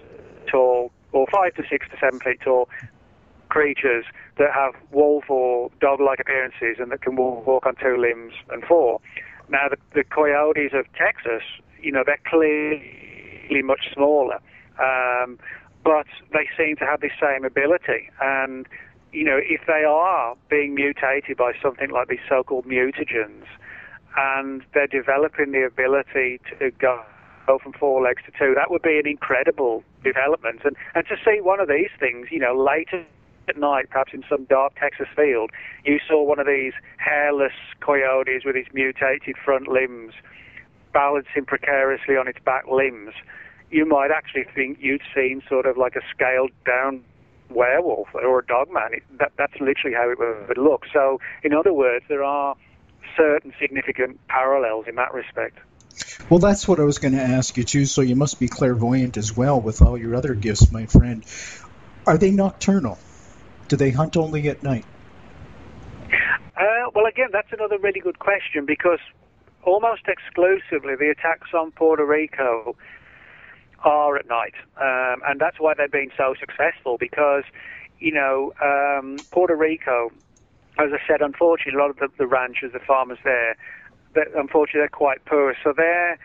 tall, 0.47 0.91
or 1.11 1.27
five 1.32 1.53
to 1.55 1.63
six 1.69 1.88
to 1.89 1.97
seven 1.99 2.19
feet 2.19 2.41
tall 2.41 2.69
creatures 3.49 4.05
that 4.38 4.49
have 4.53 4.73
wolf 4.91 5.25
or 5.29 5.69
dog-like 5.82 6.19
appearances 6.21 6.77
and 6.79 6.89
that 6.91 7.01
can 7.01 7.17
walk 7.17 7.65
on 7.65 7.75
two 7.75 7.97
limbs 7.97 8.34
and 8.49 8.63
four. 8.63 8.99
Now, 9.49 9.67
the, 9.69 9.77
the 9.93 10.05
coyotes 10.05 10.71
of 10.73 10.86
Texas, 10.93 11.43
you 11.82 11.91
know, 11.91 12.03
they're 12.05 12.19
clearly 12.25 13.61
much 13.61 13.93
smaller, 13.93 14.39
um, 14.79 15.38
but 15.84 16.07
they 16.32 16.47
seem 16.57 16.77
to 16.77 16.86
have 16.86 17.01
the 17.01 17.09
same 17.19 17.43
ability. 17.43 18.09
And 18.21 18.65
you 19.12 19.24
know, 19.24 19.39
if 19.41 19.62
they 19.68 19.84
are 19.88 20.36
being 20.49 20.76
mutated 20.76 21.38
by 21.38 21.53
something 21.62 21.89
like 21.89 22.07
these 22.07 22.20
so-called 22.28 22.66
mutagens, 22.66 23.45
and 24.18 24.64
they're 24.74 24.88
developing 24.88 25.51
the 25.51 25.64
ability 25.64 26.39
to 26.59 26.72
go 26.72 27.03
from 27.62 27.74
four 27.74 28.01
legs 28.01 28.22
to 28.26 28.32
two. 28.32 28.53
That 28.55 28.72
would 28.72 28.82
be 28.82 28.97
an 28.97 29.07
incredible 29.07 29.84
development. 30.03 30.62
And, 30.64 30.76
and 30.95 31.05
to 31.07 31.16
see 31.26 31.41
one 31.41 31.59
of 31.59 31.68
these 31.68 31.89
things, 31.99 32.28
you 32.32 32.39
know, 32.39 32.55
later 32.55 33.03
at 33.49 33.57
night, 33.57 33.89
perhaps 33.89 34.14
in 34.14 34.24
some 34.30 34.45
dark 34.45 34.74
Texas 34.80 35.07
field, 35.16 35.51
you 35.84 35.99
saw 36.07 36.24
one 36.24 36.39
of 36.39 36.47
these 36.47 36.74
hairless 36.97 37.51
coyotes 37.82 38.45
with 38.45 38.55
its 38.55 38.70
mutated 38.74 39.36
front 39.43 39.68
limbs 39.68 40.14
balancing 40.93 41.45
precariously 41.45 42.16
on 42.16 42.28
its 42.28 42.39
back 42.43 42.68
limbs, 42.68 43.14
you 43.70 43.86
might 43.86 44.12
actually 44.12 44.45
think 44.53 44.78
you'd 44.82 45.01
seen 45.16 45.41
sort 45.47 45.66
of 45.66 45.78
like 45.78 45.95
a 45.95 46.01
scaled 46.14 46.51
down 46.66 47.03
werewolf 47.54 48.10
or 48.14 48.39
a 48.39 48.45
dogman. 48.45 48.93
It, 48.93 49.04
that, 49.20 49.32
that's 49.38 49.54
literally 49.60 49.95
how 49.95 50.10
it 50.10 50.20
would 50.20 50.58
look. 50.58 50.86
So, 50.93 51.20
in 51.43 51.54
other 51.54 51.74
words, 51.74 52.06
there 52.08 52.24
are 52.24 52.56
certain 53.18 53.54
significant 53.60 54.20
parallels 54.28 54.86
in 54.88 54.95
that 54.95 55.14
respect. 55.14 55.58
Well, 56.30 56.39
that's 56.39 56.68
what 56.68 56.80
I 56.80 56.84
was 56.84 56.99
going 56.99 57.14
to 57.14 57.22
ask 57.22 57.58
you 57.58 57.64
too. 57.64 57.86
So 57.86 58.02
you 58.02 58.16
must 58.16 58.39
be 58.39 58.47
clairvoyant 58.47 59.18
as 59.18 59.36
well 59.36 59.60
with 59.60 59.82
all 59.82 59.97
your 59.97 60.16
other 60.16 60.34
gifts, 60.34 60.72
my 60.72 60.86
friend. 60.86 61.26
Are 62.08 62.18
they 62.18 62.32
nocturnal? 62.32 62.97
Do 63.68 63.76
they 63.76 63.91
hunt 63.91 64.18
only 64.18 64.49
at 64.49 64.64
night? 64.64 64.86
Uh, 66.56 66.89
well, 66.93 67.06
again, 67.06 67.30
that's 67.32 67.52
another 67.52 67.78
really 67.78 67.99
good 67.99 68.20
question 68.20 68.66
because 68.66 68.99
almost 69.64 70.04
exclusively 70.08 70.95
the 70.95 71.10
attacks 71.10 71.49
on 71.54 71.72
Puerto 71.72 72.06
Rico 72.06 72.76
are 73.84 74.17
at 74.17 74.27
night, 74.27 74.53
um, 74.77 75.21
and 75.27 75.39
that's 75.39 75.59
why 75.59 75.73
they've 75.77 75.91
been 75.91 76.11
so 76.17 76.36
successful. 76.39 76.97
Because 76.97 77.43
you 77.99 78.11
know, 78.11 78.51
um, 78.61 79.17
Puerto 79.32 79.55
Rico 79.55 80.11
as 80.79 80.91
I 80.93 80.99
said, 81.07 81.21
unfortunately, 81.21 81.77
a 81.77 81.82
lot 81.82 81.89
of 81.89 81.97
the, 81.97 82.07
the 82.17 82.27
ranchers, 82.27 82.73
the 82.73 82.79
farmers 82.79 83.19
there, 83.23 83.57
unfortunately, 84.36 84.82
they're 84.82 84.88
quite 84.89 85.23
poor. 85.25 85.55
So 85.63 85.73
their, 85.75 86.17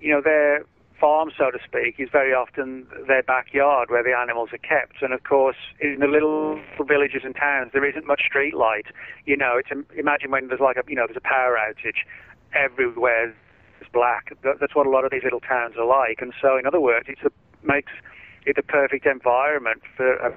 you 0.00 0.10
know, 0.12 0.20
their 0.20 0.64
farm, 0.98 1.30
so 1.36 1.50
to 1.50 1.58
speak, 1.64 1.96
is 1.98 2.08
very 2.10 2.32
often 2.32 2.86
their 3.06 3.22
backyard 3.22 3.90
where 3.90 4.02
the 4.02 4.16
animals 4.16 4.50
are 4.52 4.58
kept. 4.58 5.02
And 5.02 5.12
of 5.12 5.24
course, 5.24 5.56
in 5.80 5.98
the 6.00 6.06
little 6.06 6.60
villages 6.86 7.22
and 7.24 7.34
towns, 7.34 7.70
there 7.72 7.84
isn't 7.84 8.06
much 8.06 8.22
street 8.26 8.54
light. 8.54 8.86
You 9.26 9.36
know, 9.36 9.58
it's 9.58 9.70
imagine 9.96 10.30
when 10.30 10.48
there's 10.48 10.60
like 10.60 10.76
a, 10.76 10.82
you 10.88 10.96
know, 10.96 11.06
there's 11.06 11.16
a 11.16 11.28
power 11.28 11.58
outage, 11.58 12.04
everywhere 12.52 13.34
is 13.80 13.86
black. 13.92 14.32
That's 14.42 14.74
what 14.74 14.86
a 14.86 14.90
lot 14.90 15.04
of 15.04 15.10
these 15.10 15.24
little 15.24 15.40
towns 15.40 15.76
are 15.78 15.86
like. 15.86 16.20
And 16.20 16.32
so, 16.40 16.56
in 16.56 16.66
other 16.66 16.80
words, 16.80 17.06
it 17.08 17.18
makes 17.62 17.92
it 18.46 18.56
the 18.56 18.62
perfect 18.62 19.06
environment 19.06 19.82
for 19.96 20.14
a 20.14 20.34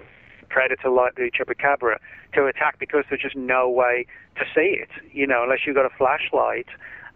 predator 0.50 0.90
like 0.90 1.16
the 1.16 1.32
chupacabra 1.32 1.98
to 2.34 2.46
attack 2.46 2.78
because 2.80 3.06
there's 3.10 3.22
just 3.22 3.36
no 3.36 3.70
way 3.70 4.06
to 4.38 4.46
see 4.54 4.78
it, 4.80 4.90
you 5.12 5.26
know, 5.26 5.44
unless 5.44 5.60
you've 5.66 5.76
got 5.76 5.86
a 5.86 5.96
flashlight 5.98 6.68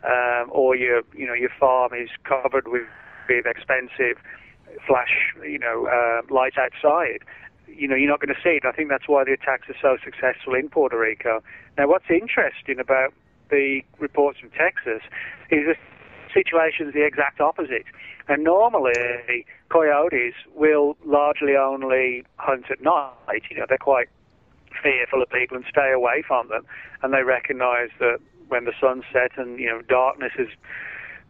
um, 0.04 0.50
or 0.52 0.76
your, 0.76 1.02
you 1.14 1.28
know, 1.28 1.34
your 1.34 1.50
farm 1.60 1.94
is 1.94 2.10
covered 2.24 2.68
with, 2.68 2.88
with 3.30 3.46
expensive 3.46 4.18
flash, 4.86 5.34
you 5.44 5.60
know, 5.60 5.88
uh, 5.88 6.22
lights 6.34 6.58
outside. 6.58 7.20
You 7.68 7.88
know, 7.88 7.96
you're 7.96 8.10
not 8.10 8.22
going 8.22 8.34
to 8.34 8.42
see 8.42 8.58
it. 8.58 8.66
I 8.66 8.72
think 8.72 8.90
that's 8.90 9.08
why 9.08 9.24
the 9.24 9.34
attacks 9.34 9.70
are 9.70 9.76
so 9.82 9.98
successful 10.04 10.56
in 10.56 10.70
Puerto 10.70 10.98
Rico. 10.98 11.44
Now, 11.78 11.88
what's 11.88 12.10
interesting 12.10 12.80
about 12.80 13.14
the 13.50 13.82
reports 14.00 14.40
from 14.40 14.50
Texas 14.52 15.02
is 15.52 15.66
the 15.68 15.76
situation 16.34 16.88
is 16.88 16.94
the 16.94 17.06
exact 17.06 17.40
opposite. 17.40 17.86
And 18.28 18.44
normally, 18.44 19.46
coyotes 19.70 20.34
will 20.54 20.98
largely 21.06 21.56
only 21.56 22.24
hunt 22.38 22.66
at 22.70 22.82
night. 22.82 23.44
You 23.50 23.58
know, 23.58 23.66
they're 23.68 23.78
quite 23.78 24.10
fearful 24.82 25.22
of 25.22 25.30
people 25.30 25.58
and 25.58 25.66
stay 25.70 25.92
away 25.92 26.24
from 26.28 26.50
them. 26.50 26.66
And 27.02 27.14
they 27.14 27.24
recognise 27.24 27.90
that 28.00 28.20
when 28.48 28.66
the 28.66 28.74
sun 28.80 29.04
set 29.12 29.38
and 29.38 29.60
you 29.60 29.68
know 29.68 29.82
darkness 29.82 30.32
has 30.38 30.48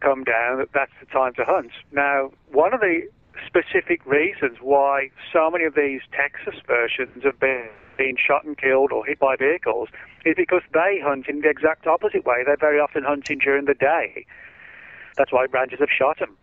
come 0.00 0.24
down, 0.24 0.58
that 0.58 0.68
that's 0.72 0.92
the 1.00 1.06
time 1.06 1.34
to 1.34 1.44
hunt. 1.44 1.72
Now, 1.92 2.30
one 2.52 2.74
of 2.74 2.80
the 2.80 3.08
specific 3.46 4.04
reasons 4.06 4.58
why 4.60 5.10
so 5.32 5.50
many 5.50 5.64
of 5.64 5.74
these 5.74 6.00
Texas 6.12 6.60
versions 6.66 7.24
have 7.24 7.38
been 7.38 7.68
been 7.96 8.16
shot 8.16 8.44
and 8.44 8.56
killed 8.56 8.92
or 8.92 9.04
hit 9.04 9.18
by 9.18 9.34
vehicles 9.36 9.88
is 10.24 10.34
because 10.36 10.62
they 10.72 11.00
hunt 11.02 11.26
in 11.28 11.40
the 11.40 11.48
exact 11.48 11.86
opposite 11.86 12.24
way. 12.24 12.44
They're 12.46 12.56
very 12.56 12.78
often 12.78 13.02
hunting 13.02 13.38
during 13.38 13.64
the 13.64 13.74
day. 13.74 14.24
That's 15.18 15.32
why 15.32 15.46
ranchers 15.50 15.80
have 15.80 15.90
shot 15.90 16.20
them. 16.20 16.36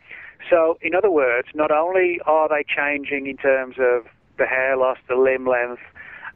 So, 0.49 0.78
in 0.82 0.93
other 0.93 1.09
words, 1.09 1.47
not 1.55 1.71
only 1.71 2.19
are 2.26 2.49
they 2.49 2.63
changing 2.63 3.26
in 3.26 3.38
terms 3.38 3.76
of 3.80 4.05
the 4.38 4.45
hair 4.45 4.78
loss, 4.78 4.97
the 5.07 5.15
limb 5.15 5.47
length, 5.47 5.82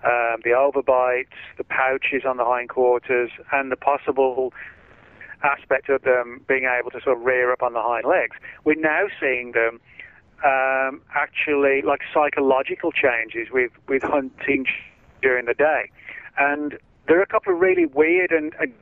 um, 0.03 0.39
the 0.43 0.51
overbites, 0.51 1.35
the 1.57 1.65
pouches 1.65 2.23
on 2.25 2.37
the 2.37 2.45
hindquarters, 2.45 3.29
and 3.51 3.71
the 3.71 3.75
possible 3.75 4.53
aspect 5.43 5.89
of 5.89 6.01
them 6.03 6.41
being 6.47 6.65
able 6.65 6.89
to 6.91 7.01
sort 7.01 7.17
of 7.17 7.23
rear 7.23 7.51
up 7.51 7.61
on 7.61 7.73
the 7.73 7.81
hind 7.81 8.05
legs, 8.05 8.35
we're 8.63 8.75
now 8.75 9.07
seeing 9.19 9.51
them 9.51 9.79
um, 10.43 11.01
actually 11.13 11.81
like 11.81 11.99
psychological 12.13 12.91
changes 12.91 13.49
with, 13.51 13.71
with 13.87 14.01
hunting 14.03 14.65
during 15.21 15.45
the 15.45 15.53
day. 15.53 15.91
And 16.37 16.77
there 17.07 17.19
are 17.19 17.23
a 17.23 17.27
couple 17.27 17.53
of 17.53 17.59
really 17.59 17.85
weird 17.85 18.31
and, 18.31 18.53
and 18.59 18.73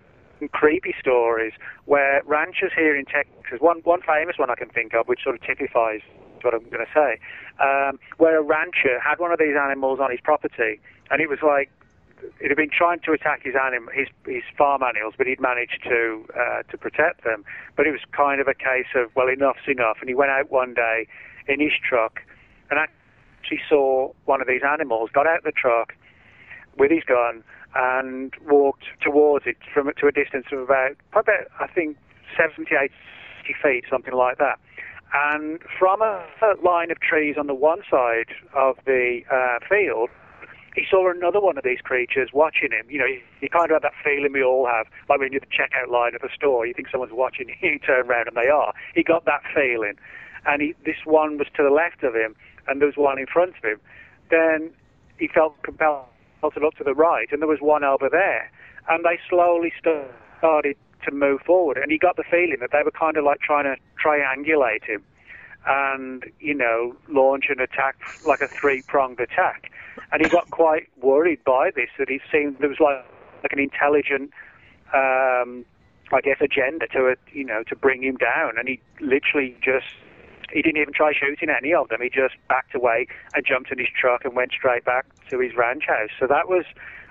creepy 0.51 0.93
stories 0.99 1.53
where 1.85 2.21
ranchers 2.25 2.71
here 2.75 2.95
in 2.95 3.05
Texas, 3.05 3.59
one, 3.59 3.79
one 3.83 4.01
famous 4.01 4.37
one 4.37 4.49
I 4.49 4.55
can 4.55 4.69
think 4.69 4.93
of, 4.93 5.07
which 5.07 5.23
sort 5.23 5.35
of 5.35 5.41
typifies 5.41 6.01
what 6.43 6.53
I'm 6.53 6.69
going 6.69 6.85
to 6.85 6.93
say, 6.93 7.19
um, 7.59 7.99
where 8.17 8.37
a 8.37 8.43
rancher 8.43 8.99
had 8.99 9.19
one 9.19 9.31
of 9.31 9.39
these 9.39 9.55
animals 9.59 9.99
on 9.99 10.11
his 10.11 10.19
property, 10.21 10.79
and 11.09 11.21
it 11.21 11.29
was 11.29 11.39
like 11.41 11.71
it 12.39 12.49
had 12.49 12.57
been 12.57 12.69
trying 12.69 12.99
to 13.05 13.11
attack 13.11 13.43
his 13.43 13.53
anim- 13.55 13.89
his, 13.93 14.07
his 14.25 14.43
farm 14.57 14.81
animals, 14.83 15.13
but 15.17 15.27
he'd 15.27 15.39
managed 15.39 15.81
to 15.83 16.25
uh, 16.37 16.63
to 16.69 16.77
protect 16.77 17.23
them. 17.23 17.43
But 17.75 17.87
it 17.87 17.91
was 17.91 18.01
kind 18.11 18.41
of 18.41 18.47
a 18.47 18.53
case 18.53 18.89
of 18.95 19.09
well, 19.15 19.27
enough's 19.27 19.67
enough, 19.67 19.97
and 19.99 20.09
he 20.09 20.15
went 20.15 20.31
out 20.31 20.51
one 20.51 20.73
day 20.73 21.07
in 21.47 21.59
his 21.59 21.73
truck 21.87 22.21
and 22.69 22.79
actually 22.79 23.61
saw 23.69 24.11
one 24.25 24.41
of 24.41 24.47
these 24.47 24.61
animals, 24.67 25.09
got 25.13 25.27
out 25.27 25.43
the 25.43 25.51
truck 25.51 25.93
with 26.77 26.91
his 26.91 27.03
gun 27.03 27.43
and 27.77 28.33
walked 28.49 28.85
towards 29.01 29.45
it 29.45 29.57
from 29.71 29.89
to 29.99 30.07
a 30.07 30.11
distance 30.11 30.47
of 30.51 30.59
about 30.59 30.97
about, 31.13 31.45
I 31.59 31.67
think 31.67 31.95
70, 32.35 32.73
80 32.73 32.91
feet, 33.61 33.83
something 33.89 34.13
like 34.13 34.39
that. 34.39 34.59
And 35.13 35.59
from 35.79 36.01
a, 36.01 36.25
a 36.41 36.55
line 36.65 36.91
of 36.91 36.99
trees 36.99 37.35
on 37.39 37.47
the 37.47 37.53
one 37.53 37.81
side 37.89 38.33
of 38.53 38.75
the 38.85 39.21
uh, 39.31 39.59
field, 39.69 40.09
he 40.75 40.85
saw 40.89 41.09
another 41.09 41.39
one 41.39 41.57
of 41.57 41.63
these 41.63 41.79
creatures 41.81 42.29
watching 42.33 42.71
him. 42.71 42.89
You 42.89 42.99
know, 42.99 43.07
he, 43.07 43.21
you 43.41 43.49
kind 43.49 43.71
of 43.71 43.81
had 43.81 43.83
that 43.83 43.97
feeling 44.03 44.33
we 44.33 44.43
all 44.43 44.67
have, 44.67 44.87
like 45.07 45.19
when 45.19 45.31
you're 45.31 45.41
at 45.41 45.47
the 45.47 45.55
checkout 45.55 45.91
line 45.91 46.13
of 46.15 46.21
a 46.23 46.33
store, 46.33 46.65
you 46.65 46.73
think 46.73 46.89
someone's 46.91 47.13
watching 47.13 47.47
you, 47.49 47.55
you 47.61 47.79
turn 47.79 48.07
around 48.07 48.27
and 48.27 48.35
they 48.35 48.49
are. 48.49 48.73
He 48.93 49.03
got 49.03 49.25
that 49.25 49.41
feeling. 49.53 49.93
And 50.45 50.61
he, 50.61 50.75
this 50.85 50.97
one 51.05 51.37
was 51.37 51.47
to 51.55 51.63
the 51.63 51.69
left 51.69 52.03
of 52.03 52.15
him, 52.15 52.35
and 52.67 52.81
there 52.81 52.87
was 52.87 52.97
one 52.97 53.17
in 53.19 53.27
front 53.27 53.55
of 53.57 53.63
him. 53.63 53.79
Then 54.29 54.71
he 55.17 55.27
felt 55.27 55.61
compelled 55.63 56.05
to 56.41 56.59
look 56.59 56.75
to 56.75 56.83
the 56.83 56.93
right, 56.93 57.27
and 57.31 57.41
there 57.41 57.47
was 57.47 57.59
one 57.61 57.83
over 57.83 58.09
there. 58.09 58.51
And 58.89 59.03
they 59.03 59.19
slowly 59.29 59.73
started 59.79 60.77
to 61.05 61.11
move 61.11 61.41
forward, 61.41 61.77
and 61.77 61.91
he 61.91 61.97
got 61.97 62.15
the 62.15 62.23
feeling 62.23 62.57
that 62.61 62.71
they 62.71 62.81
were 62.83 62.91
kind 62.91 63.17
of 63.17 63.23
like 63.23 63.39
trying 63.39 63.65
to 63.65 63.75
triangulate 64.03 64.83
him 64.83 65.03
and, 65.65 66.25
you 66.39 66.53
know, 66.53 66.95
launch 67.09 67.45
an 67.49 67.59
attack, 67.59 67.97
like 68.25 68.41
a 68.41 68.47
three 68.47 68.81
pronged 68.83 69.19
attack. 69.19 69.71
And 70.11 70.21
he 70.21 70.29
got 70.29 70.49
quite 70.49 70.87
worried 71.01 71.43
by 71.43 71.71
this, 71.75 71.89
that 71.97 72.09
he 72.09 72.21
seemed 72.31 72.59
there 72.59 72.69
was 72.69 72.79
like, 72.79 73.05
like 73.43 73.51
an 73.51 73.59
intelligent, 73.59 74.31
um, 74.93 75.65
I 76.13 76.21
guess, 76.23 76.37
agenda 76.39 76.87
to 76.87 77.07
it, 77.07 77.19
you 77.33 77.43
know, 77.43 77.63
to 77.63 77.75
bring 77.75 78.01
him 78.03 78.15
down. 78.15 78.57
And 78.57 78.69
he 78.69 78.79
literally 79.01 79.57
just, 79.61 79.87
he 80.51 80.61
didn't 80.61 80.81
even 80.81 80.93
try 80.93 81.13
shooting 81.13 81.49
any 81.49 81.73
of 81.73 81.89
them. 81.89 82.01
He 82.01 82.09
just 82.09 82.35
backed 82.47 82.75
away 82.75 83.07
and 83.33 83.45
jumped 83.45 83.71
in 83.71 83.79
his 83.79 83.87
truck 83.99 84.25
and 84.25 84.35
went 84.35 84.51
straight 84.51 84.85
back 84.85 85.05
to 85.29 85.39
his 85.39 85.55
ranch 85.55 85.85
house. 85.87 86.09
So 86.19 86.27
that 86.27 86.47
was 86.47 86.65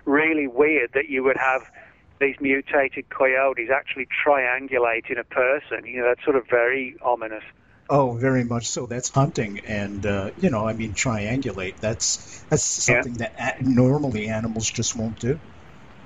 really 0.05 0.47
weird 0.47 0.93
that 0.95 1.09
you 1.09 1.22
would 1.24 1.37
have 1.37 1.70
these 2.18 2.37
mutated 2.41 3.09
coyotes 3.11 3.68
actually 3.70 4.09
triangulating 4.24 5.18
a 5.18 5.24
person. 5.24 5.84
You 5.84 6.01
know, 6.01 6.09
that's 6.09 6.24
sort 6.24 6.37
of 6.37 6.49
very 6.49 6.97
ominous. 7.03 7.45
Oh, 7.89 8.12
very 8.12 8.43
much 8.43 8.68
so. 8.68 8.87
That's 8.87 9.11
hunting, 9.11 9.61
and 9.61 10.05
uh, 10.05 10.30
you 10.41 10.51
know, 10.51 10.66
I 10.66 10.72
mean, 10.72 10.95
triangulate. 10.95 11.76
That's 11.76 12.43
that's 12.49 12.62
something 12.62 13.14
yeah. 13.14 13.28
that 13.39 13.62
normally 13.62 14.26
animals 14.26 14.68
just 14.68 14.97
won't 14.97 15.20
do. 15.20 15.39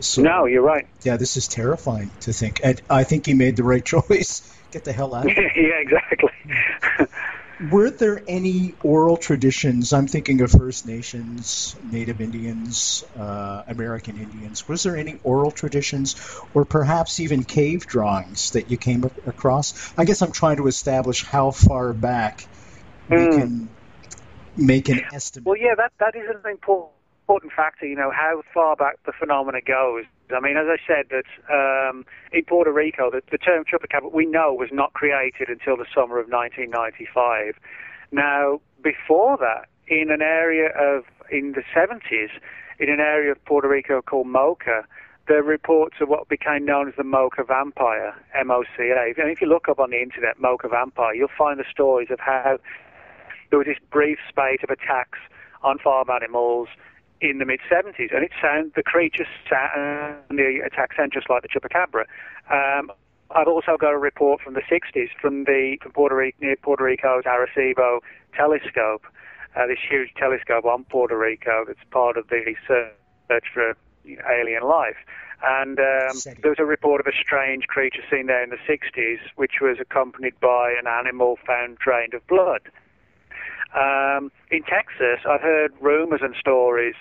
So, 0.01 0.23
no, 0.23 0.47
you're 0.47 0.63
right. 0.63 0.87
Yeah, 1.03 1.17
this 1.17 1.37
is 1.37 1.49
terrifying 1.49 2.11
to 2.21 2.33
think. 2.33 2.61
And 2.65 2.81
I 2.89 3.05
think 3.05 3.27
he 3.27 3.35
made 3.35 3.57
the 3.57 3.65
right 3.65 3.85
choice. 3.85 4.43
Get 4.71 4.85
the 4.85 4.93
hell 4.93 5.15
out 5.15 5.27
of 5.27 5.33
here. 5.37 5.51
yeah, 5.57 5.81
exactly. 5.81 7.07
Were 7.71 7.91
there 7.91 8.23
any 8.27 8.75
oral 8.83 9.19
traditions? 9.19 9.93
I'm 9.93 10.07
thinking 10.07 10.41
of 10.41 10.51
First 10.51 10.87
Nations, 10.87 11.77
Native 11.91 12.23
Indians, 12.23 13.05
uh, 13.19 13.65
American 13.69 14.17
Indians. 14.17 14.67
Was 14.67 14.83
there 14.85 14.97
any 14.97 15.21
oral 15.25 15.51
traditions, 15.51 16.17
or 16.55 16.65
perhaps 16.65 17.21
even 17.21 17.45
cave 17.45 17.87
drawings 17.87 18.53
that 18.53 18.71
you 18.71 18.79
came 18.79 19.05
across? 19.27 19.93
I 19.99 20.07
guess 20.07 20.23
I'm 20.23 20.33
trying 20.33 20.57
to 20.57 20.69
establish 20.69 21.23
how 21.23 21.51
far 21.51 21.93
back 21.93 22.47
mm. 23.11 23.19
we 23.19 23.25
hmm. 23.27 23.41
can 23.41 23.69
make 24.57 24.89
an 24.89 25.03
estimate. 25.13 25.47
Well, 25.47 25.59
yeah, 25.59 25.75
that 25.77 25.93
that 25.99 26.17
is 26.17 26.31
an 26.31 26.51
important 26.51 26.93
important 27.31 27.53
factor, 27.53 27.87
you 27.87 27.95
know, 27.95 28.11
how 28.11 28.43
far 28.53 28.75
back 28.75 28.99
the 29.07 29.13
phenomena 29.13 29.61
goes. 29.65 30.05
I 30.35 30.41
mean, 30.41 30.57
as 30.57 30.67
I 30.67 30.79
said, 30.85 31.07
that 31.11 31.31
um, 31.49 32.05
in 32.33 32.45
Puerto 32.45 32.73
Rico, 32.73 33.09
the, 33.09 33.23
the 33.31 33.39
term 33.39 33.63
chupacabra 33.63 34.13
we 34.13 34.27
know 34.27 34.53
was 34.53 34.71
not 34.73 34.95
created 34.95 35.49
until 35.49 35.77
the 35.77 35.87
summer 35.95 36.19
of 36.19 36.27
1995. 36.29 37.55
Now, 38.11 38.61
before 38.83 39.37
that, 39.39 39.69
in 39.87 40.11
an 40.11 40.23
area 40.23 40.71
of 40.71 41.05
in 41.31 41.53
the 41.53 41.63
70s, 41.73 42.31
in 42.81 42.91
an 42.91 42.99
area 42.99 43.31
of 43.31 43.45
Puerto 43.45 43.69
Rico 43.69 44.03
called 44.03 44.27
Moca, 44.27 44.83
there 45.29 45.39
are 45.39 45.45
reports 45.45 45.99
of 46.01 46.09
what 46.09 46.29
became 46.29 46.65
known 46.65 46.89
as 46.89 46.95
the 46.97 47.05
Moca 47.05 47.47
Vampire, 47.47 48.13
M-O-C-A. 48.35 49.15
And 49.17 49.31
if 49.31 49.41
you 49.41 49.47
look 49.47 49.69
up 49.69 49.79
on 49.79 49.91
the 49.91 50.03
internet, 50.03 50.41
Moca 50.43 50.69
Vampire, 50.69 51.15
you'll 51.15 51.29
find 51.39 51.61
the 51.61 51.65
stories 51.71 52.09
of 52.11 52.19
how 52.19 52.59
there 53.51 53.59
was 53.61 53.69
this 53.69 53.79
brief 53.93 54.19
spate 54.29 54.65
of 54.65 54.71
attacks 54.71 55.21
on 55.63 55.79
farm 55.79 56.11
animals 56.11 56.69
in 57.21 57.39
the 57.39 57.45
mid 57.45 57.61
70s, 57.71 58.15
and 58.15 58.25
it 58.25 58.33
sound 58.41 58.73
the 58.77 58.83
creature 58.83 59.27
sound, 59.49 60.17
and 60.29 60.39
the 60.39 60.61
attack 60.65 60.95
sound 60.97 61.13
just 61.13 61.29
like 61.29 61.43
the 61.43 61.49
chupacabra. 61.49 62.05
Um, 62.51 62.91
I've 63.33 63.49
also 63.49 63.77
got 63.79 63.93
a 63.93 63.99
report 63.99 64.41
from 64.41 64.55
the 64.55 64.63
60s 64.63 65.09
from 65.21 65.45
the 65.45 65.77
from 65.83 65.93
Puerto 65.93 66.17
Rico 66.17 66.37
near 66.41 66.57
Puerto 66.57 66.83
Rico's 66.83 67.25
Arecibo 67.25 68.01
telescope, 68.35 69.03
uh, 69.57 69.67
this 69.67 69.79
huge 69.89 70.11
telescope 70.17 70.65
on 70.65 70.85
Puerto 70.85 71.17
Rico 71.17 71.65
that's 71.67 71.79
part 71.91 72.17
of 72.17 72.29
the 72.29 72.55
search 72.67 73.45
for 73.53 73.77
alien 74.29 74.63
life. 74.63 74.97
And 75.43 75.79
um, 75.79 76.19
there 76.43 76.51
was 76.51 76.59
a 76.59 76.65
report 76.65 77.01
of 77.01 77.07
a 77.07 77.17
strange 77.17 77.67
creature 77.67 78.03
seen 78.11 78.27
there 78.27 78.43
in 78.43 78.51
the 78.51 78.59
60s, 78.69 79.19
which 79.37 79.55
was 79.61 79.79
accompanied 79.81 80.39
by 80.41 80.75
an 80.79 80.87
animal 80.87 81.39
found 81.47 81.79
drained 81.79 82.13
of 82.13 82.27
blood. 82.27 82.63
Um, 83.75 84.33
in 84.51 84.63
Texas, 84.63 85.21
I've 85.29 85.41
heard 85.41 85.73
rumors 85.81 86.21
and 86.23 86.35
stories 86.39 86.95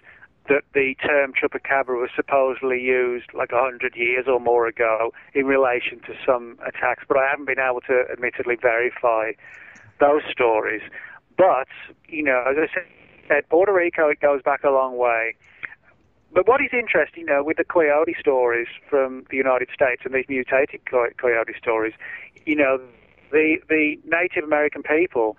that 0.48 0.64
the 0.74 0.96
term 0.96 1.34
chupacabra 1.34 2.00
was 2.00 2.10
supposedly 2.16 2.82
used 2.82 3.34
like 3.34 3.52
a 3.52 3.60
hundred 3.60 3.96
years 3.96 4.26
or 4.28 4.40
more 4.40 4.68
ago 4.68 5.12
in 5.34 5.46
relation 5.46 6.00
to 6.02 6.14
some 6.26 6.58
attacks, 6.66 7.04
but 7.08 7.18
I 7.18 7.30
haven't 7.30 7.46
been 7.46 7.60
able 7.60 7.82
to 7.82 8.06
admittedly 8.12 8.56
verify 8.56 9.34
those 10.00 10.22
stories. 10.32 10.82
But, 11.38 11.68
you 12.08 12.24
know, 12.24 12.44
as 12.50 12.58
I 12.58 12.68
said, 13.28 13.50
Puerto 13.50 13.72
Rico, 13.72 14.10
it 14.10 14.20
goes 14.20 14.42
back 14.42 14.64
a 14.64 14.72
long 14.72 14.98
way. 14.98 15.36
But 16.34 16.48
what 16.48 16.62
is 16.62 16.70
interesting, 16.74 17.22
you 17.22 17.26
know, 17.26 17.44
with 17.44 17.58
the 17.58 17.64
coyote 17.64 18.16
stories 18.20 18.68
from 18.90 19.26
the 19.30 19.38
United 19.38 19.70
States 19.74 20.02
and 20.06 20.14
these 20.14 20.26
mutated 20.30 20.82
coyote 20.86 21.54
stories, 21.58 21.94
you 22.46 22.56
know, 22.56 22.80
the 23.32 23.58
the 23.68 23.98
Native 24.06 24.44
American 24.44 24.84
people 24.84 25.38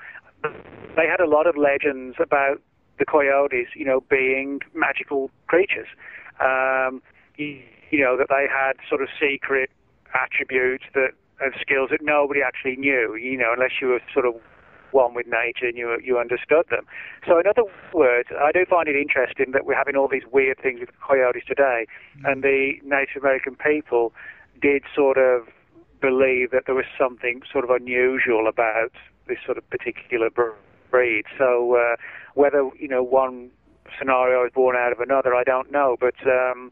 they 0.97 1.07
had 1.07 1.21
a 1.21 1.29
lot 1.29 1.47
of 1.47 1.57
legends 1.57 2.17
about 2.21 2.61
the 2.99 3.05
coyotes, 3.05 3.69
you 3.75 3.85
know, 3.85 4.03
being 4.09 4.61
magical 4.75 5.31
creatures. 5.47 5.89
Um, 6.41 7.03
you, 7.37 7.61
you 7.91 8.01
know 8.01 8.17
that 8.17 8.29
they 8.29 8.47
had 8.49 8.75
sort 8.89 9.03
of 9.03 9.09
secret 9.19 9.71
attributes 10.15 10.85
that 10.95 11.11
and 11.41 11.55
skills 11.61 11.89
that 11.91 12.01
nobody 12.03 12.41
actually 12.43 12.77
knew. 12.77 13.17
You 13.17 13.37
know, 13.39 13.53
unless 13.55 13.81
you 13.81 13.89
were 13.89 14.01
sort 14.13 14.27
of 14.27 14.35
one 14.93 15.15
with 15.15 15.27
nature 15.27 15.67
and 15.67 15.77
you 15.77 15.99
you 16.03 16.19
understood 16.19 16.67
them. 16.71 16.87
So, 17.27 17.39
in 17.39 17.47
other 17.47 17.65
words, 17.93 18.29
I 18.39 18.53
do 18.53 18.65
find 18.69 18.89
it 18.89 18.97
interesting 18.97 19.53
that 19.53 19.65
we're 19.65 19.77
having 19.77 19.97
all 19.97 20.09
these 20.09 20.27
weird 20.31 20.59
things 20.63 20.81
with 20.81 20.91
coyotes 21.01 21.45
today, 21.47 21.87
and 22.25 22.43
the 22.43 22.75
Native 22.85 23.23
American 23.23 23.57
people 23.57 24.13
did 24.61 24.83
sort 24.95 25.17
of 25.17 25.49
believe 26.01 26.51
that 26.51 26.65
there 26.67 26.75
was 26.75 26.87
something 26.99 27.43
sort 27.51 27.65
of 27.65 27.71
unusual 27.71 28.49
about 28.49 28.93
this 29.31 29.39
sort 29.47 29.57
of 29.57 29.69
particular 29.71 30.29
breed. 30.91 31.25
So 31.39 31.77
uh, 31.77 31.97
whether 32.35 32.69
you 32.79 32.89
know 32.89 33.03
one 33.03 33.51
scenario 33.99 34.45
is 34.45 34.53
born 34.53 34.77
out 34.77 34.93
of 34.93 35.01
another, 35.01 35.35
I 35.35 35.45
don't 35.45 35.73
know. 35.73 35.97
But 35.99 36.15
um, 36.27 36.71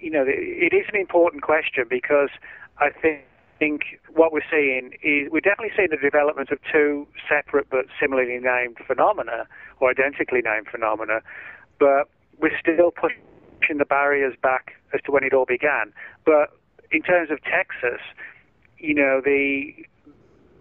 you 0.00 0.10
know, 0.10 0.24
it 0.26 0.72
is 0.72 0.86
an 0.92 0.98
important 0.98 1.42
question 1.42 1.84
because 1.88 2.30
I 2.78 2.90
think 2.90 3.20
think 3.58 3.98
what 4.14 4.32
we're 4.32 4.48
seeing 4.50 4.92
is 5.02 5.28
we're 5.32 5.40
definitely 5.40 5.74
seeing 5.76 5.90
the 5.90 5.96
development 5.96 6.50
of 6.50 6.58
two 6.72 7.06
separate 7.28 7.68
but 7.70 7.86
similarly 8.00 8.38
named 8.38 8.76
phenomena 8.86 9.46
or 9.80 9.90
identically 9.90 10.40
named 10.40 10.68
phenomena, 10.70 11.20
but 11.80 12.08
we're 12.38 12.56
still 12.60 12.92
pushing 12.92 13.78
the 13.78 13.84
barriers 13.84 14.34
back 14.42 14.74
as 14.94 15.00
to 15.02 15.10
when 15.10 15.24
it 15.24 15.34
all 15.34 15.44
began. 15.44 15.92
But 16.24 16.54
in 16.92 17.02
terms 17.02 17.30
of 17.30 17.42
Texas, 17.42 18.00
you 18.78 18.94
know, 18.94 19.20
the 19.24 19.74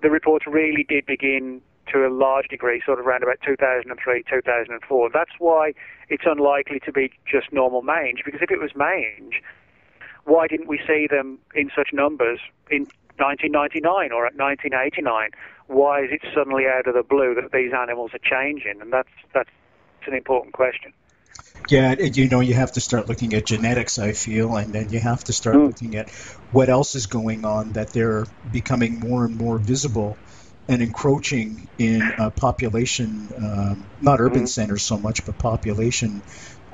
the 0.08 0.12
reports 0.12 0.48
really 0.48 0.86
did 0.88 1.06
begin 1.06 1.62
to 1.92 2.08
a 2.08 2.10
large 2.10 2.48
degree 2.48 2.82
sort 2.86 2.98
of 2.98 3.06
around 3.06 3.24
about 3.24 3.40
2003, 3.46 4.24
2004. 4.24 5.10
That's 5.14 5.32
why 5.38 5.74
it's 6.08 6.24
unlikely 6.26 6.80
to 6.86 6.94
be 6.94 7.12
just 7.30 7.52
normal 7.52 7.82
mange, 7.82 8.22
because 8.24 8.40
if 8.42 8.50
it 8.50 8.58
was 8.58 8.72
mange, 8.74 9.44
why 10.24 10.48
didn't 10.48 10.70
we 10.70 10.80
see 10.88 11.08
them 11.12 11.40
in 11.56 11.70
such 11.76 11.90
numbers 11.92 12.40
in 12.72 12.88
1999 13.18 14.14
or 14.14 14.26
at 14.26 14.38
1989? 14.38 15.32
Why 15.68 16.04
is 16.06 16.10
it 16.14 16.22
suddenly 16.34 16.68
out 16.68 16.88
of 16.88 16.94
the 16.94 17.04
blue 17.04 17.36
that 17.36 17.52
these 17.52 17.74
animals 17.74 18.12
are 18.14 18.24
changing? 18.24 18.80
And 18.80 18.94
that's 18.94 19.12
that's 19.34 19.52
an 20.08 20.14
important 20.14 20.54
question. 20.54 20.94
Yeah, 21.70 21.96
you 22.00 22.30
know, 22.30 22.40
you 22.40 22.54
have 22.54 22.72
to 22.74 22.82
start 22.82 23.10
looking 23.10 23.34
at 23.34 23.46
genetics, 23.46 24.00
I 24.00 24.14
feel, 24.14 24.56
and 24.56 24.74
then 24.74 24.90
you 24.90 25.00
have 25.00 25.24
to 25.26 25.34
start 25.34 25.58
mm. 25.58 25.68
looking 25.68 25.96
at 25.96 26.10
what 26.52 26.70
else 26.70 26.96
is 26.96 27.08
going 27.08 27.44
on 27.44 27.74
that 27.74 27.92
they're 27.92 28.26
becoming 28.50 29.00
more 29.00 29.26
and 29.26 29.38
more 29.38 29.58
visible 29.58 30.18
and 30.70 30.82
encroaching 30.82 31.68
in 31.78 32.02
uh, 32.02 32.30
population, 32.30 33.30
um, 33.38 33.86
not 34.02 34.22
urban 34.22 34.44
mm. 34.44 34.48
centers 34.48 34.84
so 34.84 34.98
much, 34.98 35.26
but 35.26 35.38
population 35.38 36.22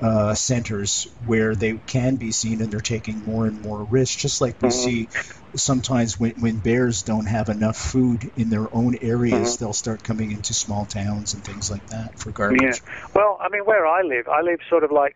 uh, 0.03 0.33
centers 0.33 1.07
where 1.25 1.55
they 1.55 1.73
can 1.87 2.17
be 2.17 2.31
seen 2.31 2.61
and 2.61 2.69
they're 2.69 2.81
taking 2.81 3.23
more 3.23 3.45
and 3.45 3.61
more 3.61 3.83
risks, 3.83 4.21
just 4.21 4.41
like 4.41 4.61
we 4.61 4.67
mm-hmm. 4.67 5.07
see 5.07 5.07
sometimes 5.55 6.19
when, 6.19 6.31
when 6.41 6.57
bears 6.57 7.03
don't 7.03 7.25
have 7.25 7.47
enough 7.47 7.77
food 7.77 8.29
in 8.35 8.49
their 8.49 8.67
own 8.75 8.97
areas, 9.01 9.55
mm-hmm. 9.55 9.63
they'll 9.63 9.73
start 9.73 10.03
coming 10.03 10.31
into 10.31 10.53
small 10.53 10.85
towns 10.85 11.33
and 11.33 11.43
things 11.45 11.71
like 11.71 11.87
that 11.87 12.19
for 12.19 12.31
garbage. 12.31 12.61
Yeah. 12.61 13.07
Well, 13.15 13.37
I 13.39 13.47
mean, 13.47 13.63
where 13.63 13.87
I 13.87 14.01
live, 14.01 14.27
I 14.27 14.41
live 14.41 14.59
sort 14.69 14.83
of 14.83 14.91
like 14.91 15.15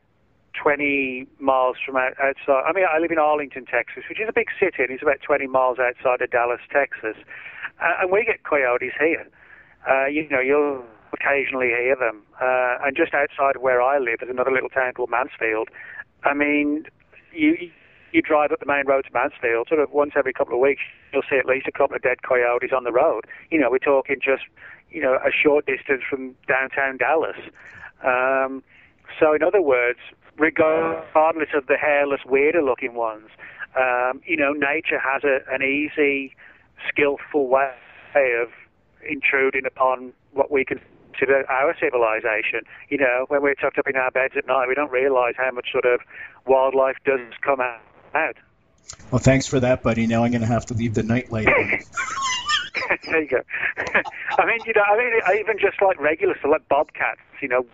20 0.63 1.27
miles 1.37 1.75
from 1.85 1.97
outside. 1.97 2.63
I 2.65 2.71
mean, 2.71 2.85
I 2.89 2.99
live 2.99 3.11
in 3.11 3.19
Arlington, 3.19 3.65
Texas, 3.65 4.03
which 4.07 4.21
is 4.21 4.29
a 4.29 4.33
big 4.33 4.47
city, 4.57 4.83
and 4.83 4.91
it's 4.91 5.03
about 5.03 5.21
20 5.21 5.47
miles 5.47 5.79
outside 5.79 6.21
of 6.21 6.31
Dallas, 6.31 6.61
Texas. 6.71 7.17
Uh, 7.81 8.03
and 8.03 8.11
we 8.11 8.23
get 8.23 8.43
coyotes 8.43 8.93
here. 8.97 9.27
Uh, 9.85 10.05
you 10.05 10.29
know, 10.29 10.39
you'll 10.39 10.85
occasionally 11.13 11.67
hear 11.67 11.95
them. 11.95 12.21
Uh, 12.41 12.77
and 12.85 12.95
just 12.95 13.13
outside 13.13 13.55
of 13.55 13.61
where 13.61 13.81
I 13.81 13.97
live, 13.97 14.19
there's 14.19 14.31
another 14.31 14.51
little 14.51 14.69
town 14.69 14.93
called 14.93 15.09
Mansfield. 15.09 15.69
I 16.23 16.33
mean, 16.33 16.85
you 17.33 17.69
you 18.13 18.21
drive 18.21 18.51
up 18.51 18.59
the 18.59 18.65
main 18.65 18.87
road 18.87 19.05
to 19.05 19.13
Mansfield, 19.13 19.67
sort 19.67 19.81
of 19.81 19.91
once 19.91 20.13
every 20.15 20.33
couple 20.33 20.53
of 20.53 20.61
weeks, 20.61 20.81
you'll 21.11 21.27
see 21.29 21.37
at 21.37 21.45
least 21.45 21.67
a 21.67 21.71
couple 21.71 21.95
of 21.95 22.01
dead 22.01 22.23
coyotes 22.23 22.71
on 22.75 22.83
the 22.83 22.91
road. 22.91 23.25
You 23.51 23.59
know, 23.59 23.69
we're 23.69 23.79
talking 23.79 24.17
just, 24.23 24.43
you 24.89 25.01
know, 25.01 25.15
a 25.15 25.31
short 25.31 25.65
distance 25.65 26.01
from 26.09 26.33
downtown 26.47 26.97
Dallas. 26.97 27.37
Um, 28.03 28.63
so, 29.19 29.33
in 29.33 29.43
other 29.43 29.61
words, 29.61 29.99
regardless 30.37 31.49
of 31.53 31.67
the 31.67 31.77
hairless, 31.77 32.21
weirder 32.25 32.61
looking 32.61 32.93
ones, 32.93 33.27
um, 33.79 34.21
you 34.25 34.37
know, 34.37 34.53
nature 34.53 34.99
has 34.99 35.23
a, 35.23 35.39
an 35.53 35.61
easy, 35.61 36.35
skillful 36.89 37.47
way 37.47 37.73
of 38.15 38.49
intruding 39.07 39.65
upon 39.65 40.13
what 40.33 40.51
we 40.51 40.65
can 40.65 40.79
to 41.19 41.25
the, 41.25 41.43
our 41.49 41.75
civilization. 41.79 42.61
You 42.89 42.97
know, 42.97 43.25
when 43.27 43.41
we're 43.41 43.55
tucked 43.55 43.77
up 43.77 43.87
in 43.87 43.95
our 43.95 44.11
beds 44.11 44.33
at 44.37 44.47
night, 44.47 44.67
we 44.67 44.75
don't 44.75 44.91
realize 44.91 45.33
how 45.37 45.51
much 45.51 45.71
sort 45.71 45.85
of 45.85 46.01
wildlife 46.45 46.97
does 47.05 47.19
come 47.41 47.61
out. 47.61 48.35
Well, 49.11 49.19
thanks 49.19 49.47
for 49.47 49.59
that, 49.59 49.83
buddy. 49.83 50.07
Now 50.07 50.23
I'm 50.23 50.31
going 50.31 50.41
to 50.41 50.47
have 50.47 50.65
to 50.67 50.73
leave 50.73 50.93
the 50.93 51.03
nightlight 51.03 51.47
on. 51.47 51.79
there 53.05 53.21
you 53.21 53.29
go. 53.29 53.41
I 54.37 54.45
mean, 54.45 54.59
you 54.65 54.73
know, 54.73 54.83
I 54.83 54.97
mean, 54.97 55.39
even 55.39 55.57
just 55.59 55.81
like 55.81 55.99
regular, 55.99 56.35
so 56.41 56.47
like 56.47 56.67
bobcats, 56.69 57.21
you 57.41 57.47
know, 57.47 57.65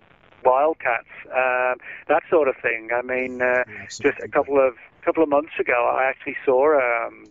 wildcats, 0.44 1.08
um, 1.26 1.76
that 2.08 2.22
sort 2.28 2.48
of 2.48 2.56
thing. 2.60 2.90
I 2.94 3.02
mean, 3.02 3.40
uh, 3.40 3.64
just 3.88 4.18
a 4.22 4.28
couple 4.28 4.58
of 4.58 4.74
couple 5.02 5.22
of 5.22 5.28
months 5.28 5.52
ago, 5.60 5.94
I 5.96 6.04
actually 6.04 6.36
saw 6.44 6.76
um, 6.78 7.26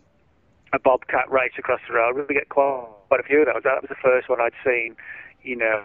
a 0.74 0.80
bobcat 0.80 1.30
race 1.32 1.54
across 1.58 1.82
the 1.88 1.96
road. 1.96 2.26
We 2.30 2.36
get 2.36 2.50
quite, 2.50 2.86
quite 3.08 3.20
a 3.20 3.24
few 3.24 3.42
of 3.42 3.48
those. 3.48 3.64
That 3.64 3.82
was 3.82 3.90
the 3.90 3.96
first 3.96 4.30
one 4.30 4.40
I'd 4.40 4.54
seen 4.64 4.96
you 5.44 5.58
know, 5.58 5.84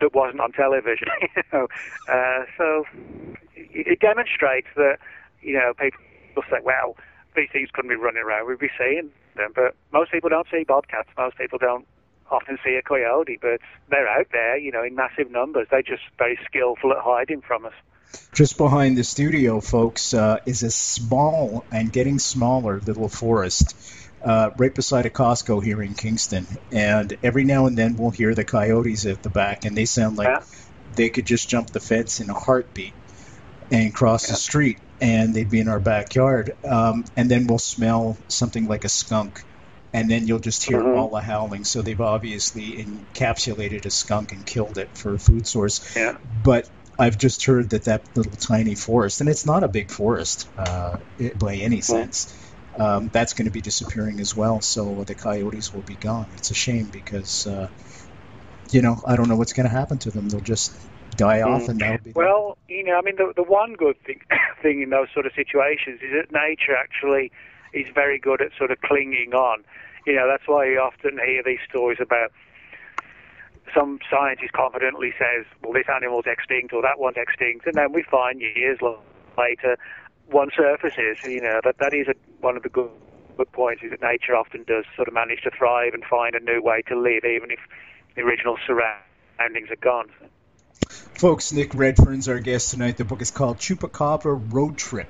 that 0.00 0.14
wasn't 0.14 0.40
on 0.40 0.52
television. 0.52 1.08
you 1.36 1.42
know, 1.52 1.66
uh, 2.08 2.44
so 2.56 2.84
it 3.56 4.00
demonstrates 4.00 4.68
that 4.76 4.98
you 5.42 5.54
know 5.54 5.72
people 5.78 6.42
say, 6.50 6.58
well, 6.62 6.96
these 7.34 7.48
things 7.52 7.68
couldn't 7.72 7.90
be 7.90 7.96
running 7.96 8.22
around. 8.22 8.48
We'd 8.48 8.58
be 8.58 8.70
seeing 8.78 9.10
them, 9.36 9.52
but 9.54 9.74
most 9.92 10.12
people 10.12 10.30
don't 10.30 10.46
see 10.50 10.64
bobcats. 10.64 11.08
Most 11.16 11.36
people 11.38 11.58
don't 11.58 11.86
often 12.30 12.58
see 12.64 12.74
a 12.74 12.82
coyote, 12.82 13.38
but 13.40 13.60
they're 13.88 14.08
out 14.08 14.26
there, 14.32 14.56
you 14.56 14.72
know, 14.72 14.82
in 14.82 14.94
massive 14.94 15.30
numbers. 15.30 15.68
They're 15.70 15.82
just 15.82 16.02
very 16.18 16.38
skillful 16.44 16.92
at 16.92 16.98
hiding 16.98 17.42
from 17.42 17.66
us. 17.66 17.74
Just 18.32 18.56
behind 18.56 18.96
the 18.96 19.04
studio, 19.04 19.60
folks, 19.60 20.14
uh, 20.14 20.38
is 20.46 20.62
a 20.62 20.70
small 20.70 21.64
and 21.70 21.92
getting 21.92 22.18
smaller 22.18 22.80
little 22.80 23.08
forest 23.08 23.74
uh, 24.26 24.50
right 24.58 24.74
beside 24.74 25.06
a 25.06 25.10
Costco 25.10 25.62
here 25.62 25.80
in 25.80 25.94
Kingston, 25.94 26.48
and 26.72 27.16
every 27.22 27.44
now 27.44 27.66
and 27.66 27.78
then 27.78 27.96
we'll 27.96 28.10
hear 28.10 28.34
the 28.34 28.44
coyotes 28.44 29.06
at 29.06 29.22
the 29.22 29.30
back, 29.30 29.64
and 29.64 29.76
they 29.76 29.84
sound 29.84 30.18
like 30.18 30.26
yeah. 30.26 30.42
they 30.96 31.08
could 31.10 31.24
just 31.24 31.48
jump 31.48 31.70
the 31.70 31.78
fence 31.78 32.18
in 32.18 32.28
a 32.28 32.34
heartbeat 32.34 32.92
and 33.70 33.94
cross 33.94 34.26
yeah. 34.26 34.32
the 34.32 34.36
street, 34.36 34.78
and 35.00 35.32
they'd 35.32 35.48
be 35.48 35.60
in 35.60 35.68
our 35.68 35.78
backyard. 35.78 36.56
Um, 36.64 37.04
and 37.16 37.30
then 37.30 37.46
we'll 37.46 37.60
smell 37.60 38.18
something 38.26 38.66
like 38.66 38.84
a 38.84 38.88
skunk, 38.88 39.44
and 39.92 40.10
then 40.10 40.26
you'll 40.26 40.40
just 40.40 40.64
hear 40.64 40.80
mm-hmm. 40.80 40.98
all 40.98 41.08
the 41.08 41.20
howling. 41.20 41.62
So 41.62 41.82
they've 41.82 42.00
obviously 42.00 42.84
encapsulated 42.84 43.86
a 43.86 43.90
skunk 43.90 44.32
and 44.32 44.44
killed 44.44 44.76
it 44.76 44.88
for 44.98 45.14
a 45.14 45.18
food 45.20 45.46
source. 45.46 45.94
Yeah. 45.94 46.16
But 46.42 46.68
I've 46.98 47.16
just 47.16 47.44
heard 47.44 47.70
that 47.70 47.84
that 47.84 48.02
little 48.16 48.32
tiny 48.32 48.74
forest, 48.74 49.20
and 49.20 49.30
it's 49.30 49.46
not 49.46 49.62
a 49.62 49.68
big 49.68 49.92
forest 49.92 50.48
uh, 50.58 50.96
by 51.38 51.54
any 51.54 51.80
sense 51.80 52.34
um, 52.78 53.08
that's 53.12 53.34
going 53.34 53.46
to 53.46 53.50
be 53.50 53.60
disappearing 53.60 54.20
as 54.20 54.36
well. 54.36 54.60
So 54.60 55.04
the 55.04 55.14
coyotes 55.14 55.72
will 55.72 55.82
be 55.82 55.94
gone. 55.94 56.26
It's 56.36 56.50
a 56.50 56.54
shame 56.54 56.86
because, 56.86 57.46
uh, 57.46 57.68
you 58.70 58.82
know, 58.82 59.00
I 59.06 59.16
don't 59.16 59.28
know 59.28 59.36
what's 59.36 59.52
going 59.52 59.68
to 59.68 59.74
happen 59.74 59.98
to 59.98 60.10
them. 60.10 60.28
They'll 60.28 60.40
just 60.40 60.76
die 61.16 61.42
off, 61.42 61.62
mm. 61.62 61.68
and 61.70 61.80
that'll 61.80 62.04
be. 62.04 62.12
Well, 62.12 62.58
you 62.68 62.84
know, 62.84 62.98
I 62.98 63.02
mean, 63.02 63.16
the 63.16 63.32
the 63.34 63.42
one 63.42 63.74
good 63.74 64.00
thing 64.04 64.20
thing 64.62 64.82
in 64.82 64.90
those 64.90 65.08
sort 65.12 65.26
of 65.26 65.32
situations 65.34 66.00
is 66.02 66.12
that 66.12 66.32
nature 66.32 66.76
actually 66.76 67.32
is 67.72 67.86
very 67.94 68.18
good 68.18 68.40
at 68.40 68.50
sort 68.56 68.70
of 68.70 68.80
clinging 68.80 69.34
on. 69.34 69.64
You 70.06 70.14
know, 70.14 70.28
that's 70.28 70.46
why 70.46 70.66
you 70.66 70.78
often 70.78 71.18
hear 71.18 71.42
these 71.44 71.58
stories 71.68 71.98
about 72.00 72.32
some 73.74 73.98
scientist 74.08 74.52
confidently 74.52 75.12
says, 75.18 75.44
well, 75.62 75.72
this 75.72 75.86
animal's 75.92 76.24
extinct 76.26 76.72
or 76.72 76.82
that 76.82 76.98
one's 76.98 77.16
extinct, 77.16 77.66
and 77.66 77.74
then 77.74 77.92
we 77.92 78.02
find 78.02 78.40
years 78.40 78.78
later 79.36 79.76
one 80.30 80.50
surfaces. 80.56 81.18
You 81.24 81.40
know 81.40 81.60
that 81.64 81.78
that 81.78 81.94
is 81.94 82.08
a, 82.08 82.14
one 82.40 82.56
of 82.56 82.62
the 82.62 82.68
good, 82.68 82.90
good 83.36 83.50
points 83.52 83.82
is 83.82 83.90
that 83.90 84.02
nature 84.02 84.34
often 84.36 84.64
does 84.64 84.84
sort 84.94 85.08
of 85.08 85.14
manage 85.14 85.42
to 85.42 85.50
thrive 85.50 85.94
and 85.94 86.04
find 86.04 86.34
a 86.34 86.40
new 86.40 86.62
way 86.62 86.82
to 86.88 86.98
live, 86.98 87.24
even 87.24 87.50
if 87.50 87.60
the 88.14 88.22
original 88.22 88.56
surroundings 88.66 89.70
are 89.70 89.76
gone. 89.76 90.08
Folks, 91.14 91.52
Nick 91.52 91.70
Redfern's 91.70 92.28
our 92.28 92.40
guest 92.40 92.70
tonight. 92.70 92.96
The 92.96 93.04
book 93.04 93.22
is 93.22 93.30
called 93.30 93.58
Chupacabra 93.58 94.52
Road 94.52 94.76
Trip. 94.76 95.08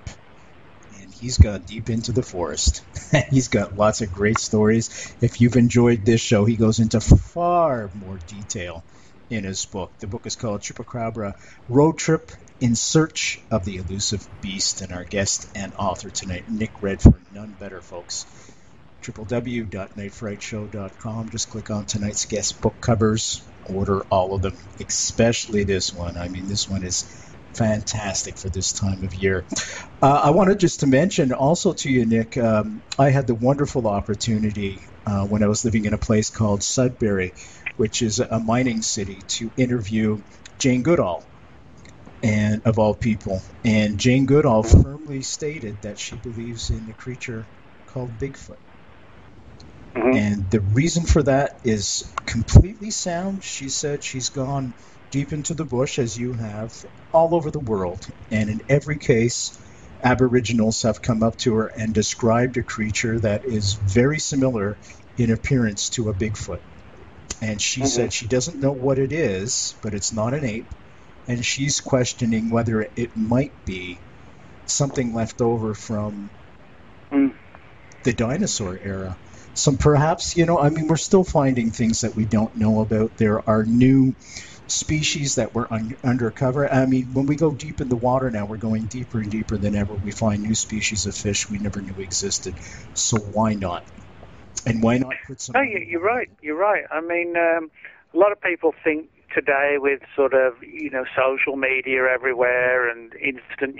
And 1.00 1.12
he's 1.12 1.38
gone 1.38 1.62
deep 1.62 1.90
into 1.90 2.12
the 2.12 2.22
forest. 2.22 2.82
he's 3.30 3.48
got 3.48 3.76
lots 3.76 4.02
of 4.02 4.12
great 4.12 4.38
stories. 4.38 5.14
If 5.20 5.40
you've 5.40 5.56
enjoyed 5.56 6.04
this 6.04 6.20
show, 6.20 6.44
he 6.44 6.56
goes 6.56 6.78
into 6.78 7.00
far 7.00 7.90
more 7.94 8.18
detail 8.26 8.84
in 9.30 9.44
his 9.44 9.64
book. 9.66 9.92
The 9.98 10.06
book 10.06 10.26
is 10.26 10.36
called 10.36 10.60
Chupacabra 10.60 11.34
Road 11.68 11.98
Trip 11.98 12.30
in 12.60 12.74
search 12.74 13.40
of 13.50 13.64
the 13.64 13.76
elusive 13.76 14.26
beast. 14.40 14.80
And 14.80 14.92
our 14.92 15.04
guest 15.04 15.48
and 15.54 15.72
author 15.78 16.10
tonight, 16.10 16.50
Nick 16.50 16.82
Redfern. 16.82 17.24
None 17.32 17.54
better, 17.58 17.80
folks. 17.80 18.26
www.nightfrightshow.com. 19.02 21.28
Just 21.30 21.50
click 21.50 21.70
on 21.70 21.86
tonight's 21.86 22.24
guest 22.24 22.60
book 22.60 22.80
covers. 22.80 23.42
Order 23.68 24.02
all 24.10 24.34
of 24.34 24.42
them, 24.42 24.56
especially 24.78 25.64
this 25.64 25.92
one. 25.92 26.16
I 26.16 26.28
mean, 26.28 26.46
this 26.46 26.68
one 26.68 26.84
is 26.84 27.02
fantastic 27.52 28.38
for 28.38 28.48
this 28.48 28.72
time 28.72 29.02
of 29.02 29.12
year. 29.14 29.44
Uh, 30.00 30.20
I 30.24 30.30
wanted 30.30 30.60
just 30.60 30.80
to 30.80 30.86
mention 30.86 31.32
also 31.32 31.72
to 31.72 31.90
you, 31.90 32.06
Nick, 32.06 32.36
um, 32.36 32.80
I 32.96 33.10
had 33.10 33.26
the 33.26 33.34
wonderful 33.34 33.88
opportunity 33.88 34.78
uh, 35.04 35.26
when 35.26 35.42
I 35.42 35.48
was 35.48 35.64
living 35.64 35.84
in 35.84 35.94
a 35.94 35.98
place 35.98 36.30
called 36.30 36.62
Sudbury, 36.62 37.34
which 37.76 38.02
is 38.02 38.20
a 38.20 38.38
mining 38.38 38.82
city, 38.82 39.18
to 39.28 39.50
interview 39.56 40.22
Jane 40.58 40.82
Goodall 40.82 41.24
and 42.22 42.62
of 42.64 42.78
all 42.78 42.94
people. 42.94 43.42
And 43.64 43.98
Jane 43.98 44.26
Goodall 44.26 44.62
firmly 44.62 45.22
stated 45.22 45.82
that 45.82 45.98
she 45.98 46.16
believes 46.16 46.70
in 46.70 46.88
a 46.88 46.92
creature 46.92 47.46
called 47.88 48.18
Bigfoot. 48.18 48.56
Mm-hmm. 49.94 50.16
And 50.16 50.50
the 50.50 50.60
reason 50.60 51.04
for 51.04 51.22
that 51.22 51.60
is 51.64 52.10
completely 52.26 52.90
sound. 52.90 53.42
She 53.42 53.68
said 53.68 54.04
she's 54.04 54.28
gone 54.28 54.74
deep 55.10 55.32
into 55.32 55.54
the 55.54 55.64
bush, 55.64 55.98
as 55.98 56.18
you 56.18 56.32
have, 56.32 56.84
all 57.12 57.34
over 57.34 57.50
the 57.50 57.60
world. 57.60 58.06
And 58.30 58.50
in 58.50 58.60
every 58.68 58.98
case, 58.98 59.58
Aboriginals 60.02 60.82
have 60.82 61.00
come 61.00 61.22
up 61.22 61.36
to 61.38 61.54
her 61.54 61.66
and 61.68 61.94
described 61.94 62.56
a 62.56 62.62
creature 62.62 63.18
that 63.20 63.44
is 63.44 63.74
very 63.74 64.18
similar 64.18 64.76
in 65.16 65.30
appearance 65.30 65.90
to 65.90 66.10
a 66.10 66.14
Bigfoot. 66.14 66.60
And 67.40 67.60
she 67.60 67.80
mm-hmm. 67.80 67.88
said 67.88 68.12
she 68.12 68.26
doesn't 68.26 68.60
know 68.60 68.72
what 68.72 68.98
it 68.98 69.12
is, 69.12 69.74
but 69.82 69.94
it's 69.94 70.12
not 70.12 70.34
an 70.34 70.44
ape. 70.44 70.66
And 71.28 71.44
she's 71.44 71.80
questioning 71.80 72.50
whether 72.50 72.82
it 72.82 73.16
might 73.16 73.52
be 73.64 73.98
something 74.66 75.14
left 75.14 75.40
over 75.40 75.74
from 75.74 76.30
mm. 77.10 77.34
the 78.04 78.12
dinosaur 78.12 78.78
era. 78.82 79.16
So 79.54 79.74
perhaps, 79.76 80.36
you 80.36 80.44
know, 80.44 80.58
I 80.58 80.68
mean, 80.68 80.86
we're 80.86 80.96
still 80.96 81.24
finding 81.24 81.70
things 81.70 82.02
that 82.02 82.14
we 82.14 82.26
don't 82.26 82.56
know 82.56 82.80
about. 82.80 83.16
There 83.16 83.48
are 83.48 83.64
new 83.64 84.14
species 84.68 85.36
that 85.36 85.54
were 85.54 85.72
un- 85.72 85.96
undercover. 86.04 86.70
I 86.70 86.86
mean, 86.86 87.14
when 87.14 87.26
we 87.26 87.36
go 87.36 87.52
deep 87.52 87.80
in 87.80 87.88
the 87.88 87.96
water 87.96 88.30
now, 88.30 88.46
we're 88.46 88.58
going 88.58 88.84
deeper 88.84 89.18
and 89.18 89.30
deeper 89.30 89.56
than 89.56 89.74
ever. 89.74 89.94
We 89.94 90.10
find 90.10 90.42
new 90.42 90.54
species 90.54 91.06
of 91.06 91.14
fish 91.14 91.48
we 91.48 91.58
never 91.58 91.80
knew 91.80 91.94
existed. 92.00 92.54
So 92.94 93.16
why 93.18 93.54
not? 93.54 93.84
And 94.66 94.82
why 94.82 94.98
not 94.98 95.14
put 95.26 95.40
some? 95.40 95.54
No, 95.54 95.62
you're 95.62 96.00
right. 96.00 96.28
You're 96.42 96.58
right. 96.58 96.84
I 96.90 97.00
mean, 97.00 97.36
um, 97.36 97.70
a 98.12 98.18
lot 98.18 98.32
of 98.32 98.40
people 98.40 98.74
think 98.82 99.08
today 99.36 99.76
with 99.78 100.00
sort 100.16 100.32
of 100.32 100.54
you 100.62 100.88
know 100.90 101.04
social 101.14 101.56
media 101.56 102.08
everywhere 102.12 102.88
and 102.88 103.12
instant 103.16 103.76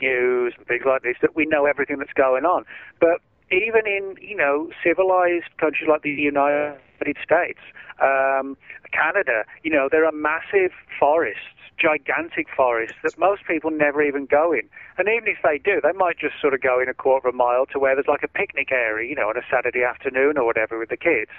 news 0.00 0.54
and 0.56 0.66
things 0.66 0.82
like 0.86 1.02
this 1.02 1.16
that 1.20 1.36
we 1.36 1.44
know 1.44 1.66
everything 1.66 1.98
that's 1.98 2.12
going 2.14 2.44
on. 2.44 2.64
But 3.00 3.20
even 3.52 3.86
in 3.86 4.16
you 4.20 4.36
know 4.36 4.70
civilized 4.82 5.52
countries 5.58 5.88
like 5.88 6.02
the 6.02 6.10
United 6.10 6.80
States, 7.22 7.60
um, 8.00 8.56
Canada, 8.92 9.44
you 9.62 9.70
know 9.70 9.88
there 9.90 10.06
are 10.06 10.12
massive 10.12 10.72
forests, 10.98 11.60
gigantic 11.76 12.46
forests 12.56 12.96
that 13.02 13.18
most 13.18 13.42
people 13.46 13.70
never 13.70 14.02
even 14.02 14.24
go 14.24 14.52
in. 14.52 14.68
And 14.96 15.08
even 15.08 15.28
if 15.28 15.38
they 15.42 15.58
do, 15.58 15.80
they 15.82 15.92
might 15.92 16.18
just 16.18 16.40
sort 16.40 16.54
of 16.54 16.62
go 16.62 16.80
in 16.80 16.88
a 16.88 16.94
quarter 16.94 17.28
of 17.28 17.34
a 17.34 17.36
mile 17.36 17.66
to 17.66 17.78
where 17.78 17.94
there's 17.94 18.08
like 18.08 18.22
a 18.22 18.28
picnic 18.28 18.72
area, 18.72 19.08
you 19.08 19.16
know, 19.16 19.28
on 19.28 19.36
a 19.36 19.44
Saturday 19.50 19.82
afternoon 19.82 20.38
or 20.38 20.46
whatever 20.46 20.78
with 20.78 20.88
the 20.88 20.96
kids. 20.96 21.30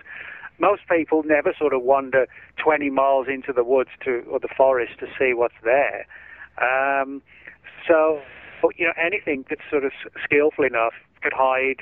Most 0.60 0.82
people 0.90 1.24
never 1.24 1.54
sort 1.58 1.74
of 1.74 1.84
wander 1.84 2.28
20 2.58 2.90
miles 2.90 3.28
into 3.28 3.52
the 3.52 3.64
woods 3.64 3.90
to 4.06 4.24
or 4.30 4.40
the 4.40 4.50
forest 4.56 4.94
to 5.00 5.08
see 5.20 5.34
what's 5.34 5.56
there. 5.64 6.08
Um, 6.62 7.22
so, 7.88 8.22
you 8.78 8.86
know, 8.86 8.94
anything 9.02 9.46
that's 9.50 9.62
sort 9.70 9.86
of 9.86 9.92
skillful 10.24 10.66
enough 10.66 10.94
could 11.22 11.34
hide 11.34 11.82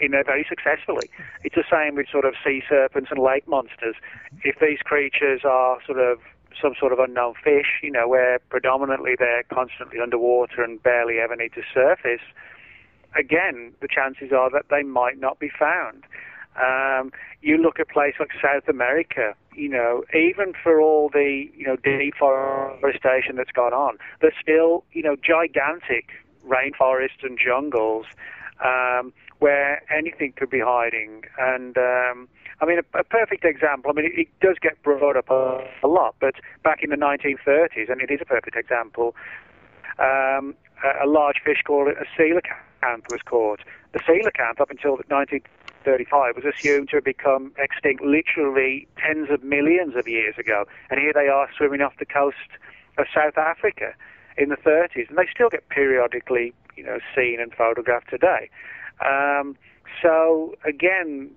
in 0.00 0.10
there 0.10 0.24
very 0.24 0.44
successfully. 0.48 1.08
It's 1.44 1.54
the 1.54 1.64
same 1.70 1.96
with 1.96 2.06
sort 2.10 2.24
of 2.24 2.34
sea 2.44 2.62
serpents 2.68 3.10
and 3.10 3.22
lake 3.22 3.46
monsters. 3.46 3.96
If 4.42 4.58
these 4.60 4.78
creatures 4.84 5.42
are 5.44 5.78
sort 5.86 5.98
of 5.98 6.18
some 6.60 6.74
sort 6.78 6.92
of 6.92 6.98
unknown 6.98 7.34
fish, 7.42 7.80
you 7.82 7.90
know, 7.90 8.08
where 8.08 8.38
predominantly 8.48 9.14
they're 9.18 9.42
constantly 9.52 10.00
underwater 10.00 10.62
and 10.62 10.82
barely 10.82 11.18
ever 11.18 11.36
need 11.36 11.52
to 11.54 11.62
surface, 11.72 12.22
again, 13.16 13.72
the 13.80 13.88
chances 13.88 14.32
are 14.32 14.50
that 14.50 14.66
they 14.70 14.82
might 14.82 15.18
not 15.18 15.38
be 15.38 15.48
found. 15.48 16.04
Um, 16.56 17.12
you 17.42 17.58
look 17.58 17.80
at 17.80 17.88
places 17.88 18.20
like 18.20 18.30
South 18.40 18.68
America, 18.68 19.34
you 19.54 19.68
know, 19.68 20.04
even 20.14 20.52
for 20.62 20.80
all 20.80 21.08
the, 21.08 21.48
you 21.56 21.66
know, 21.66 21.76
deforestation 21.76 23.36
that's 23.36 23.50
gone 23.50 23.72
on, 23.72 23.98
there's 24.20 24.34
still, 24.40 24.84
you 24.92 25.02
know, 25.02 25.16
gigantic 25.16 26.10
rainforests 26.46 27.22
and 27.22 27.38
jungles 27.38 28.06
um, 28.64 29.12
where 29.40 29.82
anything 29.92 30.32
could 30.36 30.50
be 30.50 30.60
hiding. 30.60 31.24
And 31.38 31.76
um, 31.76 32.28
I 32.60 32.66
mean, 32.66 32.78
a, 32.78 32.98
a, 32.98 33.04
perfect 33.04 33.44
example. 33.44 33.90
I 33.90 33.94
mean, 33.94 34.06
it, 34.06 34.18
it 34.18 34.28
does 34.40 34.56
get 34.60 34.82
brought 34.82 35.16
up 35.16 35.30
a, 35.30 35.66
a, 35.82 35.88
lot, 35.88 36.14
but 36.20 36.34
back 36.62 36.82
in 36.82 36.90
the 36.90 36.96
1930s, 36.96 37.90
and 37.90 38.00
it 38.00 38.10
is 38.10 38.20
a 38.20 38.24
perfect 38.24 38.56
example. 38.56 39.14
Um, 39.98 40.54
a, 40.82 41.04
a, 41.04 41.06
large 41.06 41.36
fish 41.44 41.62
called 41.64 41.88
a 41.88 42.04
coelacanth 42.20 43.10
was 43.10 43.20
caught. 43.24 43.60
The 43.92 44.00
coelacanth, 44.00 44.60
up 44.60 44.70
until 44.70 44.96
1935, 45.86 46.36
was 46.36 46.54
assumed 46.54 46.88
to 46.90 46.96
have 46.96 47.04
become 47.04 47.52
extinct 47.58 48.02
literally 48.02 48.86
tens 48.96 49.28
of 49.30 49.42
millions 49.42 49.94
of 49.96 50.08
years 50.08 50.34
ago, 50.38 50.64
and 50.90 51.00
here 51.00 51.12
they 51.12 51.28
are 51.28 51.48
swimming 51.56 51.80
off 51.80 51.94
the 51.98 52.06
coast 52.06 52.36
of 52.98 53.06
South 53.14 53.36
Africa 53.36 53.94
in 54.36 54.48
the 54.48 54.56
30s, 54.56 55.08
and 55.08 55.18
they 55.18 55.28
still 55.32 55.48
get 55.48 55.68
periodically, 55.68 56.52
you 56.76 56.84
know, 56.84 56.98
seen 57.14 57.38
and 57.40 57.52
photographed 57.54 58.10
today. 58.10 58.48
Um, 59.04 59.56
so 60.02 60.54
again, 60.64 61.30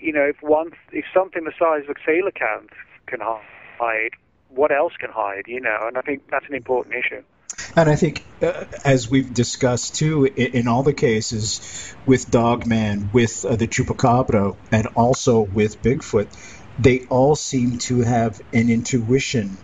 you 0.00 0.12
know, 0.12 0.24
if 0.24 0.42
one, 0.42 0.72
if 0.92 1.04
something 1.12 1.44
the 1.44 1.52
size 1.58 1.84
of 1.84 1.90
a 1.90 1.94
coelacanth 1.94 2.70
can 3.06 3.20
hide, 3.20 4.10
what 4.48 4.72
else 4.72 4.94
can 4.98 5.10
hide? 5.10 5.44
You 5.46 5.60
know, 5.60 5.78
and 5.86 5.98
I 5.98 6.02
think 6.02 6.22
that's 6.30 6.46
an 6.48 6.54
important 6.54 6.94
issue. 6.94 7.22
And 7.76 7.88
I 7.88 7.96
think, 7.96 8.24
uh, 8.42 8.64
as 8.84 9.10
we've 9.10 9.32
discussed 9.32 9.96
too, 9.96 10.24
in, 10.24 10.52
in, 10.52 10.68
all 10.68 10.82
the 10.82 10.92
cases 10.92 11.94
with 12.06 12.30
Dogman, 12.30 13.10
with 13.12 13.44
uh, 13.44 13.56
the 13.56 13.66
Chupacabra, 13.66 14.56
and 14.72 14.86
also 14.88 15.40
with 15.40 15.82
Bigfoot, 15.82 16.28
they 16.78 17.06
all 17.10 17.34
seem 17.36 17.78
to 17.78 18.00
have 18.00 18.40
an 18.52 18.70
intuition 18.70 19.56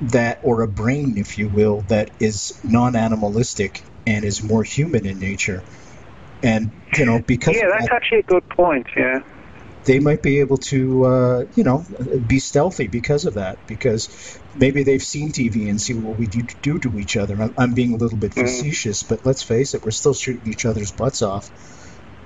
that, 0.00 0.40
or 0.42 0.62
a 0.62 0.68
brain, 0.68 1.16
if 1.16 1.38
you 1.38 1.48
will, 1.48 1.82
that 1.88 2.10
is 2.20 2.58
non-animalistic 2.64 3.82
and 4.06 4.24
is 4.24 4.42
more 4.42 4.62
human 4.62 5.06
in 5.06 5.18
nature. 5.18 5.62
And 6.42 6.70
you 6.96 7.06
know, 7.06 7.20
because 7.20 7.56
yeah, 7.56 7.68
that's 7.68 7.90
actually 7.90 8.20
a 8.20 8.24
good 8.24 8.48
point. 8.48 8.86
Yeah, 8.96 9.20
they 9.86 10.00
might 10.00 10.22
be 10.22 10.40
able 10.40 10.58
to, 10.58 11.04
uh, 11.04 11.44
you 11.54 11.64
know, 11.64 11.84
be 12.26 12.38
stealthy 12.38 12.88
because 12.88 13.24
of 13.24 13.34
that. 13.34 13.66
Because 13.66 14.38
maybe 14.54 14.82
they've 14.82 15.02
seen 15.02 15.30
TV 15.30 15.70
and 15.70 15.80
see 15.80 15.94
what 15.94 16.18
we 16.18 16.26
do, 16.26 16.42
do 16.62 16.78
to 16.80 16.98
each 16.98 17.16
other. 17.16 17.40
I'm, 17.40 17.54
I'm 17.56 17.74
being 17.74 17.94
a 17.94 17.96
little 17.96 18.18
bit 18.18 18.32
mm-hmm. 18.32 18.42
facetious, 18.42 19.02
but 19.02 19.24
let's 19.24 19.42
face 19.42 19.74
it, 19.74 19.84
we're 19.84 19.92
still 19.92 20.14
shooting 20.14 20.52
each 20.52 20.66
other's 20.66 20.92
butts 20.92 21.22
off. 21.22 21.50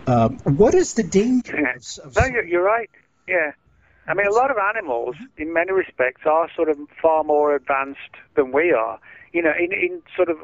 Um, 0.07 0.39
what 0.39 0.75
is 0.75 0.95
the 0.95 1.03
danger? 1.03 1.77
Of, 2.05 2.17
no, 2.17 2.25
you're, 2.25 2.45
you're 2.45 2.65
right. 2.65 2.91
Yeah. 3.29 3.53
I 4.09 4.15
mean, 4.15 4.27
a 4.27 4.33
lot 4.33 4.51
of 4.51 4.57
animals, 4.57 5.15
in 5.37 5.53
many 5.53 5.73
respects, 5.73 6.23
are 6.27 6.49
sort 6.57 6.69
of 6.69 6.79
far 7.01 7.23
more 7.23 7.55
advanced 7.55 8.17
than 8.35 8.51
we 8.51 8.73
are. 8.73 8.99
You 9.33 9.43
know, 9.43 9.53
in, 9.57 9.73
in 9.73 10.03
sort 10.17 10.29
of 10.29 10.39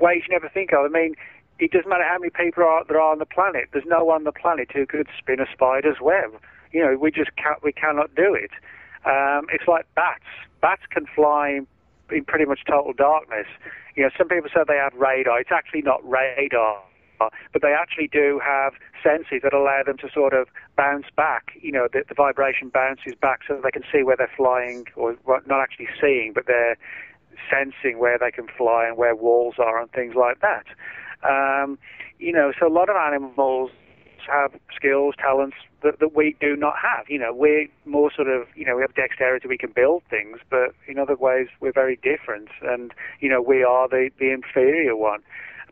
ways 0.00 0.24
you 0.28 0.34
never 0.34 0.50
think 0.50 0.72
of. 0.72 0.84
I 0.84 0.88
mean, 0.88 1.14
it 1.58 1.70
doesn't 1.70 1.88
matter 1.88 2.04
how 2.06 2.18
many 2.18 2.30
people 2.30 2.64
are, 2.64 2.84
there 2.84 3.00
are 3.00 3.12
on 3.12 3.18
the 3.18 3.26
planet. 3.26 3.68
There's 3.72 3.86
no 3.86 4.04
one 4.04 4.16
on 4.16 4.24
the 4.24 4.32
planet 4.32 4.70
who 4.74 4.84
could 4.84 5.06
spin 5.18 5.40
a 5.40 5.46
spider's 5.52 5.96
web. 6.00 6.38
You 6.76 6.84
know, 6.84 6.96
we 7.00 7.10
just 7.10 7.30
can't, 7.36 7.64
we 7.64 7.72
cannot 7.72 8.14
do 8.14 8.34
it. 8.34 8.50
Um, 9.06 9.46
it's 9.50 9.66
like 9.66 9.86
bats. 9.94 10.28
Bats 10.60 10.82
can 10.90 11.06
fly 11.14 11.60
in 12.10 12.24
pretty 12.26 12.44
much 12.44 12.60
total 12.68 12.92
darkness. 12.92 13.46
You 13.96 14.02
know, 14.02 14.10
some 14.18 14.28
people 14.28 14.50
say 14.52 14.60
they 14.68 14.76
have 14.76 14.92
radar. 14.92 15.40
It's 15.40 15.50
actually 15.50 15.80
not 15.80 16.06
radar, 16.06 16.82
but 17.18 17.62
they 17.62 17.72
actually 17.72 18.08
do 18.12 18.38
have 18.44 18.74
senses 19.02 19.40
that 19.42 19.54
allow 19.54 19.80
them 19.86 19.96
to 20.04 20.10
sort 20.12 20.34
of 20.34 20.48
bounce 20.76 21.06
back. 21.16 21.52
You 21.62 21.72
know, 21.72 21.88
the, 21.90 22.04
the 22.06 22.14
vibration 22.14 22.68
bounces 22.68 23.14
back 23.22 23.40
so 23.48 23.58
they 23.64 23.70
can 23.70 23.84
see 23.90 24.02
where 24.02 24.16
they're 24.18 24.36
flying, 24.36 24.84
or 24.96 25.16
not 25.24 25.62
actually 25.62 25.88
seeing, 25.98 26.32
but 26.34 26.44
they're 26.46 26.76
sensing 27.50 27.98
where 27.98 28.18
they 28.18 28.30
can 28.30 28.48
fly 28.48 28.84
and 28.86 28.98
where 28.98 29.16
walls 29.16 29.54
are 29.58 29.80
and 29.80 29.90
things 29.92 30.14
like 30.14 30.40
that. 30.40 30.66
Um, 31.24 31.78
you 32.18 32.32
know, 32.32 32.52
so 32.60 32.66
a 32.66 32.74
lot 32.80 32.90
of 32.90 32.96
animals 32.96 33.70
have 34.26 34.52
skills, 34.74 35.14
talents 35.18 35.56
that, 35.82 35.98
that 36.00 36.14
we 36.14 36.36
do 36.40 36.56
not 36.56 36.74
have. 36.82 37.08
You 37.08 37.18
know, 37.18 37.32
we're 37.32 37.66
more 37.84 38.10
sort 38.14 38.28
of, 38.28 38.46
you 38.54 38.64
know, 38.64 38.76
we 38.76 38.82
have 38.82 38.94
dexterity, 38.94 39.48
we 39.48 39.58
can 39.58 39.72
build 39.72 40.02
things, 40.10 40.38
but 40.50 40.74
in 40.86 40.98
other 40.98 41.16
ways 41.16 41.48
we're 41.60 41.72
very 41.72 41.96
different, 42.02 42.48
and 42.62 42.92
you 43.20 43.28
know, 43.28 43.42
we 43.42 43.62
are 43.62 43.88
the 43.88 44.10
the 44.18 44.30
inferior 44.30 44.96
one. 44.96 45.20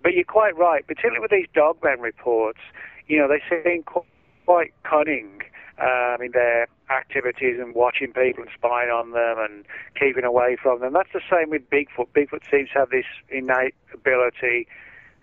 But 0.03 0.15
you're 0.15 0.25
quite 0.25 0.57
right, 0.57 0.87
particularly 0.87 1.21
with 1.21 1.31
these 1.31 1.49
dogman 1.55 2.01
reports. 2.01 2.61
You 3.07 3.19
know, 3.19 3.29
they 3.29 3.43
seem 3.49 3.85
quite 4.45 4.73
cunning 4.83 5.41
um, 5.79 6.23
in 6.23 6.33
their 6.33 6.69
activities 6.91 7.57
and 7.59 7.75
watching 7.75 8.09
people 8.13 8.43
and 8.43 8.51
spying 8.55 8.91
on 8.91 9.13
them 9.13 9.39
and 9.39 9.65
keeping 9.99 10.25
away 10.25 10.57
from 10.63 10.81
them. 10.81 10.93
That's 10.93 11.13
the 11.13 11.23
same 11.31 11.51
with 11.51 11.69
Bigfoot. 11.71 12.09
Bigfoot 12.15 12.43
seems 12.51 12.69
to 12.71 12.81
have 12.81 12.91
this 12.91 13.07
innate 13.31 13.75
ability 13.93 14.67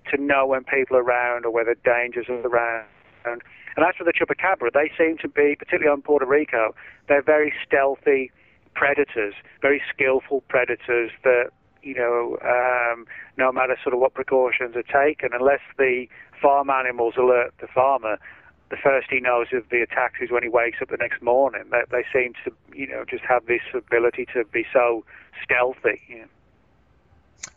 to 0.09 0.17
know 0.21 0.47
when 0.47 0.63
people 0.63 0.97
are 0.97 1.03
around 1.03 1.45
or 1.45 1.51
whether 1.51 1.75
dangers 1.75 2.25
are 2.27 2.41
around. 2.41 2.87
And 3.25 3.41
as 3.77 3.95
for 3.97 4.03
the 4.03 4.13
chupacabra, 4.13 4.71
they 4.73 4.91
seem 4.97 5.17
to 5.19 5.27
be, 5.27 5.55
particularly 5.57 5.91
on 5.91 6.01
Puerto 6.01 6.25
Rico, 6.25 6.75
they're 7.07 7.21
very 7.21 7.53
stealthy 7.65 8.31
predators, 8.75 9.33
very 9.61 9.81
skillful 9.93 10.41
predators 10.47 11.11
that, 11.23 11.51
you 11.83 11.95
know, 11.95 12.37
um, 12.43 13.05
no 13.37 13.51
matter 13.51 13.77
sort 13.81 13.93
of 13.93 13.99
what 13.99 14.13
precautions 14.13 14.75
are 14.75 14.83
taken, 14.83 15.29
unless 15.33 15.61
the 15.77 16.07
farm 16.41 16.69
animals 16.69 17.15
alert 17.17 17.53
the 17.59 17.67
farmer, 17.67 18.17
the 18.69 18.77
first 18.77 19.07
he 19.09 19.19
knows 19.19 19.47
of 19.53 19.67
the 19.69 19.81
attacks 19.81 20.19
is 20.21 20.31
when 20.31 20.43
he 20.43 20.49
wakes 20.49 20.77
up 20.81 20.89
the 20.89 20.97
next 20.97 21.21
morning. 21.21 21.63
They, 21.71 21.81
they 21.91 22.05
seem 22.11 22.33
to, 22.45 22.51
you 22.73 22.87
know, 22.87 23.03
just 23.07 23.23
have 23.23 23.45
this 23.45 23.61
ability 23.73 24.27
to 24.33 24.45
be 24.45 24.65
so 24.71 25.03
stealthy. 25.43 26.01
You 26.07 26.19
know. 26.19 26.25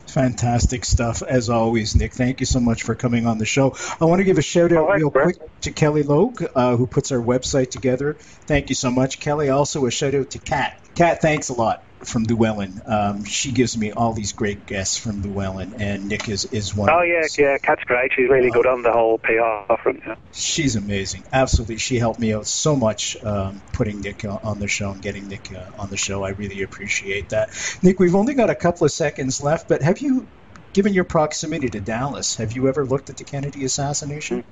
Fantastic 0.07 0.85
stuff, 0.85 1.21
as 1.21 1.49
always, 1.49 1.95
Nick. 1.95 2.13
Thank 2.13 2.39
you 2.39 2.45
so 2.45 2.59
much 2.59 2.83
for 2.83 2.95
coming 2.95 3.27
on 3.27 3.37
the 3.37 3.45
show. 3.45 3.75
I 3.99 4.05
want 4.05 4.19
to 4.19 4.23
give 4.23 4.37
a 4.37 4.41
shout 4.41 4.71
out 4.71 4.93
real 4.93 5.11
quick 5.11 5.37
to 5.61 5.71
Kelly 5.71 6.03
Logue, 6.03 6.43
uh, 6.55 6.77
who 6.77 6.87
puts 6.87 7.11
our 7.11 7.19
website 7.19 7.69
together. 7.69 8.13
Thank 8.13 8.69
you 8.69 8.75
so 8.75 8.91
much, 8.91 9.19
Kelly. 9.19 9.49
Also, 9.49 9.85
a 9.85 9.91
shout 9.91 10.15
out 10.15 10.29
to 10.31 10.39
Kat. 10.39 10.79
Kat, 10.95 11.21
thanks 11.21 11.49
a 11.49 11.53
lot. 11.53 11.83
From 12.05 12.23
Llewellyn. 12.23 12.81
Um, 12.85 13.23
she 13.23 13.51
gives 13.51 13.77
me 13.77 13.91
all 13.91 14.13
these 14.13 14.33
great 14.33 14.65
guests 14.65 14.97
from 14.97 15.21
Llewellyn, 15.21 15.75
and 15.79 16.07
Nick 16.07 16.29
is, 16.29 16.45
is 16.45 16.75
one. 16.75 16.89
Oh 16.89 17.01
yeah, 17.01 17.25
yeah, 17.37 17.57
Kat's 17.57 17.83
great. 17.83 18.11
She's 18.13 18.29
really 18.29 18.51
good 18.51 18.65
on 18.65 18.81
the 18.81 18.91
whole 18.91 19.17
PR 19.17 19.73
front. 19.81 20.03
Yeah. 20.05 20.15
She's 20.31 20.75
amazing. 20.75 21.23
Absolutely, 21.31 21.77
she 21.77 21.97
helped 21.97 22.19
me 22.19 22.33
out 22.33 22.47
so 22.47 22.75
much 22.75 23.21
um, 23.23 23.61
putting 23.73 24.01
Nick 24.01 24.25
on 24.25 24.59
the 24.59 24.67
show 24.67 24.91
and 24.91 25.01
getting 25.01 25.27
Nick 25.27 25.53
uh, 25.53 25.65
on 25.77 25.89
the 25.89 25.97
show. 25.97 26.23
I 26.23 26.29
really 26.29 26.61
appreciate 26.61 27.29
that. 27.29 27.49
Nick, 27.81 27.99
we've 27.99 28.15
only 28.15 28.33
got 28.33 28.49
a 28.49 28.55
couple 28.55 28.85
of 28.85 28.91
seconds 28.91 29.41
left, 29.41 29.67
but 29.67 29.81
have 29.81 29.99
you, 29.99 30.27
given 30.73 30.93
your 30.93 31.03
proximity 31.03 31.69
to 31.69 31.79
Dallas, 31.79 32.35
have 32.35 32.53
you 32.53 32.67
ever 32.67 32.85
looked 32.85 33.09
at 33.09 33.17
the 33.17 33.23
Kennedy 33.23 33.65
assassination? 33.65 34.43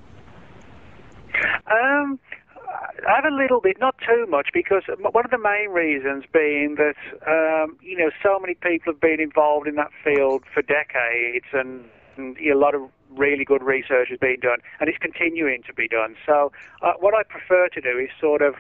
Um, 1.66 2.20
I 3.08 3.16
have 3.16 3.26
a 3.26 3.36
little 3.36 3.60
bit, 3.60 3.80
not 3.80 3.96
too 4.00 4.26
much, 4.28 4.50
because 4.54 4.84
one 4.88 5.26
of 5.26 5.32
the 5.32 5.38
main 5.38 5.70
reasons 5.70 6.24
being 6.32 6.76
that 6.76 6.96
um, 7.28 7.78
you 7.82 7.98
know 7.98 8.12
so 8.22 8.40
many 8.40 8.56
people 8.56 8.94
have 8.94 9.02
been 9.02 9.20
involved 9.20 9.68
in 9.68 9.76
that 9.76 9.92
field 10.04 10.44
for 10.54 10.62
decades, 10.62 11.46
and, 11.54 11.86
and 12.18 12.38
a 12.38 12.58
lot 12.58 12.76
of 12.76 12.82
really 13.10 13.46
good 13.46 13.64
research 13.64 14.10
has 14.10 14.20
been 14.20 14.40
done, 14.42 14.60
and 14.80 14.90
it's 14.90 14.98
continuing 14.98 15.64
to 15.64 15.74
be 15.74 15.88
done. 15.88 16.16
So, 16.26 16.52
uh, 16.82 16.94
what 17.00 17.14
I 17.14 17.24
prefer 17.24 17.68
to 17.70 17.82
do 17.82 17.98
is 17.98 18.10
sort 18.20 18.42
of 18.42 18.56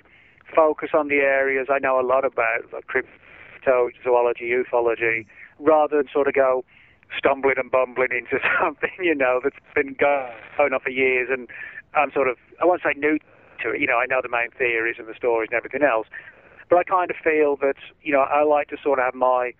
focus 0.53 0.89
on 0.93 1.07
the 1.07 1.19
areas 1.19 1.67
I 1.71 1.79
know 1.79 1.99
a 1.99 2.05
lot 2.05 2.25
about, 2.25 2.71
like 2.73 2.87
cryptozoology, 2.87 4.51
ufology, 4.51 5.25
rather 5.59 5.97
than 5.97 6.07
sort 6.11 6.27
of 6.27 6.33
go 6.33 6.65
stumbling 7.17 7.55
and 7.57 7.71
bumbling 7.71 8.09
into 8.11 8.39
something 8.61 8.91
you 8.99 9.15
know 9.15 9.39
that's 9.43 9.55
been 9.75 9.95
going 9.99 10.73
on 10.73 10.79
for 10.79 10.89
years, 10.89 11.29
and 11.31 11.47
I'm 11.95 12.11
sort 12.11 12.27
of 12.27 12.37
I 12.61 12.65
won't 12.65 12.81
say 12.83 12.93
new 12.97 13.19
to 13.59 13.71
it. 13.71 13.81
You 13.81 13.87
know, 13.87 13.97
I 13.97 14.05
know 14.05 14.21
the 14.21 14.29
main 14.29 14.49
theories 14.51 14.95
and 14.99 15.07
the 15.07 15.15
stories 15.15 15.49
and 15.51 15.57
everything 15.57 15.83
else, 15.83 16.07
but 16.69 16.77
I 16.77 16.83
kind 16.83 17.09
of 17.11 17.17
feel 17.17 17.55
that 17.57 17.77
you 18.01 18.11
know 18.11 18.21
I 18.21 18.43
like 18.43 18.69
to 18.69 18.77
sort 18.81 18.99
of 18.99 19.05
have 19.05 19.15
my 19.15 19.53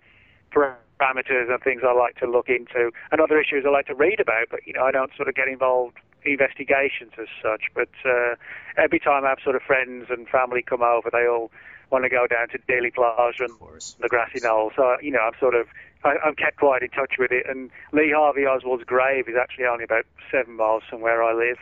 parameters 0.52 1.50
and 1.50 1.60
things 1.62 1.82
I 1.86 1.92
like 1.92 2.16
to 2.16 2.26
look 2.26 2.48
into, 2.48 2.90
and 3.12 3.20
other 3.20 3.40
issues 3.40 3.64
I 3.66 3.70
like 3.70 3.86
to 3.86 3.94
read 3.94 4.20
about. 4.20 4.48
But 4.50 4.66
you 4.66 4.72
know, 4.72 4.84
I 4.84 4.90
don't 4.90 5.10
sort 5.16 5.28
of 5.28 5.34
get 5.34 5.48
involved 5.48 5.98
investigations 6.24 7.12
as 7.18 7.28
such. 7.42 7.64
But 7.74 7.90
uh, 8.04 8.36
every 8.76 8.98
time 8.98 9.24
I 9.24 9.30
have 9.30 9.38
sort 9.42 9.56
of 9.56 9.62
friends 9.62 10.06
and 10.08 10.28
family 10.28 10.62
come 10.62 10.82
over, 10.82 11.10
they 11.12 11.26
all 11.26 11.50
want 11.90 12.04
to 12.04 12.10
go 12.10 12.26
down 12.26 12.48
to 12.48 12.58
Dealey 12.58 12.92
Plaza 12.92 13.44
and 13.44 13.52
the 14.00 14.08
grassy 14.08 14.40
knoll. 14.42 14.72
So 14.74 14.96
you 15.02 15.10
know, 15.10 15.20
I'm 15.20 15.38
sort 15.38 15.54
of 15.54 15.66
I, 16.04 16.14
I'm 16.24 16.34
kept 16.34 16.58
quite 16.58 16.82
in 16.82 16.90
touch 16.90 17.14
with 17.18 17.32
it. 17.32 17.46
And 17.48 17.70
Lee 17.92 18.12
Harvey 18.14 18.46
Oswald's 18.46 18.84
grave 18.84 19.28
is 19.28 19.36
actually 19.40 19.66
only 19.66 19.84
about 19.84 20.04
seven 20.30 20.56
miles 20.56 20.82
from 20.88 21.00
where 21.00 21.22
I 21.22 21.32
live. 21.32 21.58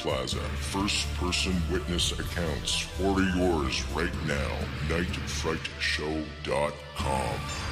Plaza, 0.00 0.38
first 0.38 1.06
person 1.16 1.54
witness 1.70 2.18
accounts. 2.18 2.88
Order 3.04 3.28
yours 3.36 3.84
right 3.92 4.14
now. 4.26 4.56
NightFrightShow.com. 4.88 7.69